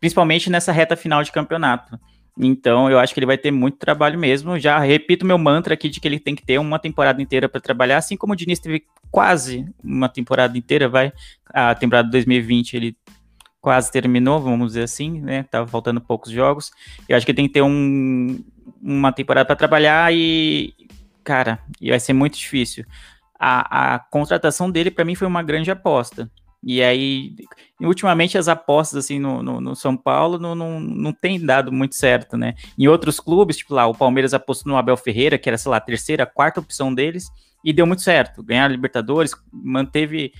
principalmente 0.00 0.48
nessa 0.48 0.72
reta 0.72 0.96
final 0.96 1.22
de 1.22 1.32
campeonato. 1.32 1.98
Então, 2.38 2.90
eu 2.90 2.98
acho 2.98 3.12
que 3.12 3.18
ele 3.18 3.26
vai 3.26 3.36
ter 3.36 3.50
muito 3.50 3.78
trabalho 3.78 4.18
mesmo. 4.18 4.58
Já 4.58 4.78
repito 4.78 5.26
meu 5.26 5.38
mantra 5.38 5.74
aqui 5.74 5.88
de 5.88 6.00
que 6.00 6.06
ele 6.06 6.20
tem 6.20 6.34
que 6.34 6.44
ter 6.44 6.58
uma 6.58 6.78
temporada 6.78 7.20
inteira 7.20 7.48
para 7.48 7.60
trabalhar, 7.60 7.98
assim 7.98 8.16
como 8.16 8.32
o 8.32 8.36
Diniz 8.36 8.58
teve 8.58 8.84
quase 9.10 9.66
uma 9.82 10.08
temporada 10.08 10.56
inteira, 10.56 10.88
vai. 10.88 11.12
A 11.52 11.74
temporada 11.74 12.06
de 12.06 12.12
2020 12.12 12.74
ele 12.74 12.96
quase 13.60 13.90
terminou, 13.90 14.40
vamos 14.40 14.68
dizer 14.68 14.84
assim, 14.84 15.20
né? 15.20 15.42
Tava 15.44 15.66
faltando 15.66 16.00
poucos 16.00 16.30
jogos. 16.30 16.70
Eu 17.08 17.16
acho 17.16 17.26
que 17.26 17.34
tem 17.34 17.48
que 17.48 17.54
ter 17.54 17.62
um, 17.62 18.42
uma 18.80 19.12
temporada 19.12 19.46
para 19.46 19.56
trabalhar 19.56 20.14
e, 20.14 20.72
cara, 21.24 21.58
e 21.80 21.90
vai 21.90 21.98
ser 21.98 22.12
muito 22.12 22.38
difícil 22.38 22.84
a, 23.38 23.94
a 23.94 23.98
contratação 23.98 24.70
dele, 24.70 24.90
para 24.90 25.04
mim, 25.04 25.14
foi 25.14 25.28
uma 25.28 25.42
grande 25.42 25.70
aposta. 25.70 26.30
E 26.62 26.82
aí, 26.82 27.34
ultimamente, 27.80 28.36
as 28.36 28.48
apostas 28.48 29.04
assim 29.04 29.18
no, 29.18 29.42
no, 29.42 29.60
no, 29.60 29.76
São 29.76 29.96
Paulo 29.96 30.38
não, 30.38 30.54
não, 30.54 30.80
não 30.80 31.12
tem 31.12 31.44
dado 31.44 31.72
muito 31.72 31.94
certo, 31.94 32.36
né? 32.36 32.54
Em 32.76 32.88
outros 32.88 33.20
clubes, 33.20 33.58
tipo 33.58 33.74
lá, 33.74 33.86
o 33.86 33.94
Palmeiras 33.94 34.34
apostou 34.34 34.72
no 34.72 34.78
Abel 34.78 34.96
Ferreira, 34.96 35.38
que 35.38 35.48
era, 35.48 35.56
sei 35.56 35.70
lá, 35.70 35.76
a 35.76 35.80
terceira, 35.80 36.24
a 36.24 36.26
quarta 36.26 36.60
opção 36.60 36.92
deles, 36.92 37.30
e 37.64 37.72
deu 37.72 37.86
muito 37.86 38.02
certo. 38.02 38.42
Ganhar 38.42 38.64
a 38.64 38.68
Libertadores, 38.68 39.32
manteve 39.52 40.32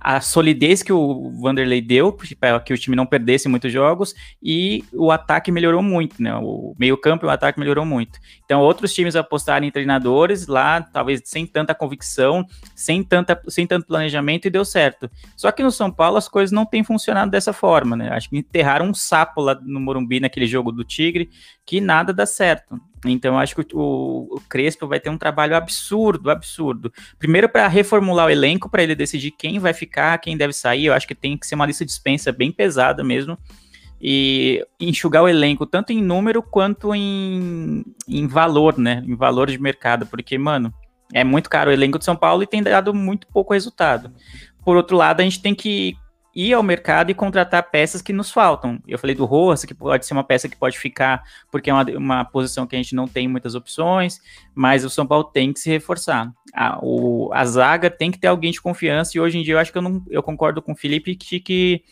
a 0.00 0.20
solidez 0.20 0.82
que 0.82 0.92
o 0.92 1.30
Vanderlei 1.40 1.82
deu 1.82 2.16
para 2.40 2.58
que 2.60 2.72
o 2.72 2.78
time 2.78 2.96
não 2.96 3.04
perdesse 3.04 3.48
muitos 3.48 3.70
jogos 3.70 4.14
e 4.42 4.82
o 4.92 5.10
ataque 5.10 5.52
melhorou 5.52 5.82
muito, 5.82 6.22
né? 6.22 6.34
O 6.36 6.74
meio-campo 6.78 7.26
e 7.26 7.28
o 7.28 7.30
ataque 7.30 7.60
melhorou 7.60 7.84
muito. 7.84 8.18
Então, 8.44 8.60
outros 8.60 8.94
times 8.94 9.14
apostaram 9.14 9.66
em 9.66 9.70
treinadores 9.70 10.46
lá, 10.46 10.80
talvez 10.80 11.20
sem 11.24 11.46
tanta 11.46 11.74
convicção, 11.74 12.46
sem, 12.74 13.02
tanta, 13.02 13.40
sem 13.48 13.66
tanto 13.66 13.86
planejamento 13.86 14.46
e 14.46 14.50
deu 14.50 14.64
certo. 14.64 15.10
Só 15.36 15.52
que 15.52 15.62
no 15.62 15.70
São 15.70 15.90
Paulo 15.90 16.16
as 16.16 16.28
coisas 16.28 16.50
não 16.50 16.64
têm 16.64 16.82
funcionado 16.82 17.30
dessa 17.30 17.52
forma, 17.52 17.94
né? 17.94 18.08
Acho 18.10 18.30
que 18.30 18.38
enterraram 18.38 18.86
um 18.86 18.94
sapo 18.94 19.42
lá 19.42 19.54
no 19.62 19.80
Morumbi 19.80 20.18
naquele 20.18 20.46
jogo 20.46 20.72
do 20.72 20.82
Tigre 20.82 21.28
que 21.66 21.80
nada 21.80 22.12
dá 22.12 22.26
certo. 22.26 22.80
Então, 23.04 23.38
acho 23.38 23.54
que 23.54 23.74
o, 23.74 24.28
o, 24.30 24.40
Crespo 24.48 24.86
vai 24.86 25.00
ter 25.00 25.08
um 25.08 25.16
trabalho 25.16 25.56
absurdo, 25.56 26.30
absurdo. 26.30 26.92
Primeiro, 27.18 27.48
para 27.48 27.66
reformular 27.66 28.26
o 28.26 28.30
elenco, 28.30 28.68
para 28.68 28.82
ele 28.82 28.94
decidir 28.94 29.30
quem 29.30 29.58
vai 29.58 29.72
ficar, 29.72 30.18
quem 30.18 30.36
deve 30.36 30.52
sair. 30.52 30.86
Eu 30.86 30.94
acho 30.94 31.08
que 31.08 31.14
tem 31.14 31.36
que 31.36 31.46
ser 31.46 31.54
uma 31.54 31.66
lista 31.66 31.84
de 31.84 31.90
dispensa 31.90 32.30
bem 32.30 32.52
pesada 32.52 33.02
mesmo. 33.02 33.38
E 34.02 34.66
enxugar 34.78 35.22
o 35.22 35.28
elenco, 35.28 35.66
tanto 35.66 35.92
em 35.92 36.02
número 36.02 36.42
quanto 36.42 36.94
em, 36.94 37.84
em 38.08 38.26
valor, 38.26 38.78
né? 38.78 39.02
Em 39.06 39.14
valor 39.14 39.50
de 39.50 39.58
mercado. 39.58 40.06
Porque, 40.06 40.36
mano, 40.36 40.72
é 41.12 41.24
muito 41.24 41.48
caro 41.50 41.70
o 41.70 41.72
elenco 41.72 41.98
de 41.98 42.04
São 42.04 42.16
Paulo 42.16 42.42
e 42.42 42.46
tem 42.46 42.62
dado 42.62 42.94
muito 42.94 43.26
pouco 43.26 43.52
resultado. 43.54 44.12
Por 44.64 44.76
outro 44.76 44.96
lado, 44.96 45.20
a 45.20 45.24
gente 45.24 45.40
tem 45.40 45.54
que 45.54 45.96
ir 46.34 46.52
ao 46.52 46.62
mercado 46.62 47.10
e 47.10 47.14
contratar 47.14 47.70
peças 47.70 48.00
que 48.00 48.12
nos 48.12 48.30
faltam. 48.30 48.80
Eu 48.86 48.98
falei 48.98 49.14
do 49.14 49.24
Rojas, 49.24 49.64
que 49.64 49.74
pode 49.74 50.06
ser 50.06 50.14
uma 50.14 50.24
peça 50.24 50.48
que 50.48 50.56
pode 50.56 50.78
ficar, 50.78 51.22
porque 51.50 51.70
é 51.70 51.74
uma, 51.74 51.84
uma 51.96 52.24
posição 52.24 52.66
que 52.66 52.76
a 52.76 52.78
gente 52.78 52.94
não 52.94 53.08
tem 53.08 53.26
muitas 53.26 53.54
opções, 53.54 54.20
mas 54.54 54.84
o 54.84 54.90
São 54.90 55.06
Paulo 55.06 55.24
tem 55.24 55.52
que 55.52 55.60
se 55.60 55.68
reforçar. 55.68 56.32
A, 56.54 56.78
o, 56.82 57.30
a 57.32 57.44
zaga 57.44 57.90
tem 57.90 58.10
que 58.10 58.18
ter 58.18 58.28
alguém 58.28 58.52
de 58.52 58.60
confiança, 58.60 59.16
e 59.16 59.20
hoje 59.20 59.38
em 59.38 59.42
dia 59.42 59.54
eu 59.54 59.58
acho 59.58 59.72
que 59.72 59.78
eu, 59.78 59.82
não, 59.82 60.02
eu 60.08 60.22
concordo 60.22 60.62
com 60.62 60.72
o 60.72 60.76
Felipe 60.76 61.16
que, 61.16 61.40
que 61.40 61.84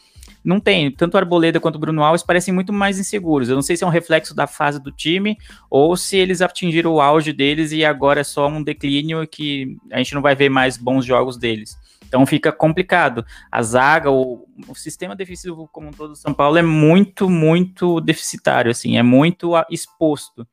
não 0.45 0.61
tem. 0.61 0.91
Tanto 0.91 1.14
o 1.14 1.18
Arboleda 1.18 1.61
quanto 1.61 1.76
o 1.76 1.78
Bruno 1.78 2.03
Alves 2.03 2.22
parecem 2.22 2.55
muito 2.55 2.72
mais 2.72 2.99
inseguros. 2.99 3.49
Eu 3.49 3.55
não 3.55 3.62
sei 3.62 3.76
se 3.76 3.84
é 3.84 3.86
um 3.86 3.91
reflexo 3.91 4.34
da 4.34 4.47
fase 4.47 4.80
do 4.80 4.93
time 4.93 5.36
ou 5.68 5.97
se 5.97 6.16
eles 6.16 6.41
atingiram 6.41 6.93
o 6.93 7.01
auge 7.01 7.32
deles 7.32 7.72
e 7.72 7.84
agora 7.84 8.20
é 8.20 8.24
só 8.24 8.49
um 8.49 8.62
declínio 8.62 9.26
que 9.26 9.76
a 9.91 9.99
gente 9.99 10.14
não 10.14 10.22
vai 10.22 10.34
ver 10.34 10.49
mais 10.49 10.76
bons 10.76 11.05
jogos 11.05 11.36
deles. 11.36 11.76
Então 12.09 12.26
fica 12.26 12.50
complicado. 12.50 13.24
A 13.52 13.62
zaga, 13.62 14.11
o, 14.11 14.48
o 14.66 14.74
sistema 14.74 15.14
defensivo 15.14 15.68
como 15.70 15.88
um 15.88 15.92
todo 15.92 16.11
do 16.11 16.16
São 16.16 16.32
Paulo 16.32 16.56
é 16.56 16.62
muito, 16.62 17.28
muito 17.28 18.00
deficitário, 18.00 18.70
assim, 18.70 18.96
é 18.96 19.02
muito 19.02 19.52
exposto. 19.70 20.46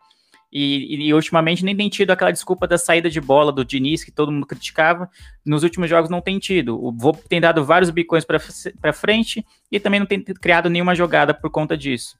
E, 0.57 1.07
e, 1.07 1.13
ultimamente 1.13 1.65
nem 1.65 1.75
tem 1.75 1.89
tido 1.89 2.11
aquela 2.11 2.31
desculpa 2.31 2.65
da 2.65 2.77
saída 2.77 3.09
de 3.09 3.19
bola 3.19 3.51
do 3.51 3.65
Diniz, 3.65 4.05
que 4.05 4.11
todo 4.11 4.31
mundo 4.31 4.45
criticava. 4.45 5.09
Nos 5.45 5.63
últimos 5.63 5.89
jogos 5.89 6.09
não 6.09 6.21
tem 6.21 6.39
tido. 6.39 6.81
O 6.81 6.93
Vô 6.93 7.11
tem 7.27 7.41
dado 7.41 7.65
vários 7.65 7.89
bicões 7.89 8.23
para 8.23 8.93
frente 8.93 9.45
e 9.69 9.81
também 9.81 9.99
não 9.99 10.07
tem 10.07 10.21
criado 10.21 10.69
nenhuma 10.69 10.95
jogada 10.95 11.33
por 11.33 11.49
conta 11.49 11.75
disso. 11.77 12.17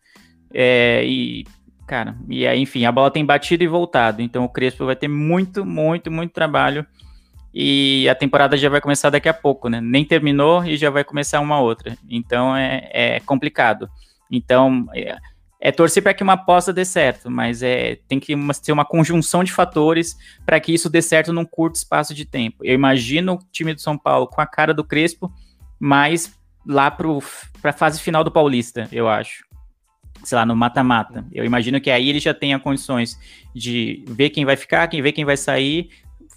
É, 0.54 1.06
e, 1.06 1.46
cara, 1.88 2.18
e 2.28 2.46
aí, 2.46 2.60
enfim, 2.60 2.84
a 2.84 2.92
bola 2.92 3.10
tem 3.10 3.26
batido 3.26 3.64
e 3.64 3.68
voltado. 3.68 4.22
Então 4.22 4.44
o 4.44 4.50
Crespo 4.50 4.86
vai 4.86 4.98
ter 4.98 5.08
muito, 5.08 5.66
muito, 5.66 6.12
muito 6.12 6.34
trabalho. 6.34 6.86
E 7.58 8.10
a 8.10 8.14
temporada 8.14 8.58
já 8.58 8.68
vai 8.68 8.82
começar 8.82 9.10
daqui 9.10 9.30
a 9.30 9.34
pouco, 9.34 9.70
né? 9.70 9.80
Nem 9.80 10.04
terminou 10.04 10.66
e 10.66 10.76
já 10.76 10.90
vai 10.90 11.06
começar 11.06 11.40
uma 11.40 11.58
outra. 11.60 11.98
Então 12.10 12.56
é, 12.56 12.90
é 12.92 13.20
complicado. 13.22 13.90
Então. 14.30 14.86
É, 14.94 15.18
é 15.58 15.72
torcer 15.72 16.04
para 16.04 16.14
que 16.14 16.22
uma 16.22 16.34
aposta 16.34 16.72
dê 16.72 16.86
certo, 16.86 17.32
mas 17.32 17.64
é, 17.64 17.98
tem 18.08 18.20
que 18.20 18.36
uma, 18.36 18.54
ter 18.54 18.72
uma 18.72 18.86
conjunção 18.86 19.44
de 19.44 19.52
fatores 19.52 20.16
para 20.46 20.60
que 20.60 20.72
isso 20.72 20.92
dê 20.92 21.02
certo 21.02 21.34
num 21.34 21.44
curto 21.44 21.76
espaço 21.76 22.14
de 22.14 22.24
tempo. 22.24 22.58
Eu 22.64 22.76
imagino 22.76 23.34
o 23.34 23.40
time 23.52 23.74
do 23.74 23.82
São 23.82 23.98
Paulo 23.98 24.28
com 24.28 24.40
a 24.40 24.46
cara 24.46 24.76
do 24.76 24.84
Crespo, 24.84 25.34
mas 25.80 26.38
lá 26.68 26.92
para 26.92 27.10
a 27.64 27.74
fase 27.74 28.00
final 28.00 28.24
do 28.24 28.32
Paulista, 28.32 28.88
eu 28.92 29.10
acho. 29.10 29.44
Sei 30.24 30.36
lá, 30.36 30.46
no 30.46 30.56
mata-mata. 30.56 31.26
Eu 31.32 31.46
imagino 31.46 31.82
que 31.82 31.90
aí 31.90 32.10
ele 32.10 32.20
já 32.20 32.34
tenha 32.34 32.60
condições 32.60 33.20
de 33.54 34.04
ver 34.08 34.30
quem 34.32 34.46
vai 34.46 34.56
ficar, 34.56 34.88
quem 34.88 35.02
vê 35.02 35.12
quem 35.12 35.26
vai 35.26 35.38
sair, 35.38 35.90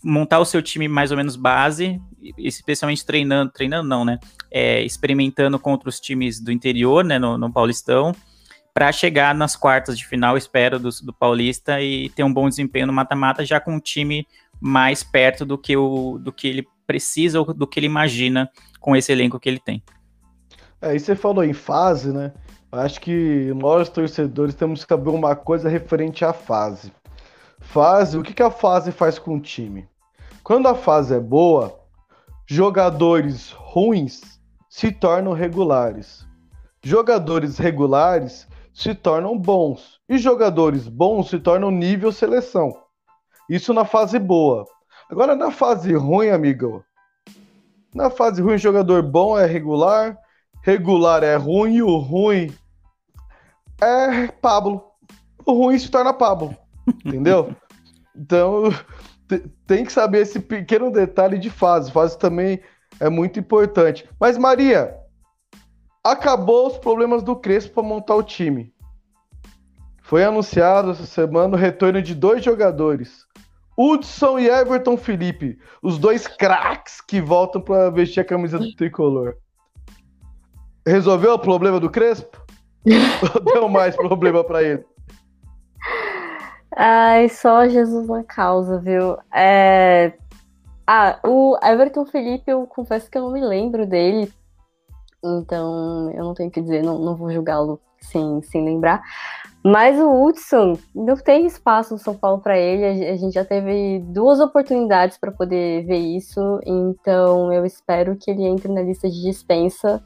montar 0.03 0.39
o 0.39 0.45
seu 0.45 0.63
time 0.63 0.89
mais 0.89 1.11
ou 1.11 1.17
menos 1.17 1.37
base, 1.37 2.01
especialmente 2.37 3.05
treinando, 3.05 3.51
treinando 3.53 3.89
não, 3.89 4.05
né? 4.05 4.19
É, 4.51 4.83
experimentando 4.83 5.59
contra 5.59 5.89
os 5.89 6.01
times 6.01 6.41
do 6.41 6.51
interior, 6.51 7.05
né, 7.05 7.19
no, 7.19 7.37
no 7.37 7.53
Paulistão, 7.53 8.15
para 8.73 8.93
chegar 8.93 9.35
nas 9.35 9.57
quartas 9.57 9.99
de 9.99 10.07
final, 10.07 10.37
espero, 10.37 10.79
do, 10.79 10.89
do 11.03 11.13
Paulista 11.13 11.81
e 11.81 12.09
ter 12.11 12.23
um 12.23 12.33
bom 12.33 12.49
desempenho 12.49 12.87
no 12.87 12.93
mata-mata, 12.93 13.45
já 13.45 13.61
com 13.61 13.75
um 13.75 13.81
time 13.81 14.27
mais 14.61 15.03
perto 15.03 15.45
do 15.45 15.59
que, 15.59 15.77
o, 15.77 16.19
do 16.19 16.33
que 16.33 16.49
ele 16.49 16.67
precisa 16.87 17.41
ou 17.41 17.53
do 17.53 17.67
que 17.67 17.79
ele 17.79 17.87
imagina 17.87 18.49
com 18.81 18.97
esse 18.97 19.13
elenco 19.13 19.39
que 19.39 19.49
ele 19.49 19.61
tem. 19.61 19.83
É, 20.81 20.95
e 20.95 21.01
você 21.01 21.17
falou 21.17 21.45
em 21.45 21.53
fase, 21.53 22.13
né? 22.13 22.33
Acho 22.71 23.01
que 23.01 23.53
nós, 23.57 23.89
torcedores, 23.89 24.55
temos 24.55 24.85
que 24.85 24.89
saber 24.89 25.11
uma 25.11 25.35
coisa 25.35 25.69
referente 25.69 26.25
à 26.25 26.33
fase. 26.33 26.93
Fase, 27.69 28.17
o 28.17 28.23
que, 28.23 28.33
que 28.33 28.43
a 28.43 28.51
fase 28.51 28.91
faz 28.91 29.19
com 29.19 29.37
o 29.37 29.41
time? 29.41 29.87
Quando 30.43 30.67
a 30.69 30.75
fase 30.75 31.15
é 31.15 31.21
boa, 31.21 31.79
jogadores 32.47 33.53
ruins 33.53 34.41
se 34.71 34.91
tornam 34.91 35.35
regulares. 35.35 36.27
Jogadores 36.83 37.59
regulares 37.59 38.49
se 38.73 38.95
tornam 38.95 39.39
bons. 39.39 40.01
E 40.09 40.17
jogadores 40.17 40.89
bons 40.89 41.29
se 41.29 41.39
tornam 41.39 41.71
nível 41.71 42.11
seleção. 42.11 42.75
Isso 43.51 43.75
na 43.75 43.85
fase 43.85 44.19
boa. 44.19 44.65
Agora 45.11 45.37
na 45.37 45.51
fase 45.51 45.93
ruim, 45.93 46.31
amigo. 46.31 46.83
Na 47.95 48.09
fase 48.09 48.41
ruim, 48.41 48.57
jogador 48.57 49.03
bom 49.03 49.39
é 49.39 49.45
regular, 49.45 50.17
regular 50.63 51.23
é 51.23 51.37
ruim 51.37 51.75
e 51.75 51.83
o 51.83 51.99
ruim 51.99 52.51
é 53.79 54.29
Pablo. 54.29 54.83
O 55.45 55.53
ruim 55.53 55.79
se 55.79 55.91
torna 55.91 56.15
Pablo. 56.15 56.57
Entendeu? 57.05 57.55
Então, 58.17 58.65
tem 59.67 59.85
que 59.85 59.93
saber 59.93 60.23
esse 60.23 60.41
pequeno 60.41 60.91
detalhe 60.91 61.39
de 61.39 61.51
fase. 61.51 61.93
Fase 61.93 62.19
também 62.19 62.61
é 62.99 63.09
muito 63.09 63.39
importante. 63.39 64.09
Mas, 64.19 64.39
Maria, 64.39 64.97
acabou 66.03 66.69
os 66.69 66.79
problemas 66.79 67.23
do 67.23 67.37
Crespo 67.37 67.75
para 67.75 67.83
montar 67.83 68.17
o 68.17 68.23
time. 68.23 68.73
Foi 70.03 70.25
anunciado 70.25 70.91
essa 70.91 71.05
semana 71.05 71.55
o 71.55 71.59
retorno 71.59 72.01
de 72.01 72.15
dois 72.15 72.43
jogadores, 72.43 73.27
Hudson 73.77 74.39
e 74.39 74.49
Everton 74.49 74.97
Felipe, 74.97 75.59
os 75.83 75.99
dois 75.99 76.27
craques 76.27 77.01
que 77.01 77.21
voltam 77.21 77.61
para 77.61 77.91
vestir 77.91 78.21
a 78.21 78.25
camisa 78.25 78.59
do 78.59 78.75
tricolor. 78.75 79.37
Resolveu 80.87 81.35
o 81.35 81.39
problema 81.39 81.79
do 81.79 81.91
Crespo? 81.91 82.43
Ou 83.35 83.41
deu 83.53 83.69
mais 83.69 83.95
problema 83.95 84.43
para 84.43 84.63
ele? 84.63 84.85
Ai, 86.81 87.29
só 87.29 87.67
Jesus 87.67 88.07
na 88.07 88.23
causa, 88.23 88.79
viu? 88.79 89.19
É... 89.35 90.13
Ah, 90.87 91.19
o 91.25 91.59
Everton 91.63 92.07
Felipe, 92.07 92.51
eu 92.51 92.67
confesso 92.67 93.11
que 93.11 93.19
eu 93.19 93.23
não 93.23 93.33
me 93.33 93.41
lembro 93.41 93.85
dele, 93.85 94.33
então, 95.25 96.11
eu 96.13 96.25
não 96.25 96.35
tenho 96.35 96.49
o 96.49 96.53
que 96.53 96.61
dizer, 96.61 96.83
não, 96.83 96.99
não 96.99 97.17
vou 97.17 97.31
julgá-lo 97.31 97.81
sem, 98.01 98.41
sem 98.43 98.65
lembrar. 98.65 99.03
Mas 99.65 99.99
o 99.99 100.25
Hudson 100.25 100.79
não 100.95 101.17
tem 101.17 101.45
espaço 101.47 101.93
no 101.93 101.99
São 101.99 102.15
Paulo 102.15 102.41
para 102.41 102.57
ele. 102.57 103.09
A 103.09 103.17
gente 103.17 103.35
já 103.35 103.45
teve 103.45 103.99
duas 104.07 104.39
oportunidades 104.39 105.19
para 105.19 105.33
poder 105.33 105.85
ver 105.85 105.99
isso. 105.99 106.61
Então, 106.65 107.53
eu 107.53 107.67
espero 107.67 108.17
que 108.17 108.31
ele 108.31 108.45
entre 108.45 108.73
na 108.73 108.83
lista 108.83 109.11
de 109.11 109.21
dispensa, 109.21 110.03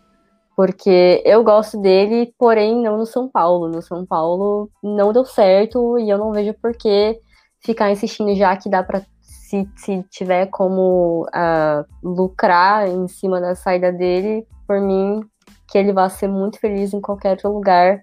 porque 0.56 1.22
eu 1.24 1.42
gosto 1.42 1.80
dele, 1.80 2.32
porém 2.38 2.82
não 2.82 2.98
no 2.98 3.06
São 3.06 3.28
Paulo. 3.28 3.68
No 3.68 3.82
São 3.82 4.04
Paulo 4.04 4.70
não 4.82 5.12
deu 5.12 5.24
certo 5.24 5.98
e 5.98 6.10
eu 6.10 6.18
não 6.18 6.32
vejo 6.32 6.54
por 6.54 6.76
que 6.76 7.18
ficar 7.60 7.90
insistindo 7.90 8.34
já 8.34 8.56
que 8.56 8.68
dá 8.68 8.82
para 8.82 9.02
se, 9.22 9.68
se 9.76 10.02
tiver 10.10 10.46
como 10.46 11.26
uh, 11.26 11.84
lucrar 12.02 12.88
em 12.88 13.06
cima 13.08 13.40
da 13.40 13.54
saída 13.54 13.92
dele, 13.92 14.46
por 14.66 14.80
mim, 14.80 15.20
que 15.68 15.78
ele 15.78 15.92
vá 15.92 16.08
ser 16.08 16.28
muito 16.28 16.58
feliz 16.58 16.92
em 16.92 17.00
qualquer 17.00 17.32
outro 17.32 17.52
lugar, 17.52 18.02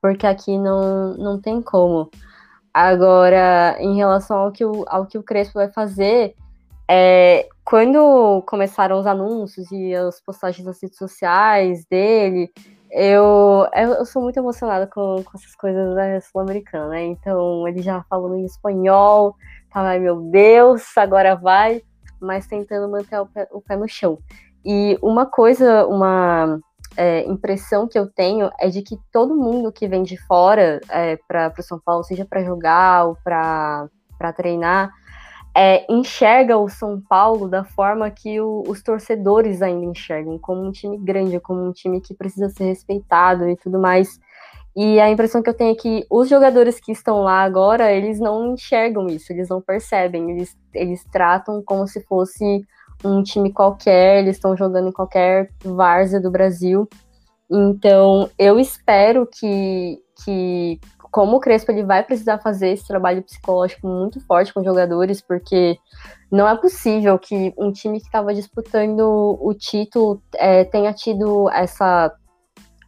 porque 0.00 0.26
aqui 0.26 0.58
não, 0.58 1.14
não 1.14 1.40
tem 1.40 1.60
como. 1.60 2.10
Agora, 2.72 3.76
em 3.80 3.96
relação 3.96 4.38
ao 4.38 4.52
que 4.52 4.64
o, 4.64 4.84
ao 4.86 5.06
que 5.06 5.16
o 5.16 5.22
Crespo 5.22 5.54
vai 5.54 5.70
fazer, 5.70 6.34
é, 6.88 7.48
quando 7.66 8.42
começaram 8.46 8.96
os 8.96 9.06
anúncios 9.08 9.72
e 9.72 9.92
as 9.92 10.20
postagens 10.20 10.64
nas 10.64 10.80
redes 10.80 10.96
sociais 10.96 11.84
dele, 11.90 12.48
eu, 12.92 13.66
eu 13.74 14.06
sou 14.06 14.22
muito 14.22 14.38
emocionada 14.38 14.86
com, 14.86 15.20
com 15.24 15.36
essas 15.36 15.52
coisas 15.56 15.96
da 15.96 16.20
Sul-Americana, 16.20 16.90
né? 16.90 17.04
Então, 17.06 17.66
ele 17.66 17.82
já 17.82 18.04
falando 18.08 18.36
em 18.36 18.44
espanhol, 18.44 19.34
tava, 19.68 19.88
ai 19.88 19.98
meu 19.98 20.30
Deus, 20.30 20.96
agora 20.96 21.34
vai, 21.34 21.82
mas 22.20 22.46
tentando 22.46 22.88
manter 22.88 23.18
o 23.18 23.26
pé, 23.26 23.48
o 23.50 23.60
pé 23.60 23.76
no 23.76 23.88
chão. 23.88 24.16
E 24.64 24.96
uma 25.02 25.26
coisa, 25.26 25.88
uma 25.88 26.60
é, 26.96 27.24
impressão 27.24 27.88
que 27.88 27.98
eu 27.98 28.06
tenho 28.06 28.48
é 28.60 28.68
de 28.68 28.80
que 28.80 28.96
todo 29.10 29.34
mundo 29.34 29.72
que 29.72 29.88
vem 29.88 30.04
de 30.04 30.16
fora 30.16 30.80
é, 30.88 31.18
para 31.26 31.52
o 31.58 31.62
São 31.64 31.80
Paulo, 31.84 32.04
seja 32.04 32.24
para 32.24 32.44
jogar 32.44 33.06
ou 33.06 33.18
para 33.24 33.88
treinar, 34.36 34.92
é, 35.56 35.86
enxerga 35.90 36.58
o 36.58 36.68
São 36.68 37.00
Paulo 37.00 37.48
da 37.48 37.64
forma 37.64 38.10
que 38.10 38.38
o, 38.38 38.62
os 38.68 38.82
torcedores 38.82 39.62
ainda 39.62 39.86
enxergam, 39.86 40.38
como 40.38 40.62
um 40.62 40.70
time 40.70 40.98
grande, 40.98 41.40
como 41.40 41.64
um 41.64 41.72
time 41.72 41.98
que 41.98 42.12
precisa 42.12 42.50
ser 42.50 42.64
respeitado 42.64 43.48
e 43.48 43.56
tudo 43.56 43.78
mais. 43.78 44.20
E 44.76 45.00
a 45.00 45.10
impressão 45.10 45.42
que 45.42 45.48
eu 45.48 45.54
tenho 45.54 45.72
é 45.72 45.74
que 45.74 46.06
os 46.10 46.28
jogadores 46.28 46.78
que 46.78 46.92
estão 46.92 47.22
lá 47.22 47.42
agora, 47.42 47.90
eles 47.90 48.20
não 48.20 48.52
enxergam 48.52 49.06
isso, 49.06 49.32
eles 49.32 49.48
não 49.48 49.62
percebem, 49.62 50.30
eles, 50.30 50.54
eles 50.74 51.02
tratam 51.10 51.62
como 51.64 51.88
se 51.88 52.02
fosse 52.02 52.62
um 53.02 53.22
time 53.22 53.50
qualquer, 53.50 54.18
eles 54.18 54.36
estão 54.36 54.54
jogando 54.54 54.90
em 54.90 54.92
qualquer 54.92 55.50
várzea 55.64 56.20
do 56.20 56.30
Brasil. 56.30 56.86
Então, 57.50 58.28
eu 58.38 58.60
espero 58.60 59.26
que, 59.26 59.98
que 60.22 60.78
como 61.16 61.38
o 61.38 61.40
Crespo 61.40 61.72
ele 61.72 61.82
vai 61.82 62.02
precisar 62.02 62.36
fazer 62.40 62.68
esse 62.68 62.86
trabalho 62.86 63.22
psicológico 63.22 63.88
muito 63.88 64.20
forte 64.26 64.52
com 64.52 64.60
os 64.60 64.66
jogadores, 64.66 65.22
porque 65.22 65.78
não 66.30 66.46
é 66.46 66.54
possível 66.54 67.18
que 67.18 67.54
um 67.56 67.72
time 67.72 67.98
que 67.98 68.04
estava 68.04 68.34
disputando 68.34 69.38
o 69.40 69.54
título 69.54 70.20
é, 70.34 70.62
tenha 70.64 70.92
tido 70.92 71.48
essa, 71.48 72.14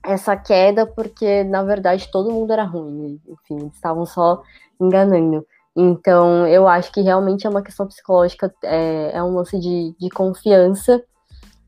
essa 0.05 0.37
queda, 0.37 0.87
porque 0.87 1.43
na 1.43 1.63
verdade 1.63 2.11
todo 2.13 2.31
mundo 2.31 2.53
era 2.53 2.65
ruim, 2.65 3.19
enfim, 3.27 3.63
eles 3.63 3.75
estavam 3.75 4.05
só 4.05 4.43
enganando. 4.79 5.47
Então, 5.75 6.47
eu 6.47 6.69
acho 6.69 6.93
que 6.93 7.01
realmente 7.01 7.47
é 7.47 7.51
uma 7.51 7.63
questão 7.63 7.87
psicológica, 7.87 8.55
é, 8.63 9.13
é 9.15 9.23
um 9.23 9.37
lance 9.37 9.59
de, 9.59 9.97
de 9.99 10.11
confiança. 10.11 11.03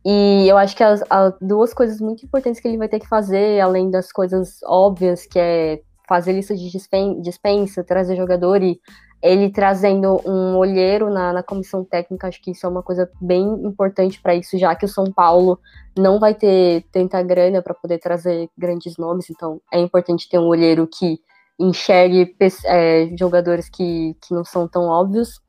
E 0.05 0.47
eu 0.47 0.59
acho 0.59 0.77
que 0.77 0.85
as, 0.85 1.03
as, 1.09 1.33
duas 1.41 1.73
coisas 1.73 2.03
muito 2.03 2.27
importantes 2.27 2.61
que 2.61 2.69
ele 2.69 2.77
vai 2.77 2.89
ter 2.89 3.01
que 3.01 3.09
fazer, 3.09 3.61
além 3.61 3.91
das 3.91 4.13
coisas 4.13 4.59
óbvias, 4.65 5.25
que 5.25 5.39
é 5.39 5.81
fazer 6.11 6.33
lista 6.33 6.57
de 6.57 6.69
dispensa, 7.23 7.85
trazer 7.85 8.17
jogador 8.17 8.61
e 8.65 8.81
ele 9.23 9.49
trazendo 9.49 10.21
um 10.27 10.57
olheiro 10.57 11.09
na, 11.09 11.33
na 11.33 11.41
comissão 11.41 11.85
técnica, 11.85 12.27
acho 12.27 12.43
que 12.43 12.51
isso 12.51 12.67
é 12.67 12.69
uma 12.69 12.83
coisa 12.83 13.09
bem 13.21 13.45
importante 13.65 14.21
para 14.21 14.35
isso, 14.35 14.59
já 14.59 14.75
que 14.75 14.87
o 14.87 14.89
São 14.89 15.05
Paulo 15.05 15.61
não 15.97 16.19
vai 16.19 16.35
ter 16.35 16.85
tanta 16.91 17.23
grana 17.23 17.63
para 17.63 17.75
poder 17.75 17.99
trazer 17.99 18.51
grandes 18.59 18.97
nomes, 18.97 19.31
então 19.31 19.61
é 19.73 19.79
importante 19.79 20.29
ter 20.29 20.41
um 20.41 20.49
olheiro 20.49 20.89
que 20.93 21.21
enxergue 21.61 22.35
é, 22.65 23.09
jogadores 23.17 23.69
que, 23.69 24.17
que 24.21 24.35
não 24.35 24.45
são 24.45 24.67
tão 24.67 24.87
óbvios. 24.87 25.41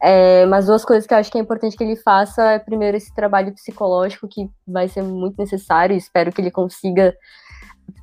É, 0.00 0.46
mas 0.46 0.66
duas 0.66 0.84
coisas 0.84 1.04
que 1.04 1.14
eu 1.14 1.18
acho 1.18 1.32
que 1.32 1.38
é 1.38 1.40
importante 1.40 1.76
que 1.76 1.82
ele 1.82 1.96
faça 1.96 2.52
é 2.52 2.58
primeiro 2.60 2.96
esse 2.96 3.12
trabalho 3.12 3.52
psicológico 3.54 4.28
que 4.28 4.48
vai 4.68 4.86
ser 4.86 5.02
muito 5.02 5.36
necessário, 5.36 5.96
espero 5.96 6.30
que 6.30 6.40
ele 6.40 6.50
consiga 6.50 7.12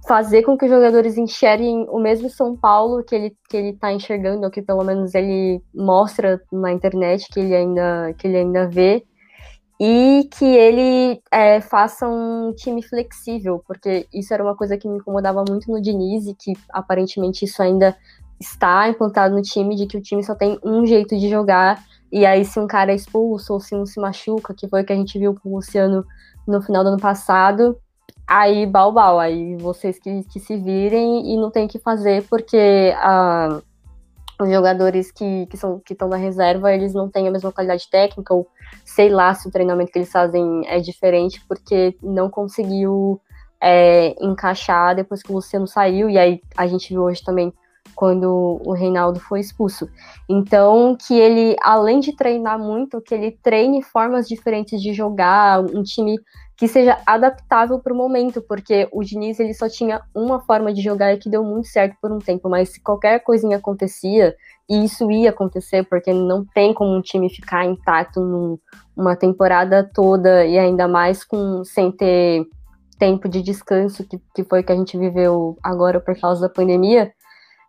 fazer 0.08 0.44
com 0.44 0.58
que 0.58 0.66
os 0.66 0.72
jogadores 0.72 1.18
enxerguem 1.18 1.88
o 1.90 2.00
mesmo 2.00 2.30
São 2.30 2.56
Paulo 2.56 3.04
que 3.04 3.16
ele 3.16 3.38
que 3.50 3.58
ele 3.58 3.70
está 3.70 3.92
enxergando, 3.92 4.44
ou 4.44 4.52
que 4.52 4.62
pelo 4.62 4.84
menos 4.84 5.16
ele 5.16 5.62
mostra 5.74 6.42
na 6.52 6.72
internet 6.72 7.28
que 7.32 7.40
ele 7.40 7.56
ainda 7.56 8.14
que 8.18 8.28
ele 8.28 8.38
ainda 8.38 8.68
vê 8.68 9.06
e 9.80 10.30
que 10.32 10.46
ele 10.46 11.22
é, 11.32 11.60
faça 11.60 12.08
um 12.08 12.54
time 12.56 12.82
flexível, 12.82 13.62
porque 13.68 14.08
isso 14.14 14.34
era 14.34 14.44
uma 14.44 14.56
coisa 14.56 14.78
que 14.78 14.88
me 14.88 14.98
incomodava 14.98 15.44
muito 15.48 15.70
no 15.72 15.82
Diniz 15.82 16.28
e 16.28 16.36
que 16.36 16.54
aparentemente 16.70 17.46
isso 17.46 17.62
ainda 17.62 17.96
está 18.40 18.88
implantado 18.88 19.36
no 19.36 19.42
time, 19.42 19.76
de 19.76 19.88
que 19.88 19.98
o 19.98 20.02
time 20.02 20.24
só 20.24 20.36
tem 20.36 20.60
um 20.64 20.86
jeito 20.86 21.18
de 21.18 21.30
jogar, 21.30 21.84
e 22.12 22.26
aí 22.26 22.46
se 22.46 22.60
um 22.60 22.68
cara 22.68 22.92
é 22.92 22.96
expulso 22.96 23.54
ou 23.54 23.60
se 23.60 23.76
um 23.76 23.86
se 23.86 24.00
machuca, 24.00 24.54
que 24.54 24.68
foi 24.68 24.84
o 24.84 24.86
que 24.86 24.94
a 24.94 24.96
gente 24.96 25.18
viu 25.18 25.34
com 25.36 25.50
o 25.50 25.56
Luciano 25.56 26.06
no 26.48 26.62
final 26.62 26.84
do 26.84 26.90
ano 26.90 27.00
passado, 27.00 27.78
aí 28.34 28.66
balbal, 28.66 29.20
aí 29.20 29.56
vocês 29.58 30.00
que, 30.00 30.24
que 30.24 30.40
se 30.40 30.58
virem 30.58 31.34
e 31.34 31.38
não 31.38 31.52
tem 31.52 31.68
que 31.68 31.78
fazer, 31.78 32.24
porque 32.28 32.92
a, 32.98 33.62
os 34.42 34.50
jogadores 34.50 35.12
que, 35.12 35.46
que 35.46 35.56
são 35.56 35.80
que 35.80 35.94
estão 35.94 36.08
na 36.08 36.18
reserva, 36.18 36.74
eles 36.74 36.94
não 36.96 37.08
têm 37.08 37.28
a 37.28 37.32
mesma 37.32 37.52
qualidade 37.52 37.88
técnica, 37.90 38.34
ou 38.34 38.48
sei 38.84 39.10
lá 39.10 39.34
se 39.36 39.48
o 39.48 39.52
treinamento 39.52 39.92
que 39.92 40.00
eles 40.00 40.12
fazem 40.12 40.64
é 40.68 40.80
diferente, 40.80 41.44
porque 41.48 41.96
não 42.02 42.28
conseguiu 42.28 43.22
é, 43.62 44.16
encaixar 44.20 44.96
depois 44.96 45.22
que 45.22 45.32
o 45.32 45.36
Luciano 45.36 45.68
saiu, 45.68 46.10
e 46.10 46.18
aí 46.18 46.42
a 46.58 46.66
gente 46.66 46.90
viu 46.90 47.04
hoje 47.04 47.24
também 47.24 47.54
quando 47.96 48.60
o 48.66 48.74
Reinaldo 48.74 49.20
foi 49.20 49.40
expulso. 49.40 49.88
Então, 50.28 50.98
que 50.98 51.14
ele, 51.14 51.56
além 51.62 52.00
de 52.00 52.16
treinar 52.16 52.58
muito, 52.58 53.00
que 53.00 53.14
ele 53.14 53.38
treine 53.44 53.84
formas 53.84 54.28
diferentes 54.28 54.82
de 54.82 54.94
jogar, 54.94 55.60
um 55.60 55.84
time 55.84 56.18
que 56.56 56.68
seja 56.68 56.98
adaptável 57.06 57.80
para 57.80 57.94
o 57.94 57.98
momento, 57.98 58.42
porque 58.42 58.88
o 58.92 59.04
Diniz 59.04 59.40
ele 59.40 59.54
só 59.54 59.68
tinha 59.68 60.02
uma 60.14 60.40
forma 60.42 60.74
de 60.74 60.82
jogar 60.82 61.14
e 61.14 61.18
que 61.18 61.30
deu 61.30 61.44
muito 61.44 61.68
certo 61.68 61.96
por 62.02 62.12
um 62.12 62.20
tempo, 62.20 62.48
mas 62.50 62.70
se 62.70 62.82
qualquer 62.82 63.20
coisinha 63.20 63.58
acontecia, 63.58 64.36
e 64.70 64.86
isso 64.86 65.12
ia 65.12 65.32
acontecer, 65.32 65.84
porque 65.84 66.14
não 66.14 66.46
tem 66.46 66.74
como 66.74 66.96
um 66.96 67.02
time 67.02 67.30
ficar 67.30 67.66
intacto 67.66 68.22
num, 68.22 68.58
uma 68.96 69.16
temporada 69.16 69.90
toda 69.94 70.46
e 70.46 70.58
ainda 70.58 70.88
mais 70.88 71.24
com 71.24 71.64
sem 71.66 71.92
ter 71.92 72.46
tempo 73.00 73.28
de 73.28 73.42
descanso, 73.42 74.08
que, 74.08 74.22
que 74.34 74.44
foi 74.44 74.64
que 74.64 74.72
a 74.72 74.76
gente 74.76 74.98
viveu 74.98 75.58
agora 75.62 76.00
por 76.00 76.18
causa 76.20 76.42
da 76.42 76.54
pandemia, 76.54 77.12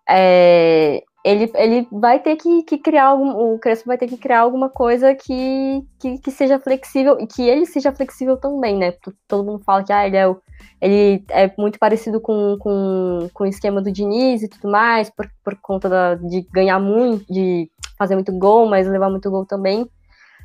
é, 0.08 1.02
ele, 1.24 1.50
ele 1.54 1.88
vai 1.90 2.20
ter 2.20 2.36
que, 2.36 2.62
que, 2.64 2.76
criar 2.76 3.06
algum, 3.06 3.54
o 3.54 3.58
Crespo 3.58 3.86
vai 3.86 3.96
ter 3.96 4.06
que 4.06 4.18
criar 4.18 4.40
alguma 4.40 4.68
coisa 4.68 5.14
que, 5.14 5.82
que, 5.98 6.18
que, 6.18 6.30
seja 6.30 6.58
flexível 6.58 7.18
e 7.18 7.26
que 7.26 7.42
ele 7.42 7.64
seja 7.64 7.90
flexível 7.90 8.36
também, 8.36 8.76
né? 8.76 8.92
Todo 9.26 9.44
mundo 9.44 9.64
fala 9.64 9.82
que 9.82 9.90
ah, 9.90 10.06
ele, 10.06 10.18
é, 10.18 10.28
o, 10.28 10.38
ele 10.82 11.24
é 11.30 11.50
muito 11.56 11.78
parecido 11.78 12.20
com, 12.20 12.58
com, 12.60 13.30
com 13.32 13.44
o 13.44 13.46
esquema 13.46 13.80
do 13.80 13.90
Diniz 13.90 14.42
e 14.42 14.48
tudo 14.48 14.70
mais, 14.70 15.08
por, 15.08 15.26
por 15.42 15.56
conta 15.62 15.88
da, 15.88 16.14
de 16.14 16.42
ganhar 16.52 16.78
muito, 16.78 17.24
de 17.32 17.70
fazer 17.98 18.16
muito 18.16 18.32
gol, 18.38 18.68
mas 18.68 18.86
levar 18.86 19.08
muito 19.08 19.30
gol 19.30 19.46
também. 19.46 19.88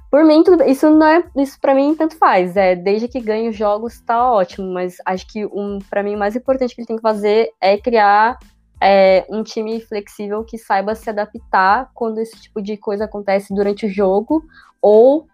Por 0.10 0.24
mim, 0.24 0.44
tudo, 0.44 0.64
isso 0.64 0.90
não 0.90 1.06
é, 1.06 1.24
isso 1.36 1.60
para 1.60 1.76
mim 1.76 1.94
tanto 1.94 2.16
faz. 2.16 2.56
É, 2.56 2.74
desde 2.74 3.10
que 3.10 3.20
ganhe 3.20 3.50
os 3.50 3.56
jogos 3.56 4.00
tá 4.00 4.32
ótimo, 4.32 4.72
mas 4.74 4.96
acho 5.06 5.28
que 5.28 5.46
um 5.46 5.78
para 5.90 6.02
mim 6.02 6.16
o 6.16 6.20
mais 6.20 6.38
importante 6.38 6.74
que 6.74 6.80
ele 6.80 6.88
tem 6.88 6.96
que 6.96 7.02
fazer 7.02 7.50
é 7.60 7.78
criar 7.78 8.40
é, 8.82 9.26
um 9.30 9.44
time 9.44 9.80
flexível 9.82 10.44
que 10.44 10.58
saiba 10.58 10.96
se 10.96 11.10
adaptar 11.10 11.90
quando 11.94 12.20
esse 12.20 12.40
tipo 12.40 12.62
de 12.62 12.78
coisa 12.78 13.06
acontece 13.06 13.54
durante 13.54 13.86
o 13.86 13.90
jogo 13.90 14.44
ou 14.82 15.28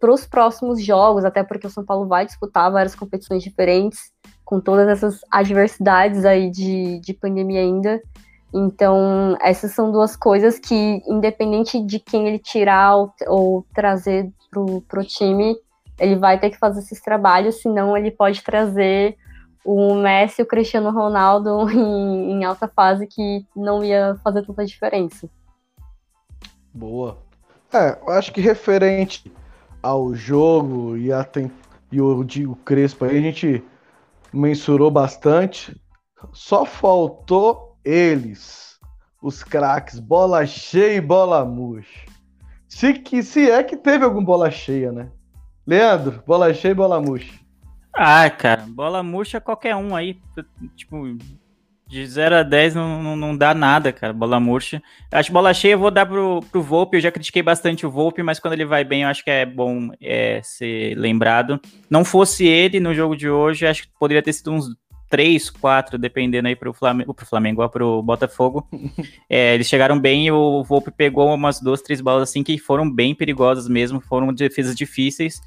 para 0.00 0.12
os 0.12 0.26
próximos 0.26 0.82
jogos, 0.82 1.24
até 1.24 1.42
porque 1.42 1.66
o 1.66 1.70
São 1.70 1.84
Paulo 1.84 2.06
vai 2.06 2.24
disputar 2.24 2.72
várias 2.72 2.94
competições 2.94 3.42
diferentes, 3.42 4.12
com 4.42 4.60
todas 4.60 4.88
essas 4.88 5.20
adversidades 5.30 6.24
aí 6.24 6.50
de, 6.50 6.98
de 7.00 7.12
pandemia 7.12 7.60
ainda. 7.60 8.00
Então, 8.52 9.36
essas 9.42 9.72
são 9.72 9.92
duas 9.92 10.16
coisas 10.16 10.58
que, 10.58 11.02
independente 11.06 11.84
de 11.84 11.98
quem 11.98 12.26
ele 12.26 12.38
tirar 12.38 12.96
ou, 12.96 13.12
ou 13.26 13.66
trazer 13.74 14.32
para 14.50 15.00
o 15.00 15.04
time, 15.04 15.54
ele 16.00 16.16
vai 16.16 16.40
ter 16.40 16.48
que 16.48 16.58
fazer 16.58 16.80
esses 16.80 17.02
trabalhos, 17.02 17.60
senão 17.60 17.94
ele 17.94 18.10
pode 18.10 18.42
trazer 18.42 19.18
o 19.64 19.94
Messi 19.94 20.40
e 20.40 20.44
o 20.44 20.46
Cristiano 20.46 20.90
Ronaldo 20.90 21.68
em, 21.70 22.32
em, 22.32 22.44
alta 22.44 22.68
fase 22.68 23.06
que 23.06 23.44
não 23.54 23.84
ia 23.84 24.18
fazer 24.22 24.44
tanta 24.44 24.64
diferença. 24.64 25.28
Boa. 26.72 27.18
É, 27.72 27.98
eu 28.00 28.10
acho 28.10 28.32
que 28.32 28.40
referente 28.40 29.32
ao 29.82 30.14
jogo 30.14 30.96
e, 30.96 31.12
a 31.12 31.22
tem, 31.22 31.50
e 31.92 32.00
o 32.00 32.24
Digo 32.24 32.56
Crespo 32.56 33.04
aí, 33.04 33.18
a 33.18 33.20
gente 33.20 33.62
mensurou 34.32 34.90
bastante. 34.90 35.78
Só 36.32 36.64
faltou 36.64 37.76
eles, 37.84 38.78
os 39.22 39.42
craques, 39.42 39.98
bola 39.98 40.46
cheia 40.46 40.96
e 40.96 41.00
bola 41.00 41.44
murcha. 41.44 42.06
Se, 42.68 42.92
que, 42.94 43.22
se 43.22 43.50
é 43.50 43.62
que 43.62 43.76
teve 43.76 44.04
algum 44.04 44.24
bola 44.24 44.50
cheia, 44.50 44.92
né? 44.92 45.10
Leandro, 45.66 46.22
bola 46.26 46.52
cheia 46.52 46.72
e 46.72 46.74
bola 46.74 47.00
murcha. 47.00 47.38
Ah, 48.00 48.30
cara, 48.30 48.64
bola 48.68 49.02
murcha 49.02 49.40
qualquer 49.40 49.74
um 49.74 49.96
aí. 49.96 50.16
Tipo, 50.76 51.18
de 51.88 52.06
0 52.06 52.36
a 52.36 52.42
10 52.44 52.76
não, 52.76 53.02
não, 53.02 53.16
não, 53.16 53.36
dá 53.36 53.52
nada, 53.52 53.92
cara. 53.92 54.12
Bola 54.12 54.38
murcha. 54.38 54.80
Acho 55.10 55.32
bola 55.32 55.52
cheia 55.52 55.72
eu 55.72 55.80
vou 55.80 55.90
dar 55.90 56.06
pro, 56.06 56.40
pro 56.52 56.62
Volpe. 56.62 56.96
Eu 56.96 57.00
já 57.00 57.10
critiquei 57.10 57.42
bastante 57.42 57.84
o 57.84 57.90
Volpe, 57.90 58.22
mas 58.22 58.38
quando 58.38 58.52
ele 58.52 58.64
vai 58.64 58.84
bem, 58.84 59.02
eu 59.02 59.08
acho 59.08 59.24
que 59.24 59.30
é 59.30 59.44
bom 59.44 59.90
é, 60.00 60.40
ser 60.44 60.94
lembrado. 60.96 61.60
Não 61.90 62.04
fosse 62.04 62.46
ele 62.46 62.78
no 62.78 62.94
jogo 62.94 63.16
de 63.16 63.28
hoje, 63.28 63.66
acho 63.66 63.82
que 63.82 63.88
poderia 63.98 64.22
ter 64.22 64.32
sido 64.32 64.52
uns 64.52 64.68
3, 65.10 65.50
4, 65.50 65.98
dependendo 65.98 66.46
aí 66.46 66.54
pro 66.54 66.72
Flamengo, 66.72 67.12
pro 67.12 67.26
Flamengo 67.26 67.62
ou 67.62 67.68
pro 67.68 68.00
Botafogo. 68.00 68.68
é, 69.28 69.54
eles 69.54 69.66
chegaram 69.66 69.98
bem 69.98 70.26
e 70.26 70.30
o 70.30 70.62
Volpe 70.62 70.92
pegou 70.92 71.34
umas 71.34 71.60
duas, 71.60 71.82
três 71.82 72.00
bolas 72.00 72.28
assim 72.28 72.44
que 72.44 72.58
foram 72.58 72.88
bem 72.88 73.12
perigosas 73.12 73.68
mesmo, 73.68 74.00
foram 74.00 74.32
defesas 74.32 74.76
difíceis. 74.76 75.40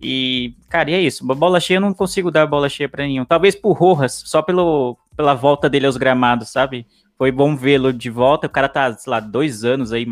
E, 0.00 0.56
cara, 0.68 0.90
e 0.90 0.94
é 0.94 1.00
isso. 1.00 1.24
Bola 1.24 1.60
cheia 1.60 1.76
eu 1.76 1.80
não 1.80 1.94
consigo 1.94 2.30
dar 2.30 2.46
bola 2.46 2.68
cheia 2.68 2.88
para 2.88 3.04
nenhum. 3.04 3.24
Talvez 3.24 3.54
por 3.54 3.72
Rojas, 3.72 4.22
só 4.26 4.42
pelo, 4.42 4.98
pela 5.16 5.34
volta 5.34 5.68
dele 5.68 5.86
aos 5.86 5.96
gramados, 5.96 6.50
sabe? 6.50 6.86
Foi 7.16 7.30
bom 7.30 7.56
vê-lo 7.56 7.92
de 7.92 8.10
volta. 8.10 8.46
O 8.46 8.50
cara 8.50 8.68
tá, 8.68 8.92
sei 8.94 9.10
lá, 9.10 9.20
dois 9.20 9.64
anos 9.64 9.92
aí 9.92 10.06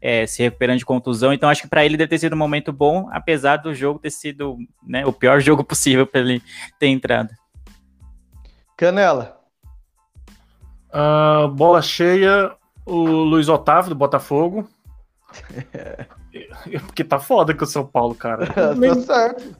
é, 0.00 0.26
se 0.26 0.42
recuperando 0.42 0.78
de 0.78 0.84
contusão. 0.84 1.32
Então 1.32 1.48
acho 1.48 1.62
que 1.62 1.68
para 1.68 1.84
ele 1.84 1.96
deve 1.96 2.08
ter 2.08 2.18
sido 2.18 2.34
um 2.34 2.38
momento 2.38 2.72
bom, 2.72 3.08
apesar 3.12 3.56
do 3.58 3.74
jogo 3.74 3.98
ter 3.98 4.10
sido 4.10 4.58
né, 4.82 5.04
o 5.06 5.12
pior 5.12 5.40
jogo 5.42 5.62
possível 5.62 6.06
para 6.06 6.20
ele 6.20 6.42
ter 6.78 6.88
entrado. 6.88 7.30
Canela. 8.76 9.38
Uh, 10.92 11.48
bola 11.48 11.80
cheia, 11.80 12.52
o 12.84 13.04
Luiz 13.04 13.48
Otávio 13.48 13.90
do 13.90 13.94
Botafogo. 13.94 14.68
Porque 16.86 17.04
tá 17.04 17.18
foda 17.18 17.54
com 17.54 17.64
o 17.64 17.66
São 17.66 17.86
Paulo, 17.86 18.14
cara. 18.14 18.46
tá 18.52 18.94
certo. 19.06 19.56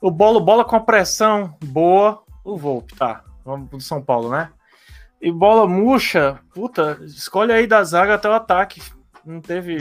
O 0.00 0.10
bolo 0.10 0.40
bola 0.40 0.64
com 0.64 0.76
a 0.76 0.80
pressão 0.80 1.54
boa, 1.62 2.22
o 2.42 2.56
Volpe, 2.56 2.94
tá. 2.94 3.22
Vamos 3.44 3.68
pro 3.68 3.80
São 3.80 4.02
Paulo, 4.02 4.30
né? 4.30 4.50
E 5.20 5.30
bola 5.30 5.66
murcha, 5.66 6.40
puta, 6.54 6.98
escolhe 7.02 7.52
aí 7.52 7.66
da 7.66 7.84
zaga 7.84 8.14
até 8.14 8.28
o 8.28 8.32
ataque. 8.32 8.80
Não 9.24 9.40
teve. 9.40 9.78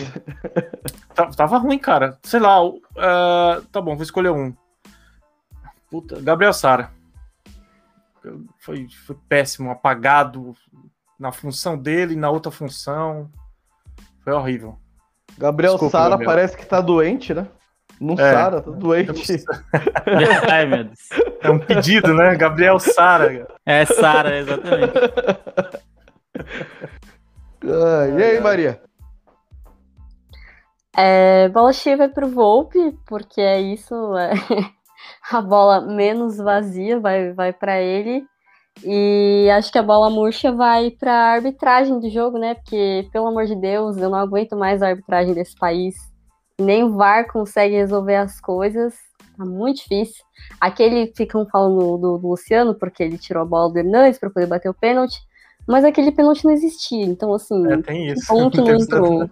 Tava 1.38 1.58
ruim, 1.58 1.80
cara. 1.80 2.18
Sei 2.24 2.40
lá. 2.40 2.62
Uh, 2.62 3.62
tá 3.72 3.82
bom, 3.82 3.96
vou 3.96 4.04
escolher 4.04 4.32
um. 4.32 4.54
Puta, 5.90 6.20
Gabriel 6.22 6.54
Sara. 6.54 6.92
Foi, 8.60 8.88
foi 9.06 9.18
péssimo, 9.30 9.72
apagado 9.72 10.54
na 11.18 11.32
função 11.32 11.78
dele, 11.78 12.18
na 12.18 12.30
outra 12.30 12.52
função. 12.52 13.32
Foi 14.22 14.34
horrível. 14.34 14.78
Gabriel 15.38 15.78
Sara 15.90 16.18
parece 16.18 16.58
que 16.58 16.66
tá 16.66 16.82
doente, 16.82 17.34
né? 17.34 17.48
Não 18.00 18.14
é. 18.14 18.34
Sara, 18.34 18.62
tá 18.62 18.72
doente. 18.72 19.12
Ai, 20.50 20.66
meu 20.66 20.84
Deus. 20.86 21.10
É 21.42 21.50
um 21.50 21.60
pedido, 21.60 22.14
né? 22.14 22.36
Gabriel 22.36 22.80
Sara. 22.80 23.48
É 23.66 23.86
Sara, 23.86 24.38
exatamente. 24.38 24.94
Ah, 27.64 28.08
e 28.18 28.24
aí, 28.24 28.40
Maria? 28.40 28.82
É, 30.96 31.48
bola 31.50 31.72
cheia 31.72 31.96
vai 31.96 32.10
pro 32.10 32.28
Volpe, 32.28 32.98
porque 33.06 33.40
é 33.40 33.62
isso, 33.62 33.96
é, 34.18 34.32
a 35.32 35.42
bola 35.42 35.82
menos 35.82 36.38
vazia 36.38 37.00
vai, 37.00 37.32
vai 37.32 37.54
para 37.54 37.82
ele. 37.82 38.26
E 38.84 39.50
acho 39.52 39.72
que 39.72 39.78
a 39.78 39.84
bola 39.84 40.10
murcha 40.10 40.52
vai 40.52 40.92
para 40.92 41.12
a 41.12 41.32
arbitragem 41.34 42.00
do 42.00 42.10
jogo, 42.10 42.38
né? 42.38 42.56
Porque, 42.56 43.08
pelo 43.12 43.28
amor 43.28 43.46
de 43.46 43.56
Deus, 43.56 43.98
eu 43.98 44.10
não 44.10 44.18
aguento 44.18 44.56
mais 44.56 44.82
a 44.82 44.88
arbitragem 44.90 45.34
desse 45.34 45.56
país. 45.58 45.96
Nem 46.60 46.84
o 46.84 46.96
VAR 46.96 47.28
consegue 47.32 47.76
resolver 47.76 48.16
as 48.16 48.40
coisas. 48.40 48.94
Tá 49.38 49.46
muito 49.46 49.78
difícil. 49.78 50.24
Aquele 50.60 51.14
ficam 51.16 51.46
falando 51.48 51.98
do, 51.98 52.18
do 52.18 52.28
Luciano, 52.28 52.74
porque 52.76 53.04
ele 53.04 53.18
tirou 53.18 53.44
a 53.44 53.46
bola 53.46 53.72
do 53.72 53.80
Hernandes 53.80 54.20
para 54.20 54.30
poder 54.30 54.48
bater 54.48 54.70
o 54.70 54.74
pênalti. 54.74 55.18
Mas 55.68 55.84
aquele 55.86 56.12
pênalti 56.12 56.44
não 56.46 56.52
existia. 56.52 57.06
Então, 57.06 57.34
assim, 57.34 57.66
É, 57.72 57.82
tem 57.82 58.08
isso. 58.08 58.26
que 58.50 58.58
não 58.62 58.76
entrou? 58.76 59.30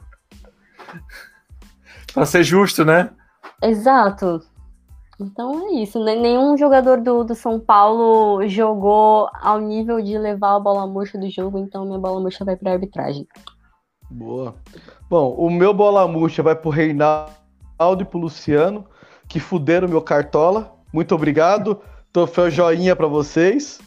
Pra 2.14 2.26
ser 2.26 2.44
justo, 2.44 2.86
né? 2.86 3.10
Exato. 3.62 4.42
Então 5.20 5.68
é 5.68 5.72
isso. 5.82 6.04
né? 6.04 6.16
Nenhum 6.16 6.56
jogador 6.58 7.02
do, 7.02 7.24
do 7.24 7.36
São 7.36 7.60
Paulo 7.60 8.48
jogou 8.48 9.30
ao 9.34 9.60
nível 9.60 10.02
de 10.02 10.18
levar 10.18 10.56
a 10.56 10.60
bola 10.60 10.86
murcha 10.86 11.18
do 11.18 11.30
jogo, 11.30 11.58
então 11.58 11.86
minha 11.86 12.00
bola 12.00 12.20
murcha 12.20 12.46
vai 12.46 12.56
pra 12.56 12.74
arbitragem. 12.74 13.28
Boa. 14.10 14.56
Bom, 15.10 15.34
o 15.34 15.50
meu 15.50 15.74
bola 15.74 16.08
murcha 16.08 16.44
vai 16.44 16.56
pro 16.56 16.70
Reinaldo 16.70 17.32
e 18.02 18.06
pro 18.06 18.20
Luciano, 18.20 18.86
que 19.28 19.40
fuderam 19.40 19.88
meu 19.88 20.02
cartola. 20.02 20.74
Muito 20.94 21.14
obrigado. 21.16 21.82
Troféu 22.14 22.50
joinha 22.50 22.96
pra 22.96 23.08
vocês. 23.08 23.80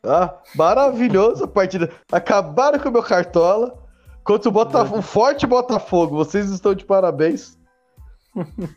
Tá? 0.00 0.40
Maravilhoso 0.54 1.44
a 1.44 1.48
partida. 1.48 1.90
Acabaram 2.10 2.78
com 2.78 2.88
o 2.88 2.92
meu 2.92 3.02
cartola. 3.02 3.76
Contra 4.22 4.48
o, 4.48 4.52
Botafogo, 4.52 4.98
o 4.98 5.02
forte 5.02 5.46
Botafogo. 5.46 6.16
Vocês 6.16 6.50
estão 6.50 6.74
de 6.74 6.84
parabéns. 6.84 7.58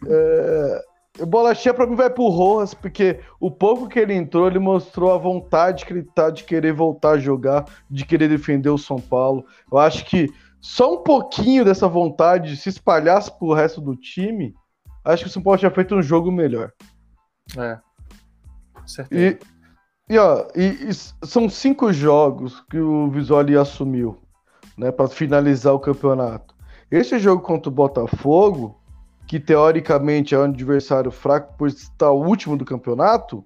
é... 0.08 0.86
Bolachinha 1.18 1.74
pra 1.74 1.88
mim 1.88 1.96
vai 1.96 2.10
pro 2.10 2.28
Rojas, 2.28 2.74
porque 2.74 3.20
o 3.40 3.50
pouco 3.50 3.88
que 3.88 4.00
ele 4.00 4.14
entrou, 4.14 4.48
ele 4.48 4.60
mostrou 4.60 5.14
a 5.14 5.18
vontade 5.18 5.86
que 5.86 5.94
ele 5.94 6.04
tá 6.04 6.30
de 6.30 6.44
querer 6.44 6.72
voltar 6.74 7.12
a 7.12 7.20
jogar, 7.20 7.66
de 7.90 8.06
querer 8.06 8.30
defender 8.30 8.70
o 8.70 8.78
São 8.78 9.00
Paulo. 9.00 9.46
Eu 9.72 9.78
acho 9.78 10.06
que 10.06 10.32
só 10.62 10.94
um 10.94 11.04
pouquinho 11.04 11.66
dessa 11.66 11.88
vontade 11.88 12.56
se 12.56 12.70
espalhasse 12.70 13.32
pro 13.38 13.54
resto 13.54 13.82
do 13.82 13.96
time, 13.96 14.54
acho 15.04 15.24
que 15.24 15.30
o 15.30 15.32
São 15.32 15.42
Paulo 15.42 15.58
tinha 15.58 15.72
feito 15.72 15.96
um 15.96 16.02
jogo 16.02 16.32
melhor. 16.32 16.72
É. 17.58 17.80
Certeza. 18.86 19.40
E, 20.10 20.14
e 20.14 20.18
ó, 20.18 20.48
e, 20.56 20.90
e 20.90 20.94
são 20.94 21.50
cinco 21.50 21.92
jogos 21.92 22.62
que 22.70 22.80
o 22.80 23.10
Visoli 23.10 23.58
assumiu, 23.58 24.18
né, 24.78 24.92
para 24.92 25.08
finalizar 25.08 25.74
o 25.74 25.80
campeonato. 25.80 26.56
Esse 26.90 27.20
jogo 27.20 27.42
contra 27.42 27.70
o 27.70 27.74
Botafogo, 27.74 28.79
que 29.30 29.40
teoricamente 29.40 30.34
é 30.34 30.40
um 30.40 30.46
adversário 30.46 31.12
fraco 31.12 31.54
por 31.56 31.68
estar 31.68 32.10
o 32.10 32.26
último 32.26 32.58
do 32.58 32.66
campeonato, 32.66 33.46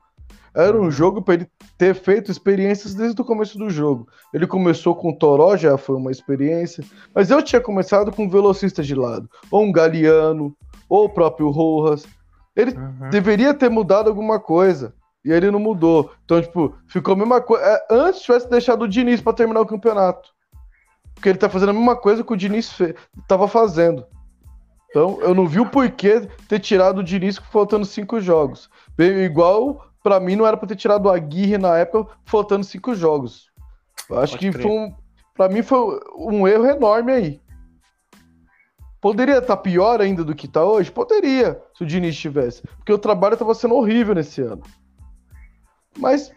era 0.56 0.80
um 0.80 0.90
jogo 0.90 1.22
para 1.22 1.34
ele 1.34 1.48
ter 1.78 1.94
feito 1.94 2.32
experiências 2.32 2.94
desde 2.94 3.22
o 3.22 3.26
começo 3.26 3.58
do 3.58 3.70
jogo. 3.70 4.08
Ele 4.34 4.48
começou 4.48 4.96
com 4.96 5.10
o 5.10 5.16
Toró, 5.18 5.58
já 5.58 5.78
foi 5.78 5.98
uma 5.98 6.10
experiência, 6.10 6.86
mas 7.14 7.30
eu 7.30 7.42
tinha 7.44 7.60
começado 7.60 8.14
com 8.14 8.24
um 8.24 8.30
velocista 8.30 8.82
de 8.82 8.96
lado, 8.96 9.30
ou 9.52 9.62
um 9.62 9.74
Galeano, 9.74 10.56
ou 10.88 11.04
o 11.04 11.10
próprio 11.10 11.50
Rojas. 11.50 12.06
Ele 12.56 12.72
Uhum. 12.72 13.10
deveria 13.10 13.54
ter 13.54 13.70
mudado 13.70 14.08
alguma 14.08 14.40
coisa. 14.40 14.94
E 15.26 15.32
ele 15.34 15.52
não 15.52 15.60
mudou. 15.60 16.12
Então, 16.24 16.42
tipo, 16.42 16.74
ficou 16.88 17.14
a 17.14 17.18
mesma 17.18 17.42
coisa. 17.42 17.62
É, 17.66 17.88
antes 17.90 18.22
tivesse 18.22 18.50
deixado 18.50 18.84
o 18.84 18.88
Diniz 18.88 19.20
para 19.20 19.34
terminar 19.34 19.60
o 19.60 19.66
campeonato. 19.66 20.30
Porque 21.14 21.28
ele 21.28 21.38
tá 21.38 21.50
fazendo 21.50 21.70
a 21.70 21.74
mesma 21.74 21.96
coisa 21.98 22.24
que 22.24 22.32
o 22.34 22.38
Diniz 22.38 22.72
fe... 22.72 22.96
tava 23.28 23.48
fazendo. 23.50 24.06
Então, 24.94 25.20
eu 25.22 25.34
não 25.34 25.48
vi 25.48 25.60
o 25.60 25.66
porquê 25.66 26.22
ter 26.48 26.60
tirado 26.60 27.00
o 27.00 27.04
Diniz 27.04 27.39
faltando 27.52 27.84
cinco 27.84 28.22
jogos. 28.22 28.70
Bem, 28.96 29.24
Igual, 29.24 29.88
pra 30.04 30.20
mim, 30.20 30.36
não 30.36 30.46
era 30.46 30.56
pra 30.56 30.68
ter 30.68 30.76
tirado 30.76 31.08
o 31.08 31.10
Aguirre 31.10 31.58
na 31.58 31.76
época 31.80 32.14
faltando 32.26 32.64
cinco 32.64 32.94
jogos. 32.94 33.50
Eu 34.08 34.20
acho 34.20 34.34
Pode 34.34 34.46
que 34.46 34.52
crer. 34.52 34.62
foi 34.62 34.72
um, 34.72 34.96
pra 35.34 35.50
mim 35.50 35.64
foi 35.64 36.00
um 36.16 36.48
erro 36.48 36.68
enorme 36.68 37.12
aí. 37.12 37.41
Poderia 39.02 39.39
estar 39.39 39.58
pior 39.58 40.00
ainda 40.00 40.24
do 40.24 40.36
que 40.36 40.48
tá 40.48 40.64
hoje? 40.64 40.91
Poderia, 40.91 41.60
se 41.76 41.82
o 41.82 41.88
Diniz 41.88 42.16
tivesse. 42.16 42.62
Porque 42.78 42.94
o 42.94 43.00
trabalho 43.00 43.36
tava 43.36 43.56
sendo 43.56 43.74
horrível 43.74 44.14
nesse 44.14 44.41
ano. 44.44 44.62
Mas 45.98 46.32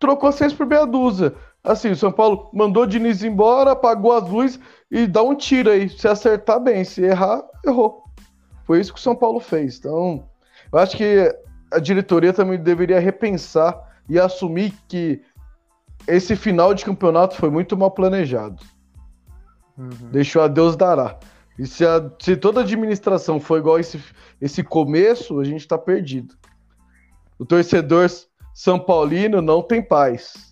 trocou 0.00 0.32
seis 0.32 0.52
por 0.52 0.66
meia 0.66 0.84
dúzia. 0.84 1.32
Assim, 1.64 1.90
o 1.90 1.96
São 1.96 2.10
Paulo 2.10 2.50
mandou 2.52 2.82
o 2.82 2.86
Diniz 2.86 3.22
embora, 3.22 3.72
apagou 3.72 4.12
as 4.12 4.28
luzes 4.28 4.58
e 4.90 5.06
dá 5.06 5.22
um 5.22 5.34
tiro 5.34 5.70
aí. 5.70 5.88
Se 5.88 6.08
acertar 6.08 6.58
bem, 6.60 6.82
se 6.84 7.02
errar, 7.02 7.42
errou. 7.64 8.02
Foi 8.64 8.80
isso 8.80 8.92
que 8.92 8.98
o 8.98 9.02
São 9.02 9.14
Paulo 9.14 9.38
fez. 9.38 9.78
Então, 9.78 10.28
eu 10.72 10.78
acho 10.78 10.96
que 10.96 11.32
a 11.72 11.78
diretoria 11.78 12.32
também 12.32 12.58
deveria 12.58 12.98
repensar 12.98 13.80
e 14.08 14.18
assumir 14.18 14.74
que 14.88 15.22
esse 16.08 16.34
final 16.34 16.74
de 16.74 16.84
campeonato 16.84 17.36
foi 17.36 17.48
muito 17.48 17.76
mal 17.76 17.92
planejado. 17.92 18.60
Uhum. 19.78 19.88
Deixou 20.10 20.42
a 20.42 20.48
Deus 20.48 20.74
dará. 20.76 21.16
E 21.56 21.64
se, 21.66 21.86
a- 21.86 22.10
se 22.18 22.36
toda 22.36 22.60
a 22.60 22.62
administração 22.64 23.38
for 23.38 23.58
igual 23.58 23.78
esse, 23.78 24.02
esse 24.40 24.64
começo, 24.64 25.38
a 25.38 25.44
gente 25.44 25.66
tá 25.68 25.78
perdido. 25.78 26.34
O 27.38 27.44
torcedor 27.46 28.08
São 28.52 28.80
Paulino 28.80 29.40
não 29.40 29.62
tem 29.62 29.80
paz. 29.80 30.51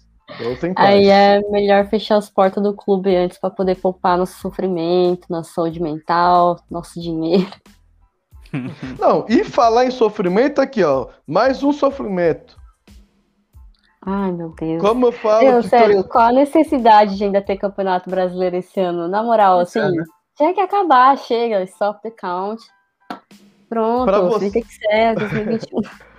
Aí 0.77 1.09
é 1.09 1.41
melhor 1.51 1.87
fechar 1.89 2.17
as 2.17 2.31
portas 2.31 2.63
do 2.63 2.75
clube 2.75 3.15
antes 3.15 3.39
para 3.39 3.51
poder 3.51 3.77
poupar 3.77 4.17
nosso 4.19 4.39
sofrimento, 4.41 5.27
nossa 5.31 5.53
saúde 5.53 5.81
mental, 5.81 6.59
nosso 6.71 7.01
dinheiro. 7.01 7.51
Não, 8.99 9.25
e 9.29 9.45
falar 9.45 9.85
em 9.87 9.91
sofrimento 9.91 10.61
aqui, 10.61 10.83
ó. 10.83 11.09
Mais 11.27 11.63
um 11.63 11.73
sofrimento. 11.73 12.59
Ai, 14.03 14.33
meu 14.33 14.55
Deus. 14.59 14.81
Como 14.83 15.07
eu 15.07 15.13
falo. 15.13 15.45
Meu, 15.47 15.63
sério, 15.63 16.03
tor- 16.03 16.09
qual 16.11 16.29
a 16.29 16.33
necessidade 16.33 17.17
de 17.17 17.25
ainda 17.25 17.43
ter 17.43 17.57
campeonato 17.59 18.09
brasileiro 18.09 18.57
esse 18.57 18.81
ano? 18.81 19.07
Na 19.07 19.23
moral, 19.23 19.61
assim, 19.61 19.79
É, 19.79 19.91
né? 19.91 20.05
tinha 20.37 20.55
que 20.55 20.61
acabar, 20.61 21.17
chega, 21.19 21.63
stop 21.65 22.01
the 22.03 22.11
count. 22.11 22.63
Pronto, 23.69 24.07
Pra 24.07 24.21
você- 24.21 24.51
vida 24.51 24.67
que 24.67 24.75
segue, 24.75 25.21
2021. 25.21 25.81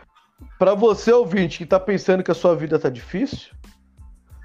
Pra 0.60 0.76
você, 0.76 1.12
ouvinte, 1.12 1.58
que 1.58 1.66
tá 1.66 1.80
pensando 1.80 2.24
que 2.24 2.30
a 2.30 2.36
sua 2.36 2.56
vida 2.56 2.78
tá 2.78 2.88
difícil, 2.88 3.52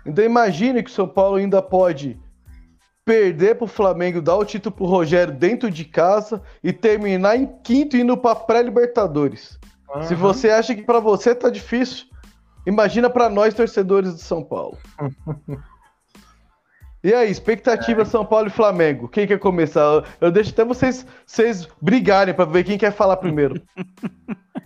ainda 0.06 0.24
imagine 0.24 0.82
que 0.82 0.90
o 0.90 0.92
São 0.94 1.08
Paulo 1.08 1.36
ainda 1.36 1.60
pode 1.60 2.18
perder 3.04 3.56
pro 3.56 3.66
Flamengo, 3.66 4.20
dar 4.20 4.36
o 4.36 4.44
título 4.44 4.74
pro 4.74 4.84
Rogério 4.86 5.32
dentro 5.32 5.70
de 5.70 5.84
casa 5.84 6.42
e 6.62 6.72
terminar 6.72 7.36
em 7.36 7.46
quinto 7.62 7.96
indo 7.96 8.16
pra 8.16 8.34
pré-Libertadores. 8.34 9.58
Se 10.02 10.14
Aham. 10.14 10.16
você 10.16 10.50
acha 10.50 10.74
que 10.74 10.82
pra 10.82 10.98
você 10.98 11.32
tá 11.34 11.48
difícil, 11.48 12.06
imagina 12.66 13.08
pra 13.08 13.28
nós 13.30 13.54
torcedores 13.54 14.14
de 14.16 14.22
São 14.22 14.42
Paulo. 14.42 14.76
E 17.04 17.14
aí, 17.14 17.30
expectativa 17.30 18.04
São 18.04 18.24
Paulo 18.26 18.48
e 18.48 18.50
Flamengo. 18.50 19.06
Quem 19.08 19.28
quer 19.28 19.38
começar? 19.38 20.02
Eu- 20.20 20.32
deixo 20.32 20.50
até 20.50 20.64
vocês, 20.64 21.06
vocês 21.24 21.68
brigarem 21.80 22.34
pra 22.34 22.44
ver 22.44 22.64
quem 22.64 22.76
quer 22.76 22.90
falar 22.92 23.16
primeiro. 23.18 23.62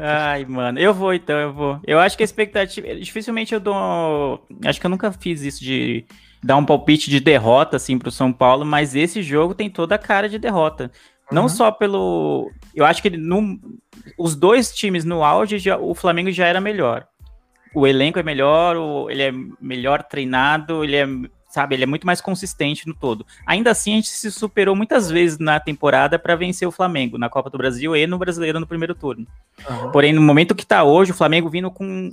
Ai, 0.00 0.44
mano, 0.44 0.78
eu 0.78 0.94
vou 0.94 1.12
então, 1.12 1.36
eu 1.38 1.52
vou. 1.52 1.80
Eu 1.86 1.98
acho 1.98 2.16
que 2.16 2.22
a 2.22 2.24
expectativa. 2.24 2.94
Dificilmente 2.94 3.54
eu 3.54 3.60
dou. 3.60 4.44
Acho 4.64 4.80
que 4.80 4.86
eu 4.86 4.90
nunca 4.90 5.12
fiz 5.12 5.42
isso 5.42 5.62
de 5.62 6.04
dar 6.42 6.56
um 6.56 6.64
palpite 6.64 7.10
de 7.10 7.20
derrota, 7.20 7.76
assim, 7.76 7.98
pro 7.98 8.10
São 8.10 8.32
Paulo, 8.32 8.64
mas 8.64 8.94
esse 8.94 9.22
jogo 9.22 9.54
tem 9.54 9.68
toda 9.68 9.94
a 9.94 9.98
cara 9.98 10.28
de 10.28 10.38
derrota. 10.38 10.90
Não 11.30 11.42
Uhum. 11.42 11.48
só 11.48 11.70
pelo. 11.70 12.50
Eu 12.74 12.84
acho 12.84 13.02
que 13.02 13.10
no... 13.10 13.58
os 14.16 14.36
dois 14.36 14.72
times 14.72 15.04
no 15.04 15.24
auge, 15.24 15.58
já... 15.58 15.76
o 15.76 15.94
Flamengo 15.94 16.30
já 16.30 16.46
era 16.46 16.60
melhor. 16.60 17.06
O 17.74 17.86
elenco 17.86 18.18
é 18.18 18.22
melhor, 18.22 18.76
o... 18.76 19.10
ele 19.10 19.22
é 19.22 19.32
melhor 19.60 20.02
treinado, 20.04 20.84
ele 20.84 20.96
é. 20.96 21.06
Sabe, 21.56 21.74
ele 21.74 21.84
é 21.84 21.86
muito 21.86 22.06
mais 22.06 22.20
consistente 22.20 22.86
no 22.86 22.92
todo. 22.92 23.24
Ainda 23.46 23.70
assim, 23.70 23.92
a 23.92 23.96
gente 23.96 24.08
se 24.08 24.30
superou 24.30 24.76
muitas 24.76 25.10
vezes 25.10 25.38
na 25.38 25.58
temporada 25.58 26.18
para 26.18 26.36
vencer 26.36 26.68
o 26.68 26.70
Flamengo, 26.70 27.16
na 27.16 27.30
Copa 27.30 27.48
do 27.48 27.56
Brasil 27.56 27.96
e 27.96 28.06
no 28.06 28.18
Brasileiro 28.18 28.60
no 28.60 28.66
primeiro 28.66 28.94
turno. 28.94 29.26
Aham. 29.66 29.90
Porém, 29.90 30.12
no 30.12 30.20
momento 30.20 30.54
que 30.54 30.66
tá 30.66 30.84
hoje, 30.84 31.12
o 31.12 31.14
Flamengo 31.14 31.48
vindo 31.48 31.70
com 31.70 32.12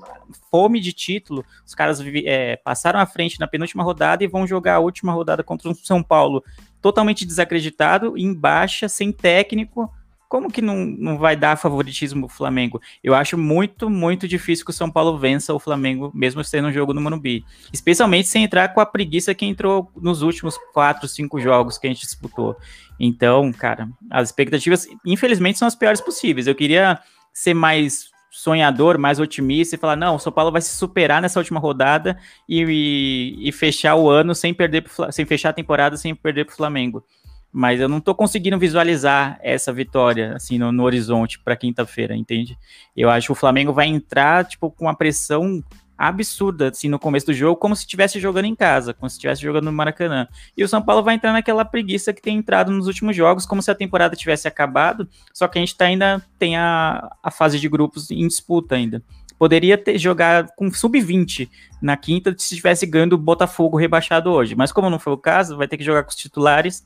fome 0.49 0.79
de 0.79 0.93
título, 0.93 1.43
os 1.65 1.75
caras 1.75 2.01
é, 2.23 2.55
passaram 2.55 3.01
à 3.01 3.05
frente 3.05 3.37
na 3.37 3.45
penúltima 3.45 3.83
rodada 3.83 4.23
e 4.23 4.27
vão 4.27 4.47
jogar 4.47 4.75
a 4.75 4.79
última 4.79 5.11
rodada 5.11 5.43
contra 5.43 5.69
o 5.69 5.75
São 5.75 6.01
Paulo 6.01 6.41
totalmente 6.81 7.25
desacreditado, 7.25 8.17
em 8.17 8.33
baixa, 8.33 8.87
sem 8.87 9.11
técnico. 9.11 9.91
Como 10.33 10.51
que 10.51 10.63
não, 10.63 10.77
não 10.83 11.19
vai 11.19 11.35
dar 11.35 11.55
favoritismo 11.55 12.25
pro 12.27 12.35
Flamengo? 12.35 12.81
Eu 13.03 13.13
acho 13.13 13.37
muito, 13.37 13.87
muito 13.87 14.27
difícil 14.27 14.65
que 14.65 14.71
o 14.71 14.73
São 14.73 14.89
Paulo 14.89 15.15
vença 15.15 15.53
o 15.53 15.59
Flamengo, 15.59 16.11
mesmo 16.11 16.43
sendo 16.43 16.69
um 16.69 16.71
jogo 16.73 16.91
no 16.91 16.99
Morumbi. 16.99 17.45
Especialmente 17.71 18.27
sem 18.27 18.43
entrar 18.43 18.73
com 18.73 18.81
a 18.81 18.85
preguiça 18.87 19.35
que 19.35 19.45
entrou 19.45 19.91
nos 19.95 20.23
últimos 20.23 20.57
quatro, 20.73 21.07
cinco 21.07 21.39
jogos 21.39 21.77
que 21.77 21.85
a 21.85 21.89
gente 21.91 22.01
disputou. 22.01 22.57
Então, 22.99 23.53
cara, 23.53 23.87
as 24.09 24.29
expectativas, 24.29 24.87
infelizmente, 25.05 25.59
são 25.59 25.67
as 25.67 25.75
piores 25.75 26.01
possíveis. 26.01 26.47
Eu 26.47 26.55
queria 26.55 26.99
ser 27.31 27.53
mais 27.53 28.09
sonhador, 28.31 28.97
mais 28.97 29.19
otimista 29.19 29.75
e 29.75 29.77
falar: 29.77 29.95
não, 29.95 30.15
o 30.15 30.19
São 30.19 30.33
Paulo 30.33 30.51
vai 30.51 30.61
se 30.61 30.75
superar 30.75 31.21
nessa 31.21 31.39
última 31.39 31.59
rodada 31.59 32.17
e, 32.49 32.63
e- 32.63 33.49
e 33.49 33.51
fechar 33.51 33.93
o 33.93 34.09
ano 34.09 34.33
sem 34.33 34.51
perder, 34.51 34.81
pro 34.81 35.11
sem 35.11 35.25
fechar 35.27 35.49
a 35.49 35.53
temporada 35.53 35.95
sem 35.95 36.15
perder 36.15 36.45
para 36.45 36.53
o 36.53 36.57
Flamengo. 36.57 37.05
Mas 37.53 37.79
eu 37.79 37.87
não 37.87 38.01
tô 38.01 38.15
conseguindo 38.15 38.57
visualizar 38.57 39.39
essa 39.41 39.71
vitória 39.71 40.35
assim 40.35 40.57
no, 40.57 40.71
no 40.71 40.83
horizonte 40.83 41.37
para 41.37 41.55
quinta-feira, 41.55 42.15
entende? 42.15 42.57
Eu 42.97 43.11
acho 43.11 43.27
que 43.27 43.31
o 43.31 43.35
Flamengo 43.35 43.71
vai 43.71 43.85
entrar 43.85 44.43
tipo 44.43 44.71
com 44.71 44.85
uma 44.85 44.95
pressão 44.95 45.63
absurda, 45.95 46.69
assim, 46.69 46.89
no 46.89 46.99
começo 46.99 47.27
do 47.27 47.33
jogo, 47.33 47.55
como 47.55 47.75
se 47.75 47.83
estivesse 47.83 48.19
jogando 48.19 48.45
em 48.45 48.55
casa, 48.55 48.93
como 48.93 49.09
se 49.09 49.15
estivesse 49.15 49.41
jogando 49.41 49.65
no 49.65 49.71
Maracanã. 49.71 50.27
E 50.57 50.63
o 50.63 50.67
São 50.67 50.81
Paulo 50.81 51.03
vai 51.03 51.15
entrar 51.15 51.31
naquela 51.31 51.63
preguiça 51.63 52.11
que 52.11 52.21
tem 52.21 52.37
entrado 52.37 52.71
nos 52.71 52.87
últimos 52.87 53.15
jogos, 53.15 53.45
como 53.45 53.61
se 53.61 53.71
a 53.71 53.75
temporada 53.75 54.15
tivesse 54.15 54.47
acabado, 54.47 55.07
só 55.33 55.47
que 55.47 55.57
a 55.57 55.61
gente 55.61 55.75
tá 55.75 55.85
ainda 55.85 56.21
tem 56.39 56.57
a, 56.57 57.15
a 57.21 57.31
fase 57.31 57.59
de 57.59 57.69
grupos 57.69 58.09
em 58.09 58.27
disputa 58.27 58.75
ainda. 58.75 59.01
Poderia 59.37 59.77
ter 59.77 59.97
jogado 59.97 60.49
com 60.55 60.71
sub-20 60.71 61.49
na 61.81 61.97
quinta 61.97 62.33
se 62.37 62.53
estivesse 62.53 62.85
ganhando 62.85 63.13
o 63.13 63.17
Botafogo 63.17 63.77
rebaixado 63.77 64.31
hoje, 64.31 64.55
mas 64.55 64.71
como 64.71 64.89
não 64.89 64.99
foi 64.99 65.13
o 65.13 65.17
caso, 65.17 65.57
vai 65.57 65.67
ter 65.67 65.77
que 65.77 65.83
jogar 65.83 66.03
com 66.03 66.09
os 66.09 66.15
titulares 66.15 66.83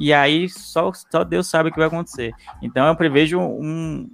e 0.00 0.14
aí 0.14 0.48
só, 0.48 0.90
só 1.12 1.22
Deus 1.22 1.46
sabe 1.46 1.68
o 1.68 1.72
que 1.72 1.78
vai 1.78 1.88
acontecer. 1.88 2.32
Então 2.62 2.86
eu 2.86 2.96
prevejo 2.96 3.38
um, 3.38 4.08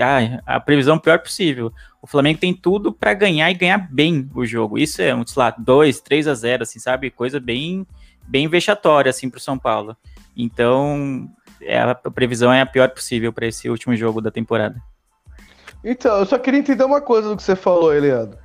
a, 0.00 0.54
a 0.54 0.60
previsão 0.60 1.00
pior 1.00 1.18
possível. 1.18 1.72
O 2.00 2.06
Flamengo 2.06 2.38
tem 2.38 2.54
tudo 2.54 2.92
para 2.92 3.12
ganhar 3.12 3.50
e 3.50 3.54
ganhar 3.54 3.78
bem 3.92 4.30
o 4.32 4.46
jogo. 4.46 4.78
Isso 4.78 5.02
é, 5.02 5.08
sei 5.26 5.42
lá, 5.42 5.50
2, 5.50 6.00
3 6.00 6.28
a 6.28 6.34
0, 6.34 6.62
assim, 6.62 6.78
sabe? 6.78 7.10
Coisa 7.10 7.40
bem, 7.40 7.84
bem 8.22 8.46
vexatória, 8.46 9.10
assim, 9.10 9.28
para 9.28 9.38
o 9.38 9.40
São 9.40 9.58
Paulo. 9.58 9.96
Então, 10.36 11.28
é, 11.60 11.80
a 11.80 11.94
previsão 11.96 12.52
é 12.52 12.60
a 12.60 12.66
pior 12.66 12.88
possível 12.90 13.32
para 13.32 13.48
esse 13.48 13.68
último 13.68 13.96
jogo 13.96 14.20
da 14.20 14.30
temporada. 14.30 14.80
Então, 15.82 16.18
eu 16.18 16.26
só 16.26 16.38
queria 16.38 16.60
entender 16.60 16.84
uma 16.84 17.00
coisa 17.00 17.30
do 17.30 17.36
que 17.36 17.42
você 17.42 17.56
falou, 17.56 17.92
Eliado. 17.92 18.38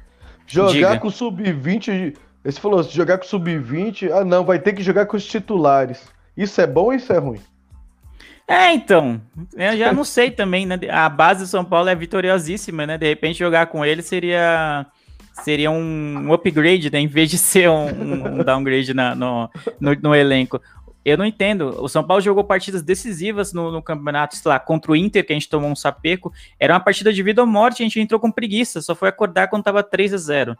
Jogar 0.47 0.71
Diga. 0.71 0.99
com 0.99 1.11
sub-20. 1.11 2.15
Você 2.43 2.59
falou, 2.59 2.81
jogar 2.81 3.19
com 3.19 3.25
sub-20. 3.25 4.11
Ah, 4.11 4.25
não, 4.25 4.43
vai 4.43 4.57
ter 4.57 4.73
que 4.73 4.81
jogar 4.81 5.05
com 5.05 5.15
os 5.15 5.25
titulares. 5.25 6.07
Isso 6.41 6.59
é 6.59 6.65
bom 6.65 6.85
ou 6.85 6.93
isso 6.93 7.13
é 7.13 7.19
ruim? 7.19 7.39
É, 8.47 8.73
então, 8.73 9.21
eu 9.53 9.77
já 9.77 9.93
não 9.93 10.03
sei 10.03 10.31
também, 10.31 10.65
né? 10.65 10.77
A 10.89 11.07
base 11.07 11.41
do 11.41 11.47
São 11.47 11.63
Paulo 11.63 11.87
é 11.87 11.95
vitoriosíssima, 11.95 12.85
né? 12.87 12.97
De 12.97 13.07
repente 13.07 13.37
jogar 13.37 13.67
com 13.67 13.85
ele 13.85 14.01
seria 14.01 14.87
seria 15.43 15.69
um 15.71 16.33
upgrade, 16.33 16.91
né? 16.91 16.99
Em 16.99 17.07
vez 17.07 17.29
de 17.29 17.37
ser 17.37 17.69
um, 17.69 18.39
um 18.39 18.43
downgrade 18.43 18.93
na, 18.93 19.13
no, 19.13 19.49
no, 19.79 19.95
no, 19.95 20.15
elenco. 20.15 20.59
Eu 21.05 21.15
não 21.15 21.25
entendo. 21.25 21.81
O 21.81 21.87
São 21.87 22.03
Paulo 22.03 22.21
jogou 22.21 22.43
partidas 22.43 22.81
decisivas 22.81 23.53
no, 23.53 23.71
no, 23.71 23.81
campeonato, 23.81 24.35
sei 24.35 24.49
lá, 24.49 24.59
contra 24.59 24.91
o 24.91 24.95
Inter, 24.95 25.25
que 25.25 25.31
a 25.31 25.35
gente 25.35 25.47
tomou 25.47 25.69
um 25.69 25.75
sapeco. 25.75 26.33
Era 26.59 26.73
uma 26.73 26.79
partida 26.79 27.13
de 27.13 27.21
vida 27.21 27.41
ou 27.41 27.47
morte, 27.47 27.83
a 27.83 27.85
gente 27.85 27.99
entrou 27.99 28.19
com 28.19 28.31
preguiça, 28.31 28.81
só 28.81 28.95
foi 28.95 29.09
acordar 29.09 29.47
quando 29.47 29.63
tava 29.63 29.83
3 29.83 30.13
a 30.13 30.17
0 30.17 30.57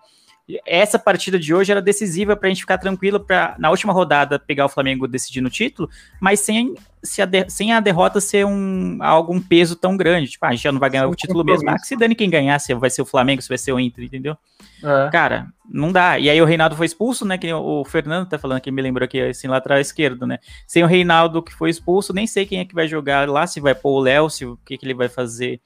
essa 0.66 0.97
partida 0.97 1.38
de 1.38 1.54
hoje 1.54 1.72
era 1.72 1.82
decisiva 1.82 2.36
para 2.36 2.47
a 2.47 2.49
gente 2.49 2.62
ficar 2.62 2.78
tranquilo 2.78 3.20
para 3.20 3.56
na 3.60 3.70
última 3.70 3.93
rodada 3.93 4.39
pegar 4.39 4.66
o 4.66 4.70
Flamengo 4.70 5.08
decidindo 5.08 5.47
o 5.47 5.52
título, 5.52 5.89
mas 6.20 6.39
sem, 6.39 6.76
se 7.04 7.22
a 7.22 7.26
de, 7.26 7.49
sem 7.49 7.74
a 7.74 7.80
derrota 7.80 8.20
ser 8.20 8.45
um 8.45 8.97
algum 9.02 9.39
peso 9.39 9.76
tão 9.76 9.95
grande. 9.95 10.30
Tipo, 10.30 10.45
ah, 10.45 10.49
a 10.49 10.52
gente 10.52 10.64
já 10.64 10.72
não 10.72 10.80
vai 10.80 10.89
ganhar 10.89 11.06
Sim, 11.06 11.12
o 11.12 11.16
título 11.16 11.43
mesmo. 11.43 11.70
Ah, 11.70 11.78
se 11.78 11.95
dane 11.95 12.16
quem 12.16 12.30
ganhar, 12.30 12.60
se 12.60 12.74
vai 12.74 12.89
ser 12.89 13.02
o 13.02 13.06
Flamengo, 13.06 13.41
se 13.41 13.49
vai 13.49 13.58
ser 13.58 13.72
o 13.72 13.80
Inter, 13.80 14.04
entendeu? 14.04 14.38
É. 14.84 15.10
Cara, 15.12 15.47
não 15.70 15.91
dá. 15.91 16.20
E 16.20 16.30
aí 16.30 16.41
o 16.41 16.45
Reinaldo 16.45 16.76
foi 16.76 16.86
expulso, 16.86 17.26
né? 17.26 17.38
Que 17.38 17.54
o 17.54 17.86
Fernando 17.86 18.28
tá 18.28 18.38
falando 18.38 18.62
que 18.62 18.72
me 18.72 18.82
lembrou 18.82 19.06
aqui, 19.06 19.22
assim, 19.22 19.47
lá 19.47 19.58
atrás 19.58 19.88
esquerdo, 19.88 20.26
né? 20.26 20.39
Sem 20.68 20.84
o 20.84 20.88
Reinaldo 20.88 21.41
que 21.41 21.54
foi 21.54 21.70
expulso, 21.70 22.14
nem 22.14 22.28
sei 22.28 22.45
quem 22.45 22.60
é 22.60 22.66
que 22.66 22.76
vai 22.76 22.88
jogar 22.88 23.30
lá, 23.30 23.45
se 23.47 23.60
vai 23.60 23.76
pôr 23.76 23.99
o 23.99 24.02
Léo, 24.02 24.30
se 24.30 24.45
o 24.45 24.58
que, 24.66 24.78
que 24.78 24.86
ele 24.86 24.93
vai 24.93 25.08
fazer 25.08 25.62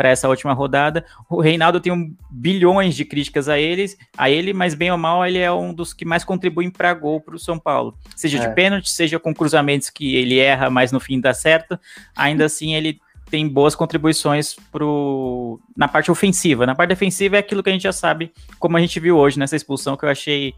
para 0.00 0.08
essa 0.08 0.30
última 0.30 0.54
rodada. 0.54 1.04
O 1.28 1.42
Reinaldo 1.42 1.78
tem 1.78 1.92
um 1.92 2.16
bilhões 2.30 2.96
de 2.96 3.04
críticas 3.04 3.50
a 3.50 3.58
eles, 3.58 3.98
a 4.16 4.30
ele, 4.30 4.54
mas 4.54 4.74
bem 4.74 4.90
ou 4.90 4.96
mal 4.96 5.26
ele 5.26 5.36
é 5.36 5.52
um 5.52 5.74
dos 5.74 5.92
que 5.92 6.06
mais 6.06 6.24
contribuem 6.24 6.70
para 6.70 6.94
gol 6.94 7.20
para 7.20 7.34
o 7.34 7.38
São 7.38 7.58
Paulo, 7.58 7.94
seja 8.16 8.38
é. 8.38 8.48
de 8.48 8.54
pênalti, 8.54 8.88
seja 8.88 9.18
com 9.18 9.34
cruzamentos 9.34 9.90
que 9.90 10.16
ele 10.16 10.38
erra, 10.38 10.70
mas 10.70 10.90
no 10.90 10.98
fim 10.98 11.20
dá 11.20 11.34
certo. 11.34 11.78
Ainda 12.16 12.46
assim 12.46 12.74
ele 12.74 12.98
tem 13.30 13.46
boas 13.46 13.74
contribuições 13.74 14.56
pro 14.72 15.60
na 15.76 15.86
parte 15.86 16.10
ofensiva. 16.10 16.64
Na 16.64 16.74
parte 16.74 16.88
defensiva 16.88 17.36
é 17.36 17.40
aquilo 17.40 17.62
que 17.62 17.68
a 17.68 17.72
gente 17.74 17.82
já 17.82 17.92
sabe, 17.92 18.32
como 18.58 18.78
a 18.78 18.80
gente 18.80 18.98
viu 18.98 19.18
hoje 19.18 19.38
nessa 19.38 19.54
expulsão 19.54 19.98
que 19.98 20.06
eu 20.06 20.08
achei 20.08 20.54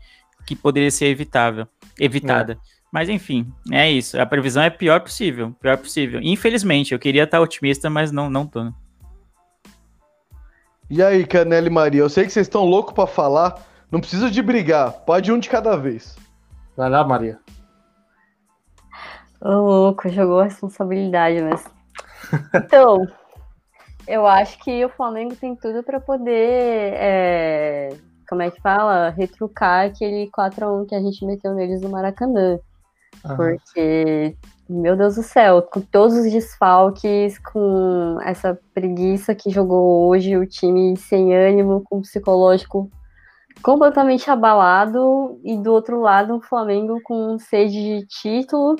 que 0.46 0.54
poderia 0.54 0.90
ser 0.92 1.06
evitável, 1.06 1.66
evitada. 1.98 2.52
É. 2.52 2.72
Mas 2.92 3.08
enfim, 3.08 3.52
é 3.72 3.90
isso. 3.90 4.20
A 4.20 4.24
previsão 4.24 4.62
é 4.62 4.70
pior 4.70 5.00
possível, 5.00 5.52
pior 5.60 5.78
possível. 5.78 6.20
Infelizmente, 6.22 6.94
eu 6.94 6.98
queria 7.00 7.24
estar 7.24 7.40
otimista, 7.40 7.90
mas 7.90 8.12
não, 8.12 8.30
não 8.30 8.46
tô. 8.46 8.62
Né? 8.62 8.72
E 10.94 11.02
aí, 11.02 11.26
Canela 11.26 11.66
e 11.66 11.70
Maria, 11.70 12.02
eu 12.02 12.08
sei 12.10 12.26
que 12.26 12.30
vocês 12.30 12.46
estão 12.46 12.66
loucos 12.66 12.92
para 12.92 13.06
falar. 13.06 13.62
Não 13.90 13.98
precisa 13.98 14.30
de 14.30 14.42
brigar, 14.42 14.92
pode 15.06 15.32
um 15.32 15.38
de 15.38 15.48
cada 15.48 15.74
vez. 15.74 16.14
Vai 16.76 16.90
lá, 16.90 17.02
Maria. 17.02 17.38
Ô, 19.40 19.48
louco, 19.52 20.10
jogou 20.10 20.40
a 20.40 20.44
responsabilidade, 20.44 21.40
mas. 21.40 21.64
Então, 22.66 23.08
eu 24.06 24.26
acho 24.26 24.58
que 24.58 24.84
o 24.84 24.90
Flamengo 24.90 25.34
tem 25.34 25.56
tudo 25.56 25.82
para 25.82 25.98
poder. 25.98 26.92
É... 26.94 27.96
Como 28.28 28.42
é 28.42 28.50
que 28.50 28.60
fala? 28.60 29.08
Retrucar 29.08 29.86
aquele 29.86 30.30
4x1 30.30 30.88
que 30.90 30.94
a 30.94 31.00
gente 31.00 31.24
meteu 31.24 31.54
neles 31.54 31.80
no 31.80 31.88
Maracanã. 31.88 32.58
Uhum. 33.24 33.36
Porque 33.36 34.36
meu 34.72 34.96
Deus 34.96 35.16
do 35.16 35.22
céu, 35.22 35.62
com 35.62 35.80
todos 35.80 36.16
os 36.16 36.30
desfalques, 36.30 37.38
com 37.38 38.18
essa 38.22 38.58
preguiça 38.74 39.34
que 39.34 39.50
jogou 39.50 40.08
hoje, 40.08 40.36
o 40.36 40.46
time 40.46 40.96
sem 40.96 41.34
ânimo, 41.34 41.82
com 41.84 41.98
o 41.98 42.02
psicológico 42.02 42.90
completamente 43.62 44.30
abalado, 44.30 45.38
e 45.44 45.56
do 45.56 45.72
outro 45.72 46.00
lado, 46.00 46.36
o 46.36 46.40
Flamengo 46.40 47.00
com 47.02 47.38
sede 47.38 48.00
de 48.00 48.06
título. 48.06 48.76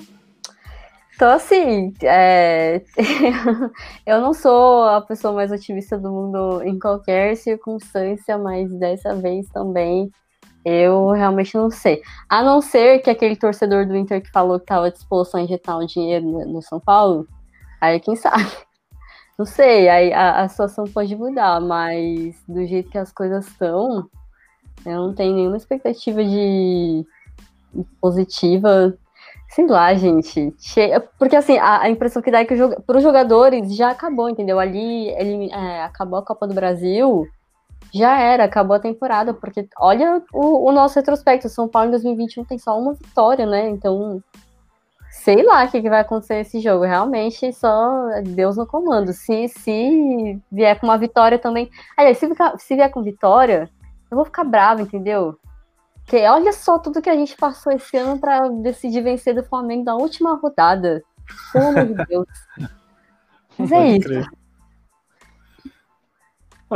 Então, 1.15 1.31
assim, 1.31 1.93
é... 2.01 2.81
eu 4.05 4.19
não 4.19 4.33
sou 4.33 4.83
a 4.85 5.01
pessoa 5.01 5.33
mais 5.33 5.51
otimista 5.51 5.97
do 5.97 6.11
mundo 6.11 6.63
em 6.63 6.79
qualquer 6.79 7.37
circunstância, 7.37 8.37
mas 8.37 8.73
dessa 8.73 9.15
vez 9.15 9.47
também 9.49 10.09
eu 10.65 11.11
realmente 11.11 11.55
não 11.55 11.69
sei. 11.69 12.01
A 12.29 12.43
não 12.43 12.61
ser 12.61 12.99
que 12.99 13.09
aquele 13.09 13.35
torcedor 13.35 13.85
do 13.85 13.95
Inter 13.95 14.21
que 14.21 14.31
falou 14.31 14.59
que 14.59 14.63
estava 14.63 14.91
disposto 14.91 15.35
a 15.35 15.41
injetar 15.41 15.77
um 15.77 15.85
dinheiro 15.85 16.25
no 16.25 16.61
São 16.61 16.79
Paulo, 16.79 17.27
aí 17.81 17.99
quem 17.99 18.15
sabe. 18.15 18.45
Não 19.35 19.47
sei, 19.47 19.89
aí 19.89 20.13
a, 20.13 20.41
a 20.41 20.47
situação 20.47 20.85
pode 20.85 21.15
mudar, 21.15 21.59
mas 21.59 22.35
do 22.47 22.63
jeito 22.67 22.91
que 22.91 22.99
as 22.99 23.11
coisas 23.11 23.47
estão, 23.47 24.07
eu 24.85 25.07
não 25.07 25.15
tenho 25.15 25.33
nenhuma 25.33 25.57
expectativa 25.57 26.23
de 26.23 27.03
positiva. 27.99 28.95
Sei 29.49 29.65
lá, 29.65 29.91
gente. 29.95 30.53
Porque 31.17 31.35
assim, 31.35 31.57
a, 31.57 31.81
a 31.81 31.89
impressão 31.89 32.21
que 32.21 32.29
dá 32.29 32.41
é 32.41 32.45
que 32.45 32.55
para 32.85 32.97
os 32.97 33.03
jogadores 33.03 33.75
já 33.75 33.89
acabou, 33.89 34.29
entendeu? 34.29 34.59
Ali 34.59 35.09
ele 35.09 35.51
é, 35.51 35.83
acabou 35.83 36.19
a 36.19 36.25
Copa 36.25 36.47
do 36.47 36.53
Brasil 36.53 37.27
já 37.93 38.19
era, 38.19 38.45
acabou 38.45 38.75
a 38.75 38.79
temporada, 38.79 39.33
porque 39.33 39.67
olha 39.77 40.21
o, 40.33 40.69
o 40.69 40.71
nosso 40.71 40.95
retrospecto, 40.95 41.47
São 41.47 41.67
Paulo 41.67 41.89
em 41.89 41.91
2021 41.91 42.43
tem 42.43 42.57
só 42.57 42.77
uma 42.77 42.93
vitória, 42.93 43.45
né? 43.45 43.69
Então, 43.69 44.21
sei 45.11 45.43
lá 45.43 45.63
o 45.63 45.69
que, 45.69 45.81
que, 45.81 45.89
vai 45.89 46.01
acontecer 46.01 46.35
nesse 46.35 46.59
jogo. 46.59 46.85
Realmente, 46.85 47.53
só 47.53 48.09
Deus 48.25 48.57
no 48.57 48.65
comando. 48.65 49.13
Se, 49.13 49.47
se 49.47 50.41
vier 50.51 50.79
com 50.79 50.87
uma 50.87 50.97
vitória 50.97 51.37
também. 51.37 51.69
Aliás, 51.95 52.17
se, 52.17 52.27
se 52.57 52.75
vier 52.75 52.89
com 52.89 53.03
vitória, 53.03 53.69
eu 54.09 54.15
vou 54.15 54.25
ficar 54.25 54.43
bravo, 54.43 54.81
entendeu? 54.81 55.37
Porque 56.03 56.17
olha 56.25 56.51
só 56.51 56.79
tudo 56.79 57.01
que 57.01 57.09
a 57.09 57.15
gente 57.15 57.37
passou 57.37 57.71
esse 57.71 57.95
ano 57.95 58.19
para 58.19 58.49
decidir 58.49 59.01
vencer 59.01 59.35
do 59.35 59.43
Flamengo 59.43 59.85
na 59.85 59.95
última 59.95 60.35
rodada. 60.35 61.03
Pelo 61.53 61.67
amor 61.67 61.85
de 61.85 62.05
Deus. 62.05 62.27
Mas 63.57 63.71
é 63.71 63.87
isso. 63.87 64.42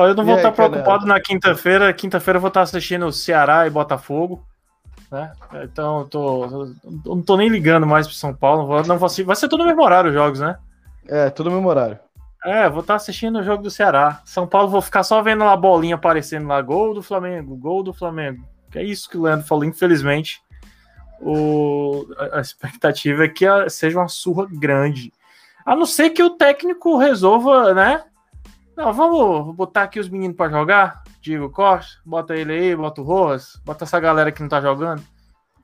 Eu 0.05 0.15
não 0.15 0.25
vou 0.25 0.35
estar 0.35 0.51
preocupado 0.51 1.05
na 1.05 1.19
quinta-feira. 1.19 1.93
Quinta-feira 1.93 2.37
eu 2.37 2.41
vou 2.41 2.49
estar 2.49 2.61
assistindo 2.61 3.11
Ceará 3.11 3.65
e 3.65 3.69
Botafogo. 3.69 4.43
Né? 5.11 5.31
Então 5.63 5.99
eu 5.99 6.05
tô, 6.05 6.71
não 7.05 7.21
tô 7.21 7.37
nem 7.37 7.49
ligando 7.49 7.87
mais 7.87 8.07
para 8.07 8.15
São 8.15 8.33
Paulo. 8.33 8.61
Não 8.61 8.67
vou, 8.67 8.83
não 8.85 8.97
vou, 8.97 9.09
vai 9.25 9.35
ser 9.35 9.47
tudo 9.47 9.59
no 9.59 9.65
mesmo 9.65 9.81
horário 9.81 10.09
os 10.09 10.13
jogos, 10.15 10.39
né? 10.39 10.57
É, 11.07 11.29
tudo 11.29 11.49
no 11.49 11.55
mesmo 11.55 11.69
horário. 11.69 11.97
É, 12.45 12.69
vou 12.69 12.81
estar 12.81 12.95
assistindo 12.95 13.39
o 13.39 13.43
jogo 13.43 13.63
do 13.63 13.71
Ceará. 13.71 14.21
São 14.25 14.47
Paulo, 14.47 14.69
vou 14.69 14.81
ficar 14.81 15.03
só 15.03 15.21
vendo 15.21 15.43
a 15.43 15.55
bolinha 15.55 15.95
aparecendo 15.95 16.47
lá. 16.47 16.61
Gol 16.61 16.93
do 16.93 17.01
Flamengo, 17.01 17.55
gol 17.55 17.83
do 17.83 17.93
Flamengo. 17.93 18.43
Que 18.71 18.79
é 18.79 18.83
isso 18.83 19.09
que 19.09 19.17
o 19.17 19.23
Leandro 19.23 19.47
falou, 19.47 19.65
infelizmente. 19.65 20.41
O, 21.19 22.05
a 22.31 22.39
expectativa 22.39 23.25
é 23.25 23.27
que 23.27 23.45
seja 23.69 23.97
uma 23.97 24.07
surra 24.07 24.45
grande. 24.49 25.11
A 25.65 25.75
não 25.75 25.85
ser 25.85 26.11
que 26.11 26.21
o 26.21 26.29
técnico 26.29 26.97
resolva, 26.97 27.73
né? 27.73 28.03
Não, 28.77 28.93
vamos 28.93 29.55
botar 29.55 29.81
aqui 29.81 29.99
os 29.99 30.07
meninos 30.07 30.37
para 30.37 30.51
jogar. 30.51 31.01
Diego 31.19 31.49
Costa, 31.49 31.99
bota 32.05 32.35
ele 32.35 32.53
aí, 32.53 32.75
bota 32.75 33.01
o 33.01 33.03
Rojas, 33.03 33.59
bota 33.65 33.85
essa 33.85 33.99
galera 33.99 34.31
que 34.31 34.39
não 34.39 34.47
tá 34.47 34.61
jogando. 34.61 35.01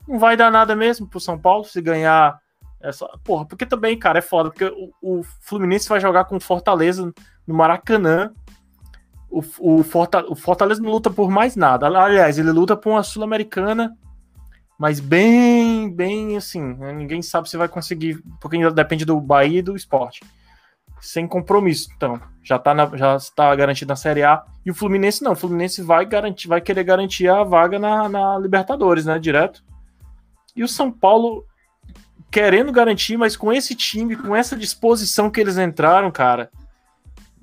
Não 0.08 0.18
vai 0.18 0.36
dar 0.36 0.50
nada 0.50 0.74
mesmo 0.74 1.06
pro 1.06 1.20
São 1.20 1.38
Paulo 1.38 1.64
se 1.64 1.80
ganhar. 1.80 2.36
Essa... 2.82 3.06
Porra, 3.22 3.46
porque 3.46 3.64
também, 3.64 3.96
cara, 3.96 4.18
é 4.18 4.20
foda. 4.20 4.50
Porque 4.50 4.64
o, 5.00 5.20
o 5.20 5.22
Fluminense 5.42 5.88
vai 5.88 6.00
jogar 6.00 6.24
com 6.24 6.40
Fortaleza 6.40 7.14
no 7.46 7.54
Maracanã. 7.54 8.32
O, 9.30 9.44
o, 9.60 9.84
Forta, 9.84 10.24
o 10.28 10.34
Fortaleza 10.34 10.82
não 10.82 10.90
luta 10.90 11.08
por 11.08 11.30
mais 11.30 11.54
nada. 11.54 11.86
Aliás, 11.86 12.36
ele 12.36 12.50
luta 12.50 12.76
por 12.76 12.90
uma 12.90 13.02
Sul-Americana, 13.04 13.96
mas 14.76 14.98
bem, 14.98 15.88
bem 15.88 16.36
assim. 16.36 16.74
Né? 16.74 16.92
Ninguém 16.92 17.22
sabe 17.22 17.48
se 17.48 17.56
vai 17.56 17.68
conseguir, 17.68 18.20
porque 18.40 18.56
ainda 18.56 18.72
depende 18.72 19.04
do 19.04 19.20
Bahia 19.20 19.60
e 19.60 19.62
do 19.62 19.76
esporte 19.76 20.20
sem 21.04 21.28
compromisso, 21.28 21.90
então. 21.94 22.20
Já 22.42 22.58
tá, 22.58 22.74
na, 22.74 22.86
já 22.96 23.16
está 23.16 23.54
garantido 23.54 23.90
na 23.90 23.96
Série 23.96 24.22
A. 24.22 24.42
E 24.64 24.70
o 24.70 24.74
Fluminense 24.74 25.22
não. 25.22 25.32
O 25.32 25.36
Fluminense 25.36 25.82
vai, 25.82 26.04
garantir, 26.04 26.48
vai 26.48 26.60
querer 26.60 26.84
garantir 26.84 27.28
a 27.28 27.42
vaga 27.42 27.78
na, 27.78 28.08
na 28.08 28.38
Libertadores, 28.38 29.04
né? 29.04 29.18
Direto. 29.18 29.62
E 30.56 30.62
o 30.64 30.68
São 30.68 30.90
Paulo 30.90 31.46
querendo 32.30 32.72
garantir, 32.72 33.16
mas 33.16 33.36
com 33.36 33.52
esse 33.52 33.74
time, 33.74 34.16
com 34.16 34.34
essa 34.34 34.56
disposição 34.56 35.30
que 35.30 35.40
eles 35.40 35.58
entraram, 35.58 36.10
cara. 36.10 36.50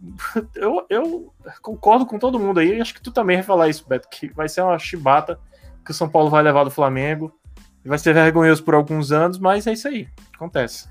Eu, 0.55 0.83
eu 0.89 1.31
concordo 1.61 2.07
com 2.07 2.17
todo 2.17 2.39
mundo 2.39 2.59
aí. 2.59 2.81
Acho 2.81 2.95
que 2.95 3.01
tu 3.01 3.11
também 3.11 3.37
vai 3.37 3.43
falar 3.43 3.69
isso, 3.69 3.87
Beto, 3.87 4.09
que 4.09 4.33
vai 4.33 4.49
ser 4.49 4.61
uma 4.61 4.79
chibata 4.79 5.39
que 5.85 5.91
o 5.91 5.93
São 5.93 6.09
Paulo 6.09 6.27
vai 6.27 6.41
levar 6.41 6.63
do 6.63 6.71
Flamengo. 6.71 7.31
Vai 7.85 7.99
ser 7.99 8.13
vergonhoso 8.13 8.63
por 8.63 8.73
alguns 8.73 9.11
anos, 9.11 9.37
mas 9.37 9.67
é 9.67 9.73
isso 9.73 9.87
aí. 9.87 10.07
Acontece. 10.33 10.87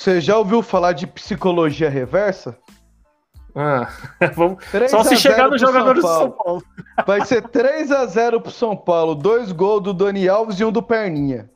Você 0.00 0.18
já 0.18 0.38
ouviu 0.38 0.62
falar 0.62 0.94
de 0.94 1.06
psicologia 1.06 1.90
reversa? 1.90 2.56
Ah, 3.54 3.86
vamos... 4.34 4.64
Só 4.88 5.04
se 5.04 5.14
chegar 5.18 5.50
nos 5.50 5.60
jogadores 5.60 6.00
do 6.00 6.08
São 6.08 6.30
Paulo. 6.30 6.62
Vai 7.06 7.22
ser 7.26 7.46
3 7.46 7.92
a 7.92 8.06
0 8.06 8.40
pro 8.40 8.50
São 8.50 8.74
Paulo. 8.74 9.14
Dois 9.14 9.52
gols 9.52 9.82
do 9.82 9.92
Dani 9.92 10.26
Alves 10.26 10.58
e 10.58 10.64
um 10.64 10.72
do 10.72 10.82
Perninha. 10.82 11.50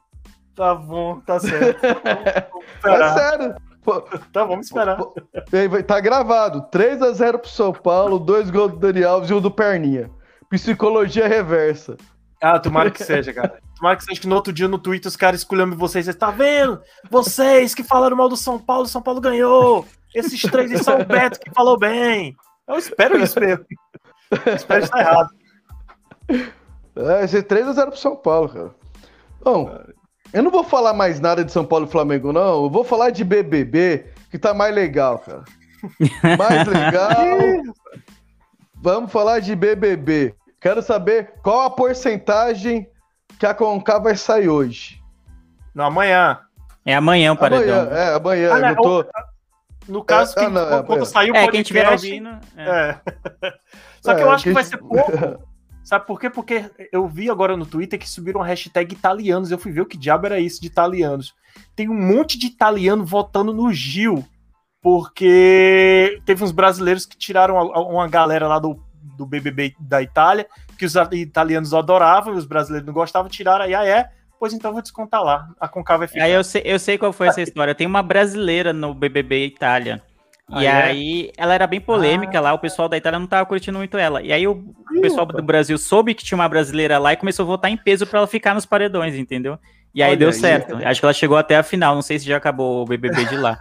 Tá 0.55 0.75
bom, 0.75 1.21
tá 1.21 1.41
certo. 1.41 1.87
é 2.85 3.15
sério. 3.15 3.55
Tá, 4.31 4.45
vamos 4.45 4.67
esperar. 4.67 4.99
Tá 5.87 5.99
gravado. 5.99 6.67
3 6.71 7.01
a 7.01 7.13
0 7.13 7.39
pro 7.39 7.49
São 7.49 7.73
Paulo, 7.73 8.19
dois 8.19 8.51
gols 8.51 8.73
do 8.73 8.79
Dani 8.79 9.05
Alves 9.05 9.31
e 9.31 9.33
um 9.33 9.41
do 9.41 9.51
Perninha. 9.51 10.11
Psicologia 10.51 11.27
reversa. 11.27 11.97
Ah, 12.45 12.61
tomara 12.61 12.91
que 12.91 13.03
seja, 13.03 13.33
cara. 13.33 13.59
Tomara 13.75 13.97
que 13.97 14.05
seja 14.05 14.21
que 14.21 14.29
no 14.29 14.35
outro 14.35 14.53
dia 14.53 14.69
no 14.69 14.79
Twitter 14.79 15.09
os 15.09 15.17
caras 15.17 15.41
escolhendo 15.41 15.75
vocês. 15.77 16.05
Você 16.05 16.13
tá 16.13 16.31
vendo? 16.31 16.79
Vocês 17.11 17.75
que 17.75 17.83
falaram 17.83 18.15
mal 18.15 18.29
do 18.29 18.37
São 18.37 18.59
Paulo, 18.59 18.85
o 18.85 18.89
São 18.89 19.01
Paulo 19.01 19.19
ganhou. 19.19 19.87
Esses 20.15 20.43
três 20.43 20.71
e 20.71 20.85
só 20.85 20.99
o 20.99 21.05
Beto 21.07 21.41
que 21.41 21.51
falou 21.55 21.79
bem. 21.79 22.37
Eu 22.69 22.77
espero 22.77 23.19
isso 23.19 23.41
mesmo. 23.41 23.65
Eu 24.45 24.55
espero 24.55 24.85
estar 24.85 25.01
errado. 25.01 25.31
É, 26.95 27.27
ser 27.27 27.45
3 27.45 27.67
a 27.67 27.73
0 27.73 27.91
pro 27.93 28.01
São 28.01 28.15
Paulo, 28.15 28.49
cara. 28.51 28.75
Bom, 29.43 29.81
eu 30.31 30.43
não 30.43 30.51
vou 30.51 30.65
falar 30.65 30.93
mais 30.93 31.21
nada 31.21 31.43
de 31.43 31.51
São 31.51 31.65
Paulo 31.65 31.87
e 31.87 31.91
Flamengo, 31.91 32.31
não. 32.31 32.65
Eu 32.65 32.71
vou 32.71 32.85
falar 32.85 33.09
de 33.09 33.25
BBB, 33.25 34.07
que 34.31 34.39
tá 34.39 34.53
mais 34.53 34.75
legal, 34.75 35.19
cara. 35.19 35.45
Mais 36.37 36.67
legal. 36.69 37.75
Vamos 38.77 39.11
falar 39.11 39.41
de 39.41 39.57
BBB. 39.57 40.35
Quero 40.65 40.81
saber 40.81 41.35
qual 41.43 41.61
a 41.61 41.69
porcentagem 41.69 42.89
que 43.39 43.45
a 43.45 43.53
Conká 43.53 43.99
vai 43.99 44.17
sair 44.17 44.49
hoje. 44.49 44.99
Não, 45.75 45.85
amanhã. 45.85 46.41
É 46.87 46.95
amanhã 46.95 47.35
o 47.35 47.37
paredão. 47.37 47.83
Amanhã, 47.83 47.95
é, 47.95 48.15
amanhã. 48.15 48.51
Ah, 48.51 48.61
não, 48.61 48.75
tô... 48.77 49.07
No 49.87 50.03
caso, 50.03 50.33
é, 50.33 50.41
que, 50.41 50.47
ah, 50.47 50.49
não, 50.49 50.79
é, 50.79 50.83
quando 50.83 51.03
é, 51.03 51.05
sair 51.05 51.31
o 51.33 51.37
é, 51.37 51.49
quem 51.49 51.61
estiver 51.61 51.87
ouvindo. 51.87 52.31
É. 52.57 52.99
Só 54.01 54.15
que 54.15 54.23
eu 54.23 54.31
acho 54.31 54.45
que 54.45 54.53
vai 54.55 54.65
ser 54.65 54.79
pouco. 54.81 55.13
Sabe 55.85 56.07
por 56.07 56.19
quê? 56.19 56.31
Porque 56.31 56.71
eu 56.91 57.07
vi 57.07 57.29
agora 57.29 57.59
no 57.59 57.67
Twitter 57.67 57.99
que 57.99 58.09
subiram 58.09 58.41
a 58.41 58.47
hashtag 58.47 58.95
italianos. 58.95 59.51
Eu 59.51 59.59
fui 59.59 59.71
ver 59.71 59.83
o 59.83 59.87
que 59.87 59.99
diabo 59.99 60.25
era 60.25 60.41
isso 60.41 60.63
de 60.63 60.69
italianos. 60.69 61.35
Tem 61.77 61.91
um 61.91 61.95
monte 61.95 62.39
de 62.39 62.47
italiano 62.47 63.05
votando 63.05 63.53
no 63.53 63.71
Gil. 63.71 64.25
Porque 64.81 66.23
teve 66.25 66.43
uns 66.43 66.53
brasileiros 66.53 67.05
que 67.05 67.19
tiraram 67.19 67.57
uma 67.57 68.09
galera 68.09 68.49
lá 68.49 68.59
do 68.59 68.83
do 69.17 69.27
BBB 69.27 69.75
da 69.79 70.03
Itália, 70.03 70.47
que 70.79 70.85
os 70.85 70.95
italianos 71.13 71.73
adoravam 71.73 72.35
e 72.35 72.37
os 72.37 72.47
brasileiros 72.47 72.87
não 72.87 72.95
gostavam, 72.95 73.29
tiraram 73.29 73.65
aí, 73.65 73.75
ah, 73.75 73.85
é? 73.85 74.11
Pois 74.39 74.53
então 74.53 74.73
vou 74.73 74.83
descontar 74.83 75.23
lá. 75.23 75.49
A 75.59 75.69
Concava 75.69 76.01
vai 76.01 76.09
ficar. 76.09 76.25
Aí 76.25 76.33
eu 76.33 76.45
sei, 76.45 76.63
eu 76.65 76.79
sei 76.79 76.99
qual 76.99 77.13
foi 77.13 77.29
essa 77.29 77.41
história. 77.41 77.75
Tem 77.75 77.87
uma 77.87 78.03
brasileira 78.03 78.73
no 78.73 78.93
BBB 78.93 79.47
Itália. 79.47 80.03
E 80.51 80.67
ah, 80.67 80.85
aí 80.85 81.29
é? 81.29 81.33
ela 81.43 81.55
era 81.55 81.67
bem 81.67 81.81
polêmica 81.81 82.37
ah. 82.39 82.41
lá, 82.41 82.53
o 82.53 82.59
pessoal 82.59 82.87
da 82.87 82.97
Itália 82.97 83.19
não 83.19 83.27
tava 83.27 83.47
curtindo 83.47 83.79
muito 83.79 83.97
ela. 83.97 84.21
E 84.21 84.33
aí 84.33 84.47
o, 84.47 84.53
o 84.53 85.01
pessoal 85.01 85.25
do 85.25 85.43
Brasil 85.43 85.79
soube 85.79 86.15
que 86.15 86.23
tinha 86.23 86.37
uma 86.37 86.49
brasileira 86.49 86.99
lá 86.99 87.13
e 87.13 87.17
começou 87.17 87.45
a 87.45 87.47
votar 87.47 87.71
em 87.71 87.77
peso 87.77 88.07
para 88.07 88.19
ela 88.19 88.27
ficar 88.27 88.55
nos 88.55 88.67
paredões, 88.67 89.15
entendeu? 89.15 89.59
E 89.95 90.03
aí 90.03 90.11
Olha 90.11 90.19
deu 90.19 90.33
certo. 90.33 90.77
Acho 90.85 91.01
que 91.01 91.07
ela 91.07 91.13
chegou 91.13 91.37
até 91.37 91.57
a 91.57 91.63
final. 91.63 91.95
Não 91.95 92.03
sei 92.03 92.19
se 92.19 92.27
já 92.27 92.37
acabou 92.37 92.83
o 92.83 92.85
BBB 92.85 93.27
de 93.27 93.37
lá. 93.37 93.61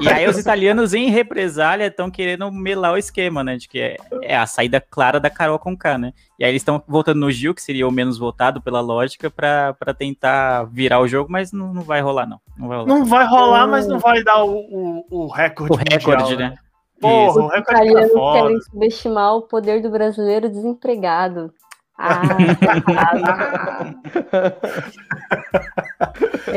e 0.00 0.08
aí 0.08 0.26
os 0.26 0.38
italianos, 0.38 0.94
em 0.94 1.10
represália, 1.10 1.88
estão 1.88 2.10
querendo 2.10 2.50
melar 2.50 2.94
o 2.94 2.96
esquema, 2.96 3.44
né? 3.44 3.56
De 3.56 3.68
que 3.68 3.78
é, 3.78 3.96
é, 4.22 4.34
a 4.34 4.46
saída 4.46 4.80
clara 4.80 5.20
da 5.20 5.28
Carol 5.28 5.58
com 5.58 5.76
K, 5.76 5.98
né? 5.98 6.14
E 6.38 6.44
aí 6.44 6.50
eles 6.50 6.62
estão 6.62 6.82
voltando 6.88 7.20
no 7.20 7.30
Gil, 7.30 7.54
que 7.54 7.60
seria 7.60 7.86
o 7.86 7.92
menos 7.92 8.16
votado 8.16 8.62
pela 8.62 8.80
lógica, 8.80 9.30
para 9.30 9.94
tentar 9.96 10.64
virar 10.64 11.00
o 11.00 11.06
jogo, 11.06 11.30
mas 11.30 11.52
não, 11.52 11.74
não 11.74 11.82
vai 11.82 12.00
rolar, 12.00 12.26
não. 12.26 12.40
Não 12.56 12.66
vai 12.66 12.78
rolar, 12.78 12.88
não 12.88 13.04
vai 13.04 13.26
rolar 13.26 13.66
mas 13.66 13.86
não 13.86 13.98
vai 13.98 14.24
dar 14.24 14.42
o, 14.42 14.56
o, 14.56 15.06
o 15.10 15.26
recorde. 15.26 15.74
O 15.74 15.76
recorde, 15.76 16.22
mundial, 16.22 16.38
né? 16.38 16.48
né? 16.48 16.58
Porra, 16.98 17.42
o 17.42 17.48
recorde 17.48 17.64
tá 17.66 17.84
italianos 17.84 18.32
querem 18.32 18.60
subestimar 18.62 19.34
o 19.36 19.42
poder 19.42 19.82
do 19.82 19.90
brasileiro 19.90 20.48
desempregado. 20.48 21.52
Ah, 21.96 22.20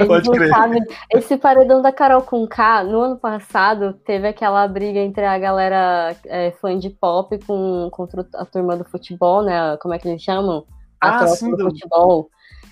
Pode 0.08 0.30
crer. 0.32 0.50
Sabem. 0.50 0.84
Esse 1.14 1.38
paredão 1.38 1.82
da 1.82 1.92
Carol 1.92 2.24
com 2.24 2.48
K, 2.48 2.84
no 2.84 3.02
ano 3.02 3.18
passado, 3.18 3.94
teve 4.06 4.28
aquela 4.28 4.68
briga 4.68 5.00
entre 5.00 5.26
a 5.26 5.38
galera 5.38 6.16
é, 6.26 6.52
fã 6.52 6.78
de 6.78 6.90
pop 6.90 7.38
com, 7.46 7.90
contra 7.92 8.26
a 8.36 8.46
turma 8.46 8.76
do 8.76 8.84
futebol, 8.84 9.44
né? 9.44 9.78
Como 9.78 9.94
é 9.94 10.00
que 10.00 10.08
eles 10.08 10.24
chamam? 10.24 10.66
A 11.00 11.20
ah, 11.20 11.28
sim, 11.28 11.52
do 11.52 11.66
futebol. 11.66 12.30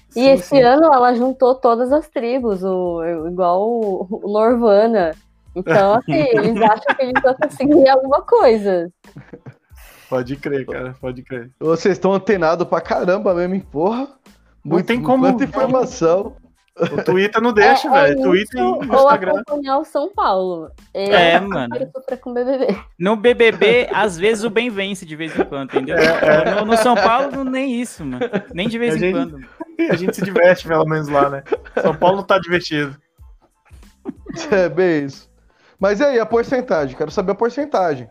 Sim, 0.10 0.22
e 0.22 0.30
esse 0.30 0.50
sim. 0.50 0.62
ano 0.62 0.86
ela 0.92 1.14
juntou 1.14 1.56
todas 1.56 1.92
as 1.92 2.08
tribos, 2.08 2.64
o, 2.64 3.04
igual 3.28 3.62
o, 3.62 4.08
o 4.10 4.28
Lorvana. 4.28 5.12
Então, 5.56 5.94
assim, 5.96 6.14
eles 6.14 6.62
acham 6.62 6.96
que 6.96 7.04
eles 7.04 7.22
vão 7.22 7.36
conseguir 7.36 7.88
alguma 7.88 8.22
coisa. 8.24 8.92
Pode 10.10 10.36
crer, 10.36 10.66
cara, 10.66 10.96
pode 11.00 11.24
crer. 11.24 11.52
Vocês 11.60 11.94
estão 11.94 12.14
antenados 12.14 12.68
pra 12.68 12.82
caramba 12.82 13.34
mesmo, 13.34 13.56
hein? 13.56 13.68
Porra. 13.72 14.08
Muito, 14.64 14.80
não 14.80 14.84
tem 14.84 15.02
como. 15.02 15.28
Muita 15.28 15.44
informação. 15.44 16.36
O 16.78 17.04
Twitter 17.04 17.42
não 17.42 17.54
deixa, 17.54 17.88
é, 17.88 17.92
velho. 17.92 18.20
É 18.20 18.24
Twitter 18.24 18.62
e 18.62 18.86
Instagram. 18.86 19.32
Ou 19.32 19.40
acompanhar 19.40 19.78
o 19.78 19.86
São 19.86 20.14
Paulo. 20.14 20.70
É, 20.94 21.32
é 21.32 21.40
mano. 21.40 21.74
Com 22.20 22.34
BBB. 22.34 22.78
No 23.00 23.16
BBB, 23.16 23.90
às 23.94 24.18
vezes 24.18 24.44
o 24.44 24.50
bem 24.50 24.70
vence 24.70 25.06
de 25.06 25.16
vez 25.16 25.38
em 25.40 25.46
quando, 25.46 25.70
entendeu? 25.70 25.96
É, 25.98 26.04
é. 26.04 26.56
no, 26.56 26.66
no, 26.66 26.78
São 26.78 26.96
Paulo, 26.96 27.46
nem 27.46 27.80
isso, 27.82 28.04
mano. 28.04 28.26
Nem 28.54 28.68
de 28.68 28.78
vez 28.78 28.94
a 28.94 28.98
em 28.98 29.00
gente, 29.00 29.14
quando. 29.14 29.40
A 29.90 29.96
gente 29.96 30.16
se 30.16 30.24
diverte, 30.24 30.68
pelo 30.68 30.86
menos 30.86 31.10
lá, 31.10 31.30
né? 31.30 31.44
São 31.82 31.96
Paulo 31.96 32.24
tá 32.24 32.38
divertido. 32.40 32.96
É, 34.52 34.70
bem 34.70 35.06
isso. 35.06 35.30
Mas 35.80 36.00
e 36.00 36.04
aí, 36.04 36.20
a 36.20 36.26
porcentagem? 36.26 36.96
Quero 36.96 37.10
saber 37.10 37.32
a 37.32 37.36
porcentagem. 37.36 38.10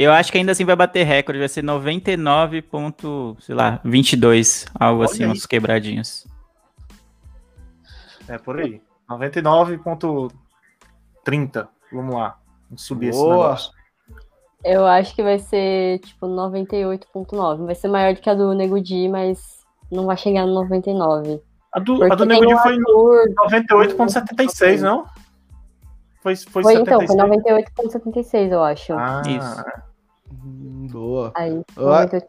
Eu 0.00 0.12
acho 0.12 0.30
que 0.30 0.38
ainda 0.38 0.52
assim 0.52 0.64
vai 0.64 0.76
bater 0.76 1.02
recorde, 1.02 1.40
vai 1.40 1.48
ser 1.48 1.64
99. 1.64 2.64
sei 3.40 3.52
lá, 3.52 3.80
22, 3.84 4.66
algo 4.78 5.00
Olha 5.00 5.10
assim, 5.10 5.24
aí. 5.24 5.30
uns 5.30 5.44
quebradinhos. 5.44 6.24
É 8.28 8.38
por 8.38 8.60
aí. 8.60 8.80
99.30. 9.10 11.68
Vamos 11.92 12.14
lá. 12.14 12.38
Vamos 12.70 12.86
subir 12.86 13.10
Boa. 13.10 13.54
esse 13.56 13.68
negócio. 13.72 13.72
Eu 14.62 14.86
acho 14.86 15.16
que 15.16 15.22
vai 15.22 15.40
ser 15.40 15.98
tipo 15.98 16.28
98.9. 16.28 17.66
Vai 17.66 17.74
ser 17.74 17.88
maior 17.88 18.14
do 18.14 18.20
que 18.20 18.30
a 18.30 18.34
do 18.34 18.54
Nego 18.54 18.80
Di, 18.80 19.08
mas 19.08 19.66
não 19.90 20.06
vai 20.06 20.16
chegar 20.16 20.46
no 20.46 20.54
99. 20.54 21.42
A 21.72 21.80
do, 21.80 22.04
a 22.04 22.14
do 22.14 22.24
Nego 22.24 22.46
Di 22.46 22.54
foi 22.62 22.76
98.76, 22.76 24.78
não? 24.78 25.06
Foi, 26.22 26.36
foi, 26.36 26.62
foi 26.62 26.74
então, 26.74 27.04
foi 27.04 27.16
98.76, 27.16 28.52
eu 28.52 28.62
acho. 28.62 28.92
Ah, 28.92 29.22
Isso. 29.26 29.87
Hum, 30.32 30.88
boa. 30.90 31.32
Aí, 31.34 31.50
eu, 31.50 31.64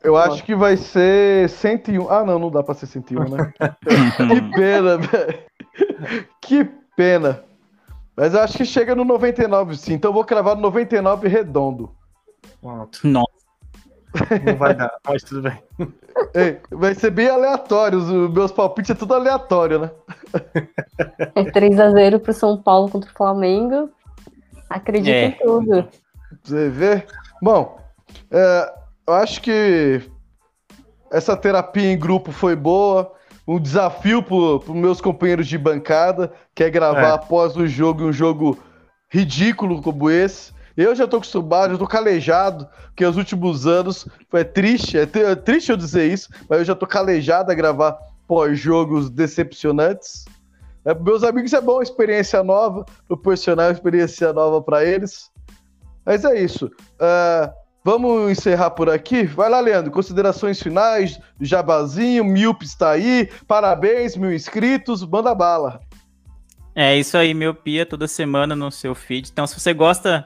eu 0.04 0.18
acho 0.18 0.44
que 0.44 0.56
vai 0.56 0.78
ser 0.78 1.50
101. 1.50 2.10
Ah, 2.10 2.24
não, 2.24 2.40
não 2.40 2.52
dá 2.52 2.64
pra 2.64 2.74
ser 2.74 2.88
101, 2.88 3.24
né? 3.30 3.54
que 3.60 4.56
pena, 4.56 4.98
velho. 4.98 5.40
Que 6.42 6.64
pena. 6.96 7.44
Mas 8.16 8.34
eu 8.34 8.42
acho 8.42 8.58
que 8.58 8.66
chega 8.66 8.96
no 8.96 9.06
99, 9.06 9.78
sim. 9.78 9.94
Então 9.94 10.10
eu 10.10 10.14
vou 10.14 10.26
cravar 10.26 10.56
no 10.56 10.62
99 10.62 11.28
redondo. 11.28 11.92
Pronto. 12.62 13.00
Nossa. 13.04 13.40
Não 14.46 14.56
vai 14.56 14.74
dar, 14.74 14.92
mas 15.08 15.24
tudo 15.24 15.44
bem. 15.44 15.64
Ei, 16.34 16.60
vai 16.72 16.96
ser 16.96 17.12
bem 17.12 17.30
aleatório. 17.30 18.00
Os 18.00 18.34
meus 18.34 18.52
palpites 18.52 18.92
é 18.92 18.96
tudo 18.96 19.14
aleatório, 19.14 19.80
né? 19.80 19.92
É 21.36 21.44
3x0 21.44 22.20
pro 22.20 22.34
São 22.34 22.62
Paulo 22.62 22.90
contra 22.90 23.10
o 23.10 23.14
Flamengo. 23.14 23.90
Acredito 24.70 25.14
é. 25.14 25.26
em 25.26 25.32
tudo. 25.32 25.88
Você 26.44 26.70
vê? 26.70 27.06
Bom, 27.42 27.79
é, 28.32 28.74
eu 29.08 29.14
acho 29.14 29.42
que 29.42 30.02
essa 31.12 31.36
terapia 31.36 31.92
em 31.92 31.98
grupo 31.98 32.32
foi 32.32 32.56
boa. 32.56 33.12
Um 33.48 33.60
desafio 33.60 34.22
para 34.22 34.36
os 34.36 34.68
meus 34.68 35.02
companheiros 35.02 35.48
de 35.48 35.58
bancada, 35.58 36.32
que 36.54 36.64
é 36.64 36.70
gravar 36.70 37.08
é. 37.08 37.12
após 37.14 37.56
o 37.58 37.66
jogo 37.66 38.04
um 38.04 38.14
jogo 38.14 38.58
ridículo 39.10 39.82
como 39.82 40.10
esse. 40.10 40.54
Eu 40.78 40.96
já 40.96 41.08
tô 41.08 41.18
acostumado, 41.18 41.74
eu 41.74 41.78
tô 41.78 41.88
calejado, 41.88 42.68
porque 42.86 43.04
os 43.04 43.18
últimos 43.18 43.66
anos 43.66 44.08
foi 44.30 44.46
triste, 44.46 44.98
é, 44.98 45.02
é 45.02 45.36
triste 45.36 45.72
eu 45.72 45.78
dizer 45.78 46.10
isso, 46.10 46.30
mas 46.48 46.60
eu 46.60 46.66
já 46.66 46.76
tô 46.76 46.86
calejado 46.88 47.52
a 47.52 47.56
gravar 47.56 47.98
pós-jogos 48.28 49.10
decepcionantes. 49.10 50.26
É, 50.86 50.94
meus 50.94 51.24
amigos 51.24 51.52
é 51.52 51.60
bom, 51.60 51.82
experiência 51.82 52.44
nova, 52.44 52.86
proporcionar 53.08 53.72
experiência 53.72 54.32
nova 54.32 54.62
para 54.62 54.86
eles. 54.86 55.30
Mas 56.06 56.24
é 56.24 56.40
isso. 56.40 56.68
Uh, 56.68 57.52
vamos 57.84 58.32
encerrar 58.32 58.72
por 58.72 58.90
aqui. 58.90 59.24
Vai 59.24 59.50
lá, 59.50 59.60
Leandro. 59.60 59.92
Considerações 59.92 60.62
finais, 60.62 61.20
Jabazinho, 61.40 62.24
Milp 62.24 62.62
está 62.64 62.92
aí. 62.92 63.30
Parabéns, 63.48 64.16
mil 64.16 64.34
inscritos. 64.34 65.06
Manda 65.06 65.34
bala. 65.34 65.80
É 66.76 66.98
isso 66.98 67.18
aí, 67.18 67.34
miopia 67.34 67.86
toda 67.86 68.08
semana 68.08 68.56
no 68.56 68.72
seu 68.72 68.96
feed. 68.96 69.30
Então, 69.32 69.46
se 69.46 69.60
você 69.60 69.74
gosta 69.74 70.26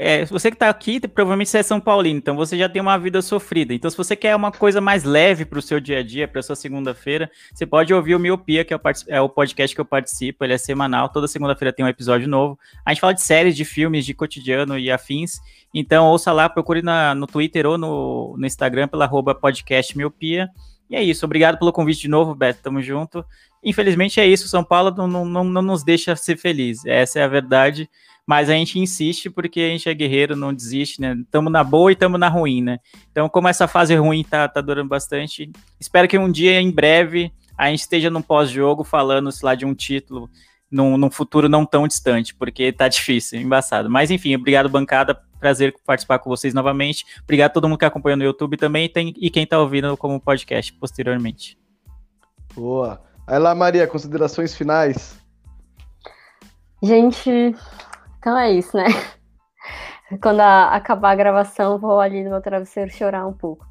é, 0.00 0.24
você 0.26 0.48
que 0.48 0.54
está 0.54 0.68
aqui, 0.68 1.00
provavelmente 1.08 1.50
você 1.50 1.58
é 1.58 1.62
São 1.64 1.80
Paulino, 1.80 2.18
então 2.18 2.36
você 2.36 2.56
já 2.56 2.68
tem 2.68 2.80
uma 2.80 2.96
vida 2.96 3.20
sofrida. 3.20 3.74
Então, 3.74 3.90
se 3.90 3.96
você 3.96 4.14
quer 4.14 4.36
uma 4.36 4.52
coisa 4.52 4.80
mais 4.80 5.02
leve 5.02 5.44
para 5.44 5.58
o 5.58 5.62
seu 5.62 5.80
dia 5.80 5.98
a 5.98 6.02
dia, 6.04 6.28
para 6.28 6.40
sua 6.40 6.54
segunda-feira, 6.54 7.28
você 7.52 7.66
pode 7.66 7.92
ouvir 7.92 8.14
o 8.14 8.18
Miopia, 8.20 8.64
que 8.64 8.72
é 8.72 8.76
o, 8.76 8.80
é 9.08 9.20
o, 9.20 9.28
podcast 9.28 9.74
que 9.74 9.80
eu 9.80 9.84
participo. 9.84 10.44
Ele 10.44 10.52
é 10.52 10.58
semanal, 10.58 11.08
toda 11.08 11.26
segunda-feira 11.26 11.72
tem 11.72 11.84
um 11.84 11.88
episódio 11.88 12.28
novo. 12.28 12.56
A 12.86 12.92
gente 12.92 13.00
fala 13.00 13.12
de 13.12 13.22
séries, 13.22 13.56
de 13.56 13.64
filmes, 13.64 14.06
de 14.06 14.14
cotidiano 14.14 14.78
e 14.78 14.88
afins. 14.88 15.40
Então, 15.74 16.06
ouça 16.06 16.30
lá, 16.30 16.48
procure 16.48 16.80
na, 16.80 17.12
no 17.12 17.26
Twitter 17.26 17.66
ou 17.66 17.76
no, 17.76 18.36
no 18.38 18.46
Instagram 18.46 18.86
pela 18.86 19.04
arroba 19.04 19.34
podcast 19.34 19.98
Miopia. 19.98 20.48
E 20.88 20.94
é 20.94 21.02
isso. 21.02 21.26
Obrigado 21.26 21.58
pelo 21.58 21.72
convite 21.72 22.02
de 22.02 22.08
novo, 22.08 22.36
Beto. 22.36 22.60
Tamo 22.62 22.80
junto. 22.80 23.24
Infelizmente 23.64 24.20
é 24.20 24.26
isso. 24.28 24.46
São 24.46 24.62
Paulo 24.62 24.94
não, 24.96 25.24
não, 25.24 25.42
não 25.42 25.62
nos 25.62 25.82
deixa 25.82 26.14
ser 26.14 26.36
feliz. 26.36 26.86
Essa 26.86 27.18
é 27.18 27.22
a 27.24 27.28
verdade 27.28 27.90
mas 28.28 28.50
a 28.50 28.52
gente 28.52 28.78
insiste 28.78 29.30
porque 29.30 29.58
a 29.58 29.68
gente 29.68 29.88
é 29.88 29.94
guerreiro, 29.94 30.36
não 30.36 30.52
desiste, 30.52 31.00
né? 31.00 31.16
Estamos 31.18 31.50
na 31.50 31.64
boa 31.64 31.90
e 31.90 31.94
estamos 31.94 32.20
na 32.20 32.28
ruim, 32.28 32.60
né? 32.60 32.78
Então, 33.10 33.26
como 33.26 33.48
essa 33.48 33.66
fase 33.66 33.94
ruim 33.94 34.22
tá, 34.22 34.46
tá 34.46 34.60
durando 34.60 34.86
bastante, 34.86 35.50
espero 35.80 36.06
que 36.06 36.18
um 36.18 36.30
dia, 36.30 36.60
em 36.60 36.70
breve, 36.70 37.32
a 37.56 37.70
gente 37.70 37.80
esteja 37.80 38.10
num 38.10 38.20
pós-jogo 38.20 38.84
falando, 38.84 39.32
sei 39.32 39.46
lá, 39.46 39.54
de 39.54 39.64
um 39.64 39.74
título 39.74 40.28
num, 40.70 40.98
num, 40.98 41.10
futuro 41.10 41.48
não 41.48 41.64
tão 41.64 41.88
distante, 41.88 42.34
porque 42.34 42.70
tá 42.70 42.86
difícil, 42.86 43.40
embaçado. 43.40 43.88
Mas 43.88 44.10
enfim, 44.10 44.36
obrigado, 44.36 44.68
bancada. 44.68 45.18
Prazer 45.40 45.74
participar 45.86 46.18
com 46.18 46.28
vocês 46.28 46.52
novamente. 46.52 47.06
Obrigado 47.24 47.52
a 47.52 47.54
todo 47.54 47.66
mundo 47.66 47.78
que 47.78 47.86
acompanha 47.86 48.16
no 48.16 48.24
YouTube 48.24 48.58
também 48.58 48.90
tem, 48.90 49.14
e 49.16 49.30
quem 49.30 49.46
tá 49.46 49.58
ouvindo 49.58 49.96
como 49.96 50.20
podcast 50.20 50.70
posteriormente. 50.74 51.58
Boa. 52.54 53.00
Aí 53.26 53.38
lá, 53.38 53.54
Maria, 53.54 53.86
considerações 53.86 54.54
finais. 54.54 55.18
Gente, 56.82 57.54
então 58.18 58.38
é 58.38 58.52
isso, 58.52 58.76
né? 58.76 58.84
Quando 60.22 60.40
a, 60.40 60.74
acabar 60.74 61.12
a 61.12 61.16
gravação, 61.16 61.78
vou 61.78 62.00
ali 62.00 62.24
no 62.24 62.30
meu 62.30 62.42
travesseiro 62.42 62.90
chorar 62.90 63.26
um 63.26 63.32
pouco. 63.32 63.66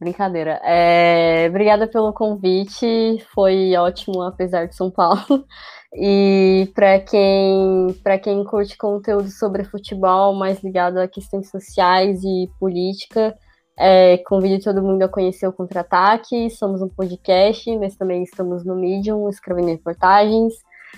Brincadeira. 0.00 0.60
É, 0.64 1.46
obrigada 1.48 1.86
pelo 1.86 2.12
convite, 2.12 3.18
foi 3.34 3.76
ótimo, 3.76 4.22
apesar 4.22 4.66
de 4.66 4.74
São 4.74 4.90
Paulo. 4.90 5.44
E 5.92 6.70
para 6.72 7.00
quem, 7.00 7.88
quem 8.22 8.44
curte 8.44 8.78
conteúdo 8.78 9.28
sobre 9.28 9.64
futebol, 9.64 10.32
mais 10.32 10.62
ligado 10.62 10.98
a 10.98 11.08
questões 11.08 11.50
sociais 11.50 12.22
e 12.22 12.48
política, 12.60 13.36
é, 13.76 14.18
convido 14.18 14.62
todo 14.62 14.82
mundo 14.82 15.02
a 15.02 15.08
conhecer 15.08 15.48
o 15.48 15.52
Contra-Ataque. 15.52 16.48
Somos 16.50 16.80
um 16.80 16.88
podcast, 16.88 17.76
mas 17.78 17.96
também 17.96 18.22
estamos 18.22 18.64
no 18.64 18.76
Medium, 18.76 19.28
escrevendo 19.28 19.68
reportagens. 19.68 20.54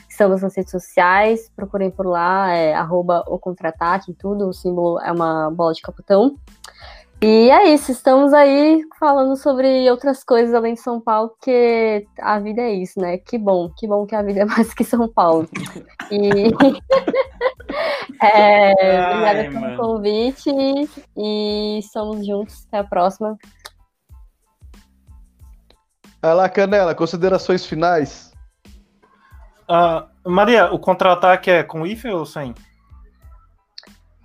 Estamos 0.09 0.43
nas 0.43 0.57
redes 0.57 0.71
sociais, 0.71 1.51
procurem 1.57 1.91
por 1.91 2.07
lá, 2.07 2.53
é 2.53 2.75
arroba 2.75 3.25
o 3.27 3.39
contra-ataque 3.39 4.13
tudo, 4.15 4.49
o 4.49 4.53
símbolo 4.53 5.01
é 5.01 5.11
uma 5.11 5.51
bola 5.51 5.73
de 5.73 5.81
capitão. 5.81 6.37
E 7.25 7.51
é 7.51 7.73
isso, 7.73 7.93
estamos 7.93 8.33
aí 8.35 8.83
falando 8.99 9.37
sobre 9.37 9.89
outras 9.89 10.25
coisas 10.25 10.53
além 10.53 10.75
de 10.75 10.81
São 10.81 11.01
Paulo, 11.01 11.29
porque 11.29 12.05
a 12.19 12.41
vida 12.41 12.63
é 12.63 12.73
isso, 12.73 12.99
né? 13.01 13.17
Que 13.17 13.39
bom, 13.39 13.71
que 13.77 13.87
bom 13.87 14.05
que 14.05 14.17
a 14.17 14.23
vida 14.23 14.41
é 14.41 14.45
mais 14.45 14.75
que 14.75 14.83
São 14.83 15.09
Paulo. 15.09 15.49
E 16.11 16.51
é, 18.21 18.73
obrigada 19.09 19.45
pelo 19.45 19.61
mano. 19.61 19.77
convite 19.77 20.51
e 21.17 21.79
estamos 21.79 22.27
juntos. 22.27 22.67
Até 22.67 22.79
a 22.79 22.85
próxima. 22.85 23.39
Vai 26.21 26.35
lá, 26.35 26.49
Canela, 26.49 26.93
considerações 26.93 27.65
finais. 27.65 28.32
Uh, 29.69 30.31
Maria, 30.31 30.73
o 30.73 30.79
contra-ataque 30.79 31.51
é 31.51 31.63
com 31.63 31.87
IF 31.87 32.09
ou 32.09 32.27
sem? 32.27 32.55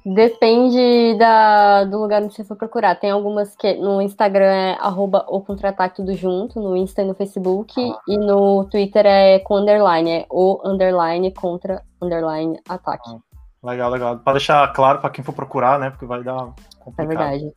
Depende 0.05 1.17
da, 1.17 1.83
do 1.83 1.99
lugar 1.99 2.23
onde 2.23 2.33
você 2.33 2.43
for 2.45 2.55
procurar. 2.55 2.95
Tem 2.95 3.11
algumas 3.11 3.55
que 3.57 3.73
no 3.73 4.01
Instagram 4.01 4.45
é 4.45 4.77
arroba 4.79 5.25
o 5.27 5.41
contra-ataque 5.41 5.97
tudo 5.97 6.13
junto, 6.13 6.61
no 6.61 6.77
Insta 6.77 7.01
e 7.01 7.05
no 7.05 7.13
Facebook, 7.13 7.73
ah. 7.77 7.99
e 8.07 8.17
no 8.17 8.63
Twitter 8.65 9.05
é 9.05 9.39
com 9.39 9.57
underline, 9.57 10.09
é 10.09 10.25
o 10.29 10.61
underline 10.63 11.33
contra 11.33 11.83
underline 12.01 12.57
ataque. 12.69 13.09
Ah, 13.09 13.67
legal, 13.69 13.91
legal. 13.91 14.17
Para 14.19 14.33
deixar 14.33 14.71
claro 14.71 14.99
para 14.99 15.09
quem 15.09 15.25
for 15.25 15.33
procurar, 15.33 15.77
né? 15.77 15.89
Porque 15.89 16.05
vai 16.05 16.23
dar 16.23 16.53
complicado. 16.79 17.03
É 17.03 17.05
verdade. 17.05 17.53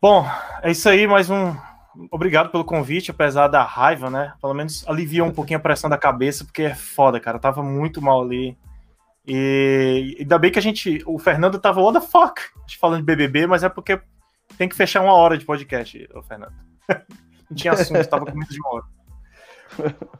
Bom, 0.00 0.24
é 0.62 0.70
isso 0.70 0.88
aí, 0.88 1.06
mais 1.06 1.28
um, 1.28 1.54
obrigado 2.10 2.50
pelo 2.50 2.64
convite, 2.64 3.10
apesar 3.10 3.48
da 3.48 3.62
raiva, 3.62 4.10
né? 4.10 4.34
Pelo 4.40 4.54
menos 4.54 4.86
aliviou 4.88 5.28
um 5.28 5.32
pouquinho 5.32 5.58
a 5.58 5.62
pressão 5.62 5.88
da 5.88 5.98
cabeça, 5.98 6.44
porque 6.44 6.62
é 6.62 6.74
foda, 6.74 7.20
cara. 7.20 7.36
Eu 7.36 7.40
tava 7.40 7.62
muito 7.62 8.02
mal 8.02 8.22
ali. 8.22 8.56
E 9.26 10.16
ainda 10.20 10.38
bem 10.38 10.50
que 10.50 10.58
a 10.58 10.62
gente. 10.62 11.02
O 11.06 11.18
Fernando 11.18 11.58
tava, 11.58 11.80
what 11.80 11.98
the 11.98 12.06
fuck? 12.06 12.42
Falando 12.78 13.00
de 13.00 13.06
BBB, 13.06 13.46
mas 13.46 13.62
é 13.62 13.68
porque 13.68 14.00
tem 14.58 14.68
que 14.68 14.76
fechar 14.76 15.02
uma 15.02 15.14
hora 15.14 15.38
de 15.38 15.44
podcast, 15.44 16.08
o 16.14 16.22
Fernando. 16.22 16.54
Não 17.50 17.56
tinha 17.56 17.72
assunto, 17.72 18.06
tava 18.08 18.26
com 18.26 18.36
medo 18.36 18.50
de 18.50 18.60
uma 18.60 18.74
hora. 18.74 18.84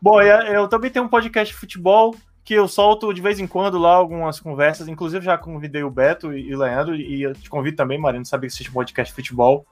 Bom, 0.01 0.21
eu 0.21 0.69
também 0.69 0.91
tenho 0.91 1.05
um 1.05 1.09
podcast 1.09 1.55
de 1.55 1.59
futebol 1.59 2.15
que 2.45 2.55
eu 2.55 2.69
solto 2.69 3.13
de 3.15 3.23
vez 3.23 3.41
em 3.41 3.47
quando 3.47 3.79
lá 3.79 3.95
algumas 3.95 4.39
conversas. 4.39 4.89
Inclusive, 4.89 5.25
já 5.25 5.39
convidei 5.39 5.83
o 5.83 5.91
Beto 5.91 6.33
e 6.33 6.55
o 6.55 6.59
Leandro, 6.59 6.95
e 6.95 7.23
eu 7.23 7.33
te 7.33 7.49
convido 7.49 7.77
também, 7.77 7.99
Marino, 7.99 8.27
saber 8.27 8.49
que 8.49 8.53
existe 8.53 8.71
um 8.71 8.75
podcast 8.75 9.13
de 9.13 9.17
futebol 9.17 9.67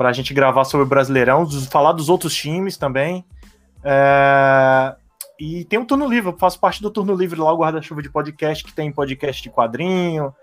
para 0.00 0.08
a 0.08 0.12
gente 0.14 0.32
gravar 0.32 0.64
sobre 0.64 0.86
o 0.86 0.88
Brasileirão, 0.88 1.46
falar 1.70 1.92
dos 1.92 2.08
outros 2.08 2.34
times 2.34 2.78
também. 2.78 3.22
É... 3.84 4.96
E 5.38 5.66
tem 5.66 5.78
um 5.78 5.84
turno 5.84 6.08
livre, 6.08 6.30
eu 6.30 6.38
faço 6.38 6.58
parte 6.58 6.80
do 6.80 6.90
turno 6.90 7.14
livre 7.14 7.38
lá, 7.38 7.52
o 7.52 7.58
guarda-chuva 7.58 8.00
de 8.00 8.08
podcast, 8.08 8.64
que 8.64 8.72
tem 8.72 8.90
podcast 8.90 9.42
de 9.42 9.50
quadrinho. 9.50 10.34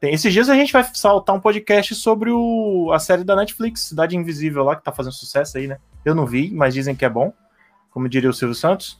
Tem... 0.00 0.14
Esses 0.14 0.32
dias 0.32 0.48
a 0.48 0.54
gente 0.54 0.72
vai 0.72 0.82
saltar 0.94 1.36
um 1.36 1.40
podcast 1.40 1.94
sobre 1.94 2.30
o... 2.30 2.90
a 2.90 2.98
série 2.98 3.22
da 3.22 3.36
Netflix, 3.36 3.82
Cidade 3.82 4.16
Invisível, 4.16 4.64
lá, 4.64 4.76
que 4.76 4.82
tá 4.82 4.92
fazendo 4.92 5.12
sucesso 5.12 5.58
aí, 5.58 5.66
né? 5.66 5.76
Eu 6.06 6.14
não 6.14 6.24
vi, 6.24 6.50
mas 6.50 6.72
dizem 6.72 6.96
que 6.96 7.04
é 7.04 7.10
bom, 7.10 7.34
como 7.90 8.08
diria 8.08 8.30
o 8.30 8.32
Silvio 8.32 8.54
Santos. 8.54 8.98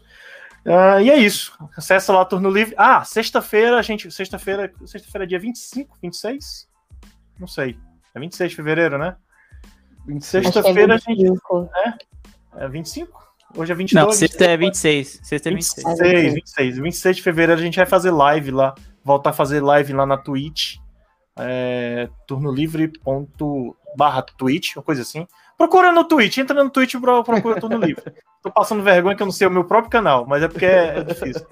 Uh, 0.66 1.00
e 1.00 1.10
é 1.10 1.16
isso. 1.16 1.56
Acessa 1.74 2.12
lá 2.12 2.22
Turno 2.26 2.50
Livre. 2.50 2.74
Ah, 2.76 3.02
sexta-feira, 3.02 3.78
a 3.78 3.82
gente. 3.82 4.10
Sexta-feira. 4.10 4.70
Sexta-feira 4.84 5.24
é 5.24 5.26
dia 5.26 5.38
25, 5.38 5.96
26? 6.02 6.68
Não 7.40 7.46
sei. 7.46 7.78
É 8.14 8.20
26 8.20 8.50
de 8.50 8.56
fevereiro, 8.56 8.98
né? 8.98 9.16
Sexta-feira 10.20 10.94
é 10.94 10.96
a 10.96 10.98
gente. 10.98 11.26
É? 11.84 12.64
é 12.64 12.68
25? 12.68 13.22
Hoje 13.56 13.72
é 13.72 13.74
22. 13.74 14.06
Não, 14.06 14.12
sexta 14.12 14.44
é 14.44 14.56
26. 14.56 15.20
Sexta 15.22 15.48
é 15.48 15.54
26. 15.54 15.86
26, 15.86 16.34
26. 16.34 16.78
26 16.78 17.16
de 17.16 17.22
fevereiro 17.22 17.60
a 17.60 17.64
gente 17.64 17.76
vai 17.76 17.86
fazer 17.86 18.10
live 18.10 18.50
lá. 18.50 18.74
Voltar 19.04 19.30
a 19.30 19.34
fazer 19.34 19.60
live 19.60 19.92
lá 19.92 20.06
na 20.06 20.16
Twitch. 20.16 20.76
É, 21.36 22.08
turnolivre.barra 22.26 24.22
Twitch, 24.22 24.76
uma 24.76 24.82
coisa 24.82 25.02
assim. 25.02 25.26
Procura 25.56 25.92
no 25.92 26.04
Twitch, 26.04 26.38
entra 26.38 26.62
no 26.62 26.70
Twitch 26.70 26.94
e 26.94 27.00
procura 27.00 27.60
Turno 27.60 27.78
Livre. 27.78 28.12
Tô 28.42 28.50
passando 28.50 28.82
vergonha 28.82 29.14
que 29.14 29.22
eu 29.22 29.26
não 29.26 29.32
sei 29.32 29.46
o 29.46 29.50
meu 29.50 29.64
próprio 29.64 29.90
canal, 29.90 30.26
mas 30.26 30.42
é 30.42 30.48
porque 30.48 30.66
é, 30.66 30.98
é 30.98 31.04
difícil. 31.04 31.46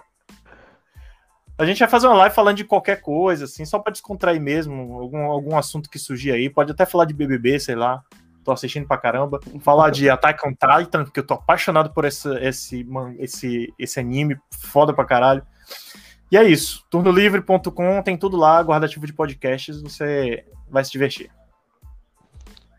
A 1.56 1.64
gente 1.64 1.78
vai 1.78 1.88
fazer 1.88 2.08
uma 2.08 2.16
live 2.16 2.34
falando 2.34 2.56
de 2.56 2.64
qualquer 2.64 3.00
coisa, 3.00 3.44
assim, 3.44 3.64
só 3.64 3.78
para 3.78 3.92
descontrair 3.92 4.40
mesmo, 4.40 4.98
algum, 5.00 5.30
algum 5.30 5.56
assunto 5.56 5.88
que 5.90 5.98
surgir 5.98 6.32
aí. 6.32 6.50
Pode 6.50 6.72
até 6.72 6.84
falar 6.86 7.04
de 7.04 7.14
BBB, 7.14 7.60
sei 7.60 7.74
lá 7.74 8.02
tô 8.50 8.54
assistindo 8.54 8.86
pra 8.86 8.98
caramba. 8.98 9.40
Falar 9.60 9.90
de 9.90 10.10
Attack 10.10 10.46
on 10.46 10.50
Titan, 10.50 11.04
porque 11.04 11.20
eu 11.20 11.26
tô 11.26 11.34
apaixonado 11.34 11.90
por 11.90 12.04
esse, 12.04 12.28
esse, 12.38 12.86
esse, 13.18 13.74
esse 13.78 14.00
anime, 14.00 14.36
foda 14.50 14.92
pra 14.92 15.04
caralho. 15.04 15.42
E 16.30 16.36
é 16.36 16.44
isso. 16.44 16.84
Turnolivre.com 16.90 18.02
tem 18.02 18.16
tudo 18.16 18.36
lá, 18.36 18.60
guardativo 18.60 19.06
de 19.06 19.12
podcasts, 19.12 19.80
você 19.80 20.44
vai 20.68 20.84
se 20.84 20.90
divertir. 20.90 21.30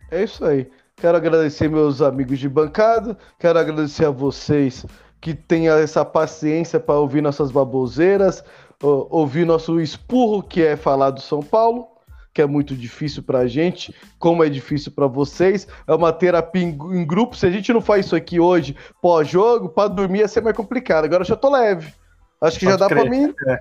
É 0.09 0.23
isso 0.23 0.43
aí. 0.43 0.69
Quero 0.97 1.17
agradecer 1.17 1.69
meus 1.69 2.01
amigos 2.01 2.37
de 2.37 2.49
bancada, 2.49 3.17
quero 3.39 3.57
agradecer 3.57 4.05
a 4.05 4.11
vocês 4.11 4.85
que 5.19 5.33
têm 5.33 5.69
essa 5.69 6.03
paciência 6.03 6.79
para 6.79 6.95
ouvir 6.95 7.21
nossas 7.21 7.49
baboseiras, 7.49 8.43
ouvir 8.81 9.45
nosso 9.45 9.79
espurro 9.79 10.43
que 10.43 10.61
é 10.61 10.75
falar 10.75 11.11
do 11.11 11.21
São 11.21 11.41
Paulo 11.41 11.87
que 12.33 12.41
é 12.41 12.45
muito 12.45 12.75
difícil 12.75 13.23
para 13.23 13.39
a 13.39 13.47
gente, 13.47 13.93
como 14.17 14.43
é 14.43 14.49
difícil 14.49 14.91
para 14.91 15.07
vocês. 15.07 15.67
É 15.85 15.93
uma 15.93 16.13
terapia 16.13 16.63
em, 16.63 16.69
em, 16.69 17.05
grupo. 17.05 17.35
Se 17.35 17.45
a 17.45 17.51
gente 17.51 17.73
não 17.73 17.81
faz 17.81 18.05
isso 18.05 18.15
aqui 18.15 18.39
hoje, 18.39 18.75
pós-jogo, 19.01 19.69
para 19.69 19.89
dormir 19.89 20.19
ia 20.19 20.27
ser 20.27 20.41
mais 20.41 20.55
complicado. 20.55 21.05
Agora 21.05 21.23
eu 21.23 21.27
já 21.27 21.35
tô 21.35 21.49
leve. 21.49 21.93
Acho 22.39 22.57
que 22.57 22.65
Pode 22.65 22.79
já 22.79 22.87
dá 22.87 22.93
para 22.93 23.09
mim. 23.09 23.33
É. 23.47 23.59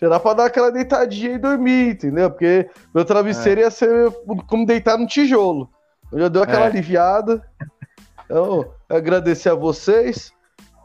Já 0.00 0.08
dá 0.08 0.18
para 0.18 0.34
dar 0.34 0.44
aquela 0.46 0.72
deitadinha 0.72 1.34
e 1.34 1.38
dormir, 1.38 1.90
entendeu? 1.90 2.30
Porque 2.30 2.70
meu 2.94 3.04
travesseiro 3.04 3.60
é. 3.60 3.64
ia 3.64 3.70
ser 3.70 4.10
como 4.46 4.64
deitar 4.64 4.96
no 4.96 5.06
tijolo. 5.06 5.68
Eu 6.10 6.20
já 6.20 6.28
deu 6.28 6.42
aquela 6.42 6.64
é. 6.64 6.68
aliviada. 6.68 7.46
Então, 8.24 8.72
agradecer 8.88 9.50
a 9.50 9.54
vocês. 9.54 10.32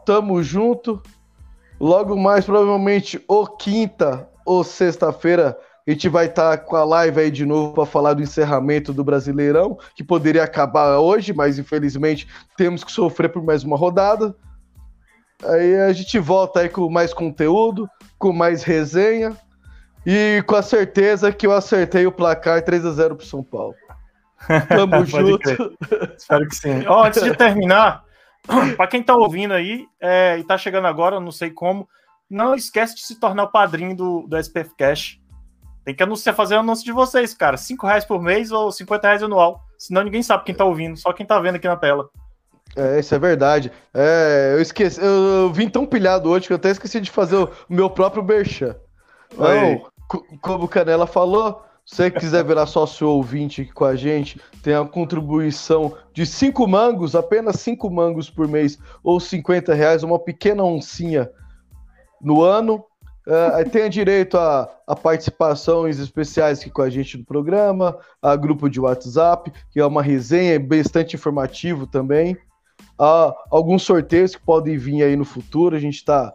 Tamo 0.04 0.42
junto. 0.42 1.02
Logo 1.80 2.16
mais, 2.16 2.44
provavelmente, 2.44 3.22
ou 3.26 3.46
quinta 3.46 4.28
ou 4.44 4.62
sexta-feira, 4.62 5.58
a 5.86 5.90
gente 5.92 6.08
vai 6.08 6.26
estar 6.26 6.56
tá 6.56 6.64
com 6.64 6.74
a 6.74 6.84
live 6.84 7.20
aí 7.20 7.30
de 7.30 7.46
novo 7.46 7.72
para 7.72 7.86
falar 7.86 8.14
do 8.14 8.22
encerramento 8.22 8.92
do 8.92 9.04
Brasileirão, 9.04 9.78
que 9.94 10.02
poderia 10.02 10.42
acabar 10.42 10.98
hoje, 10.98 11.32
mas 11.32 11.58
infelizmente 11.58 12.26
temos 12.56 12.82
que 12.82 12.90
sofrer 12.90 13.28
por 13.28 13.42
mais 13.42 13.62
uma 13.62 13.76
rodada. 13.76 14.34
Aí 15.44 15.76
a 15.76 15.92
gente 15.92 16.18
volta 16.18 16.60
aí 16.60 16.68
com 16.68 16.90
mais 16.90 17.14
conteúdo, 17.14 17.88
com 18.18 18.32
mais 18.32 18.64
resenha 18.64 19.36
e 20.04 20.42
com 20.46 20.56
a 20.56 20.62
certeza 20.62 21.32
que 21.32 21.46
eu 21.46 21.52
acertei 21.52 22.06
o 22.06 22.12
placar 22.12 22.62
3 22.62 22.84
a 22.84 22.90
0 22.92 23.16
pro 23.16 23.26
São 23.26 23.42
Paulo. 23.42 23.74
Tamo 24.68 25.04
junto. 25.04 25.76
Espero 26.16 26.48
que 26.48 26.56
sim. 26.56 26.86
Oh, 26.88 27.04
antes 27.04 27.22
de 27.22 27.36
terminar, 27.36 28.02
para 28.76 28.86
quem 28.86 29.02
tá 29.02 29.14
ouvindo 29.14 29.54
aí 29.54 29.86
é, 30.00 30.38
e 30.38 30.44
tá 30.44 30.58
chegando 30.58 30.86
agora, 30.86 31.20
não 31.20 31.30
sei 31.30 31.50
como, 31.50 31.88
não 32.28 32.54
esquece 32.54 32.96
de 32.96 33.02
se 33.02 33.20
tornar 33.20 33.44
o 33.44 33.52
padrinho 33.52 33.94
do, 33.94 34.26
do 34.26 34.36
SPF 34.36 34.74
Cash. 34.76 35.20
Tem 35.86 35.94
que 35.94 36.02
anunciar, 36.02 36.34
fazer 36.34 36.56
o 36.56 36.58
anúncio 36.58 36.84
de 36.84 36.90
vocês, 36.90 37.32
cara. 37.32 37.56
5 37.56 37.86
reais 37.86 38.04
por 38.04 38.20
mês 38.20 38.50
ou 38.50 38.72
50 38.72 39.06
reais 39.06 39.22
anual. 39.22 39.62
Senão 39.78 40.02
ninguém 40.02 40.20
sabe 40.20 40.42
quem 40.42 40.52
tá 40.52 40.64
ouvindo, 40.64 40.96
só 40.96 41.12
quem 41.12 41.24
tá 41.24 41.38
vendo 41.38 41.54
aqui 41.54 41.68
na 41.68 41.76
tela. 41.76 42.10
É, 42.74 42.98
isso 42.98 43.14
é 43.14 43.18
verdade. 43.20 43.70
É, 43.94 44.54
eu 44.56 44.60
esqueci, 44.60 45.00
eu 45.00 45.52
vim 45.52 45.68
tão 45.68 45.86
pilhado 45.86 46.28
hoje 46.28 46.48
que 46.48 46.52
eu 46.52 46.56
até 46.56 46.70
esqueci 46.70 47.00
de 47.00 47.08
fazer 47.08 47.36
o 47.36 47.50
meu 47.68 47.88
próprio 47.88 48.24
merchan. 48.24 48.74
Então, 49.32 49.86
como 50.40 50.64
o 50.64 50.68
Canela 50.68 51.06
falou, 51.06 51.62
se 51.84 51.94
você 51.94 52.10
quiser 52.10 52.44
virar 52.44 52.66
sócio 52.66 53.08
ouvinte 53.08 53.62
aqui 53.62 53.72
com 53.72 53.84
a 53.84 53.94
gente, 53.94 54.40
tem 54.64 54.74
a 54.74 54.84
contribuição 54.84 55.96
de 56.12 56.26
5 56.26 56.66
mangos, 56.66 57.14
apenas 57.14 57.60
5 57.60 57.88
mangos 57.88 58.28
por 58.28 58.48
mês, 58.48 58.76
ou 59.04 59.20
50 59.20 59.72
reais, 59.72 60.02
uma 60.02 60.18
pequena 60.18 60.64
oncinha 60.64 61.30
no 62.20 62.42
ano. 62.42 62.84
Uh, 63.26 63.68
tem 63.68 63.90
direito 63.90 64.38
a, 64.38 64.70
a, 64.86 64.94
participações 64.94 65.98
especiais 65.98 66.60
aqui 66.60 66.70
com 66.70 66.82
a 66.82 66.88
gente 66.88 67.18
no 67.18 67.24
programa, 67.24 67.98
a 68.22 68.36
grupo 68.36 68.70
de 68.70 68.78
WhatsApp, 68.78 69.52
que 69.72 69.80
é 69.80 69.84
uma 69.84 70.00
resenha 70.00 70.60
bastante 70.60 71.16
informativo 71.16 71.88
também. 71.88 72.34
Uh, 72.98 73.34
alguns 73.50 73.82
sorteios 73.82 74.36
que 74.36 74.42
podem 74.42 74.78
vir 74.78 75.02
aí 75.02 75.16
no 75.16 75.24
futuro, 75.24 75.74
a 75.74 75.80
gente 75.80 75.96
está 75.96 76.32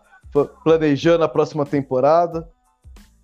planejando 0.65 1.23
a 1.23 1.29
próxima 1.29 1.65
temporada. 1.65 2.49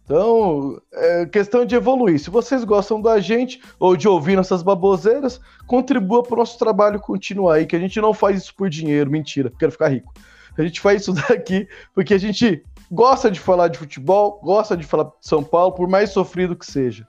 Então, 0.05 0.81
é 0.93 1.25
questão 1.25 1.65
de 1.65 1.75
evoluir. 1.75 2.17
Se 2.19 2.29
vocês 2.29 2.63
gostam 2.63 3.01
da 3.01 3.19
gente 3.19 3.61
ou 3.77 3.97
de 3.97 4.07
ouvir 4.07 4.37
nossas 4.37 4.63
baboseiras, 4.63 5.41
contribua 5.65 6.23
para 6.23 6.35
o 6.35 6.37
nosso 6.37 6.57
trabalho 6.57 7.01
continuar 7.01 7.55
aí, 7.55 7.65
que 7.65 7.75
a 7.75 7.79
gente 7.79 7.99
não 7.99 8.13
faz 8.13 8.37
isso 8.37 8.55
por 8.55 8.69
dinheiro, 8.69 9.11
mentira, 9.11 9.51
quero 9.59 9.73
ficar 9.73 9.89
rico. 9.89 10.13
A 10.57 10.63
gente 10.63 10.79
faz 10.79 11.01
isso 11.01 11.11
daqui 11.27 11.67
porque 11.93 12.13
a 12.13 12.17
gente 12.17 12.63
gosta 12.91 13.29
de 13.29 13.39
falar 13.39 13.67
de 13.67 13.77
futebol, 13.77 14.39
gosta 14.41 14.75
de 14.75 14.85
falar 14.85 15.05
de 15.05 15.11
São 15.21 15.43
Paulo, 15.43 15.73
por 15.73 15.87
mais 15.87 16.11
sofrido 16.11 16.55
que 16.55 16.65
seja. 16.65 17.07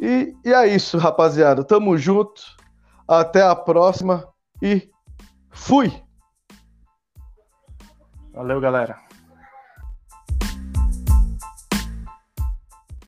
E, 0.00 0.34
e 0.44 0.52
é 0.52 0.66
isso, 0.66 0.98
rapaziada. 0.98 1.64
Tamo 1.64 1.96
junto. 1.96 2.42
Até 3.08 3.40
a 3.42 3.54
próxima 3.54 4.26
e 4.60 4.90
fui! 5.50 5.92
Valeu, 8.32 8.60
galera. 8.60 9.05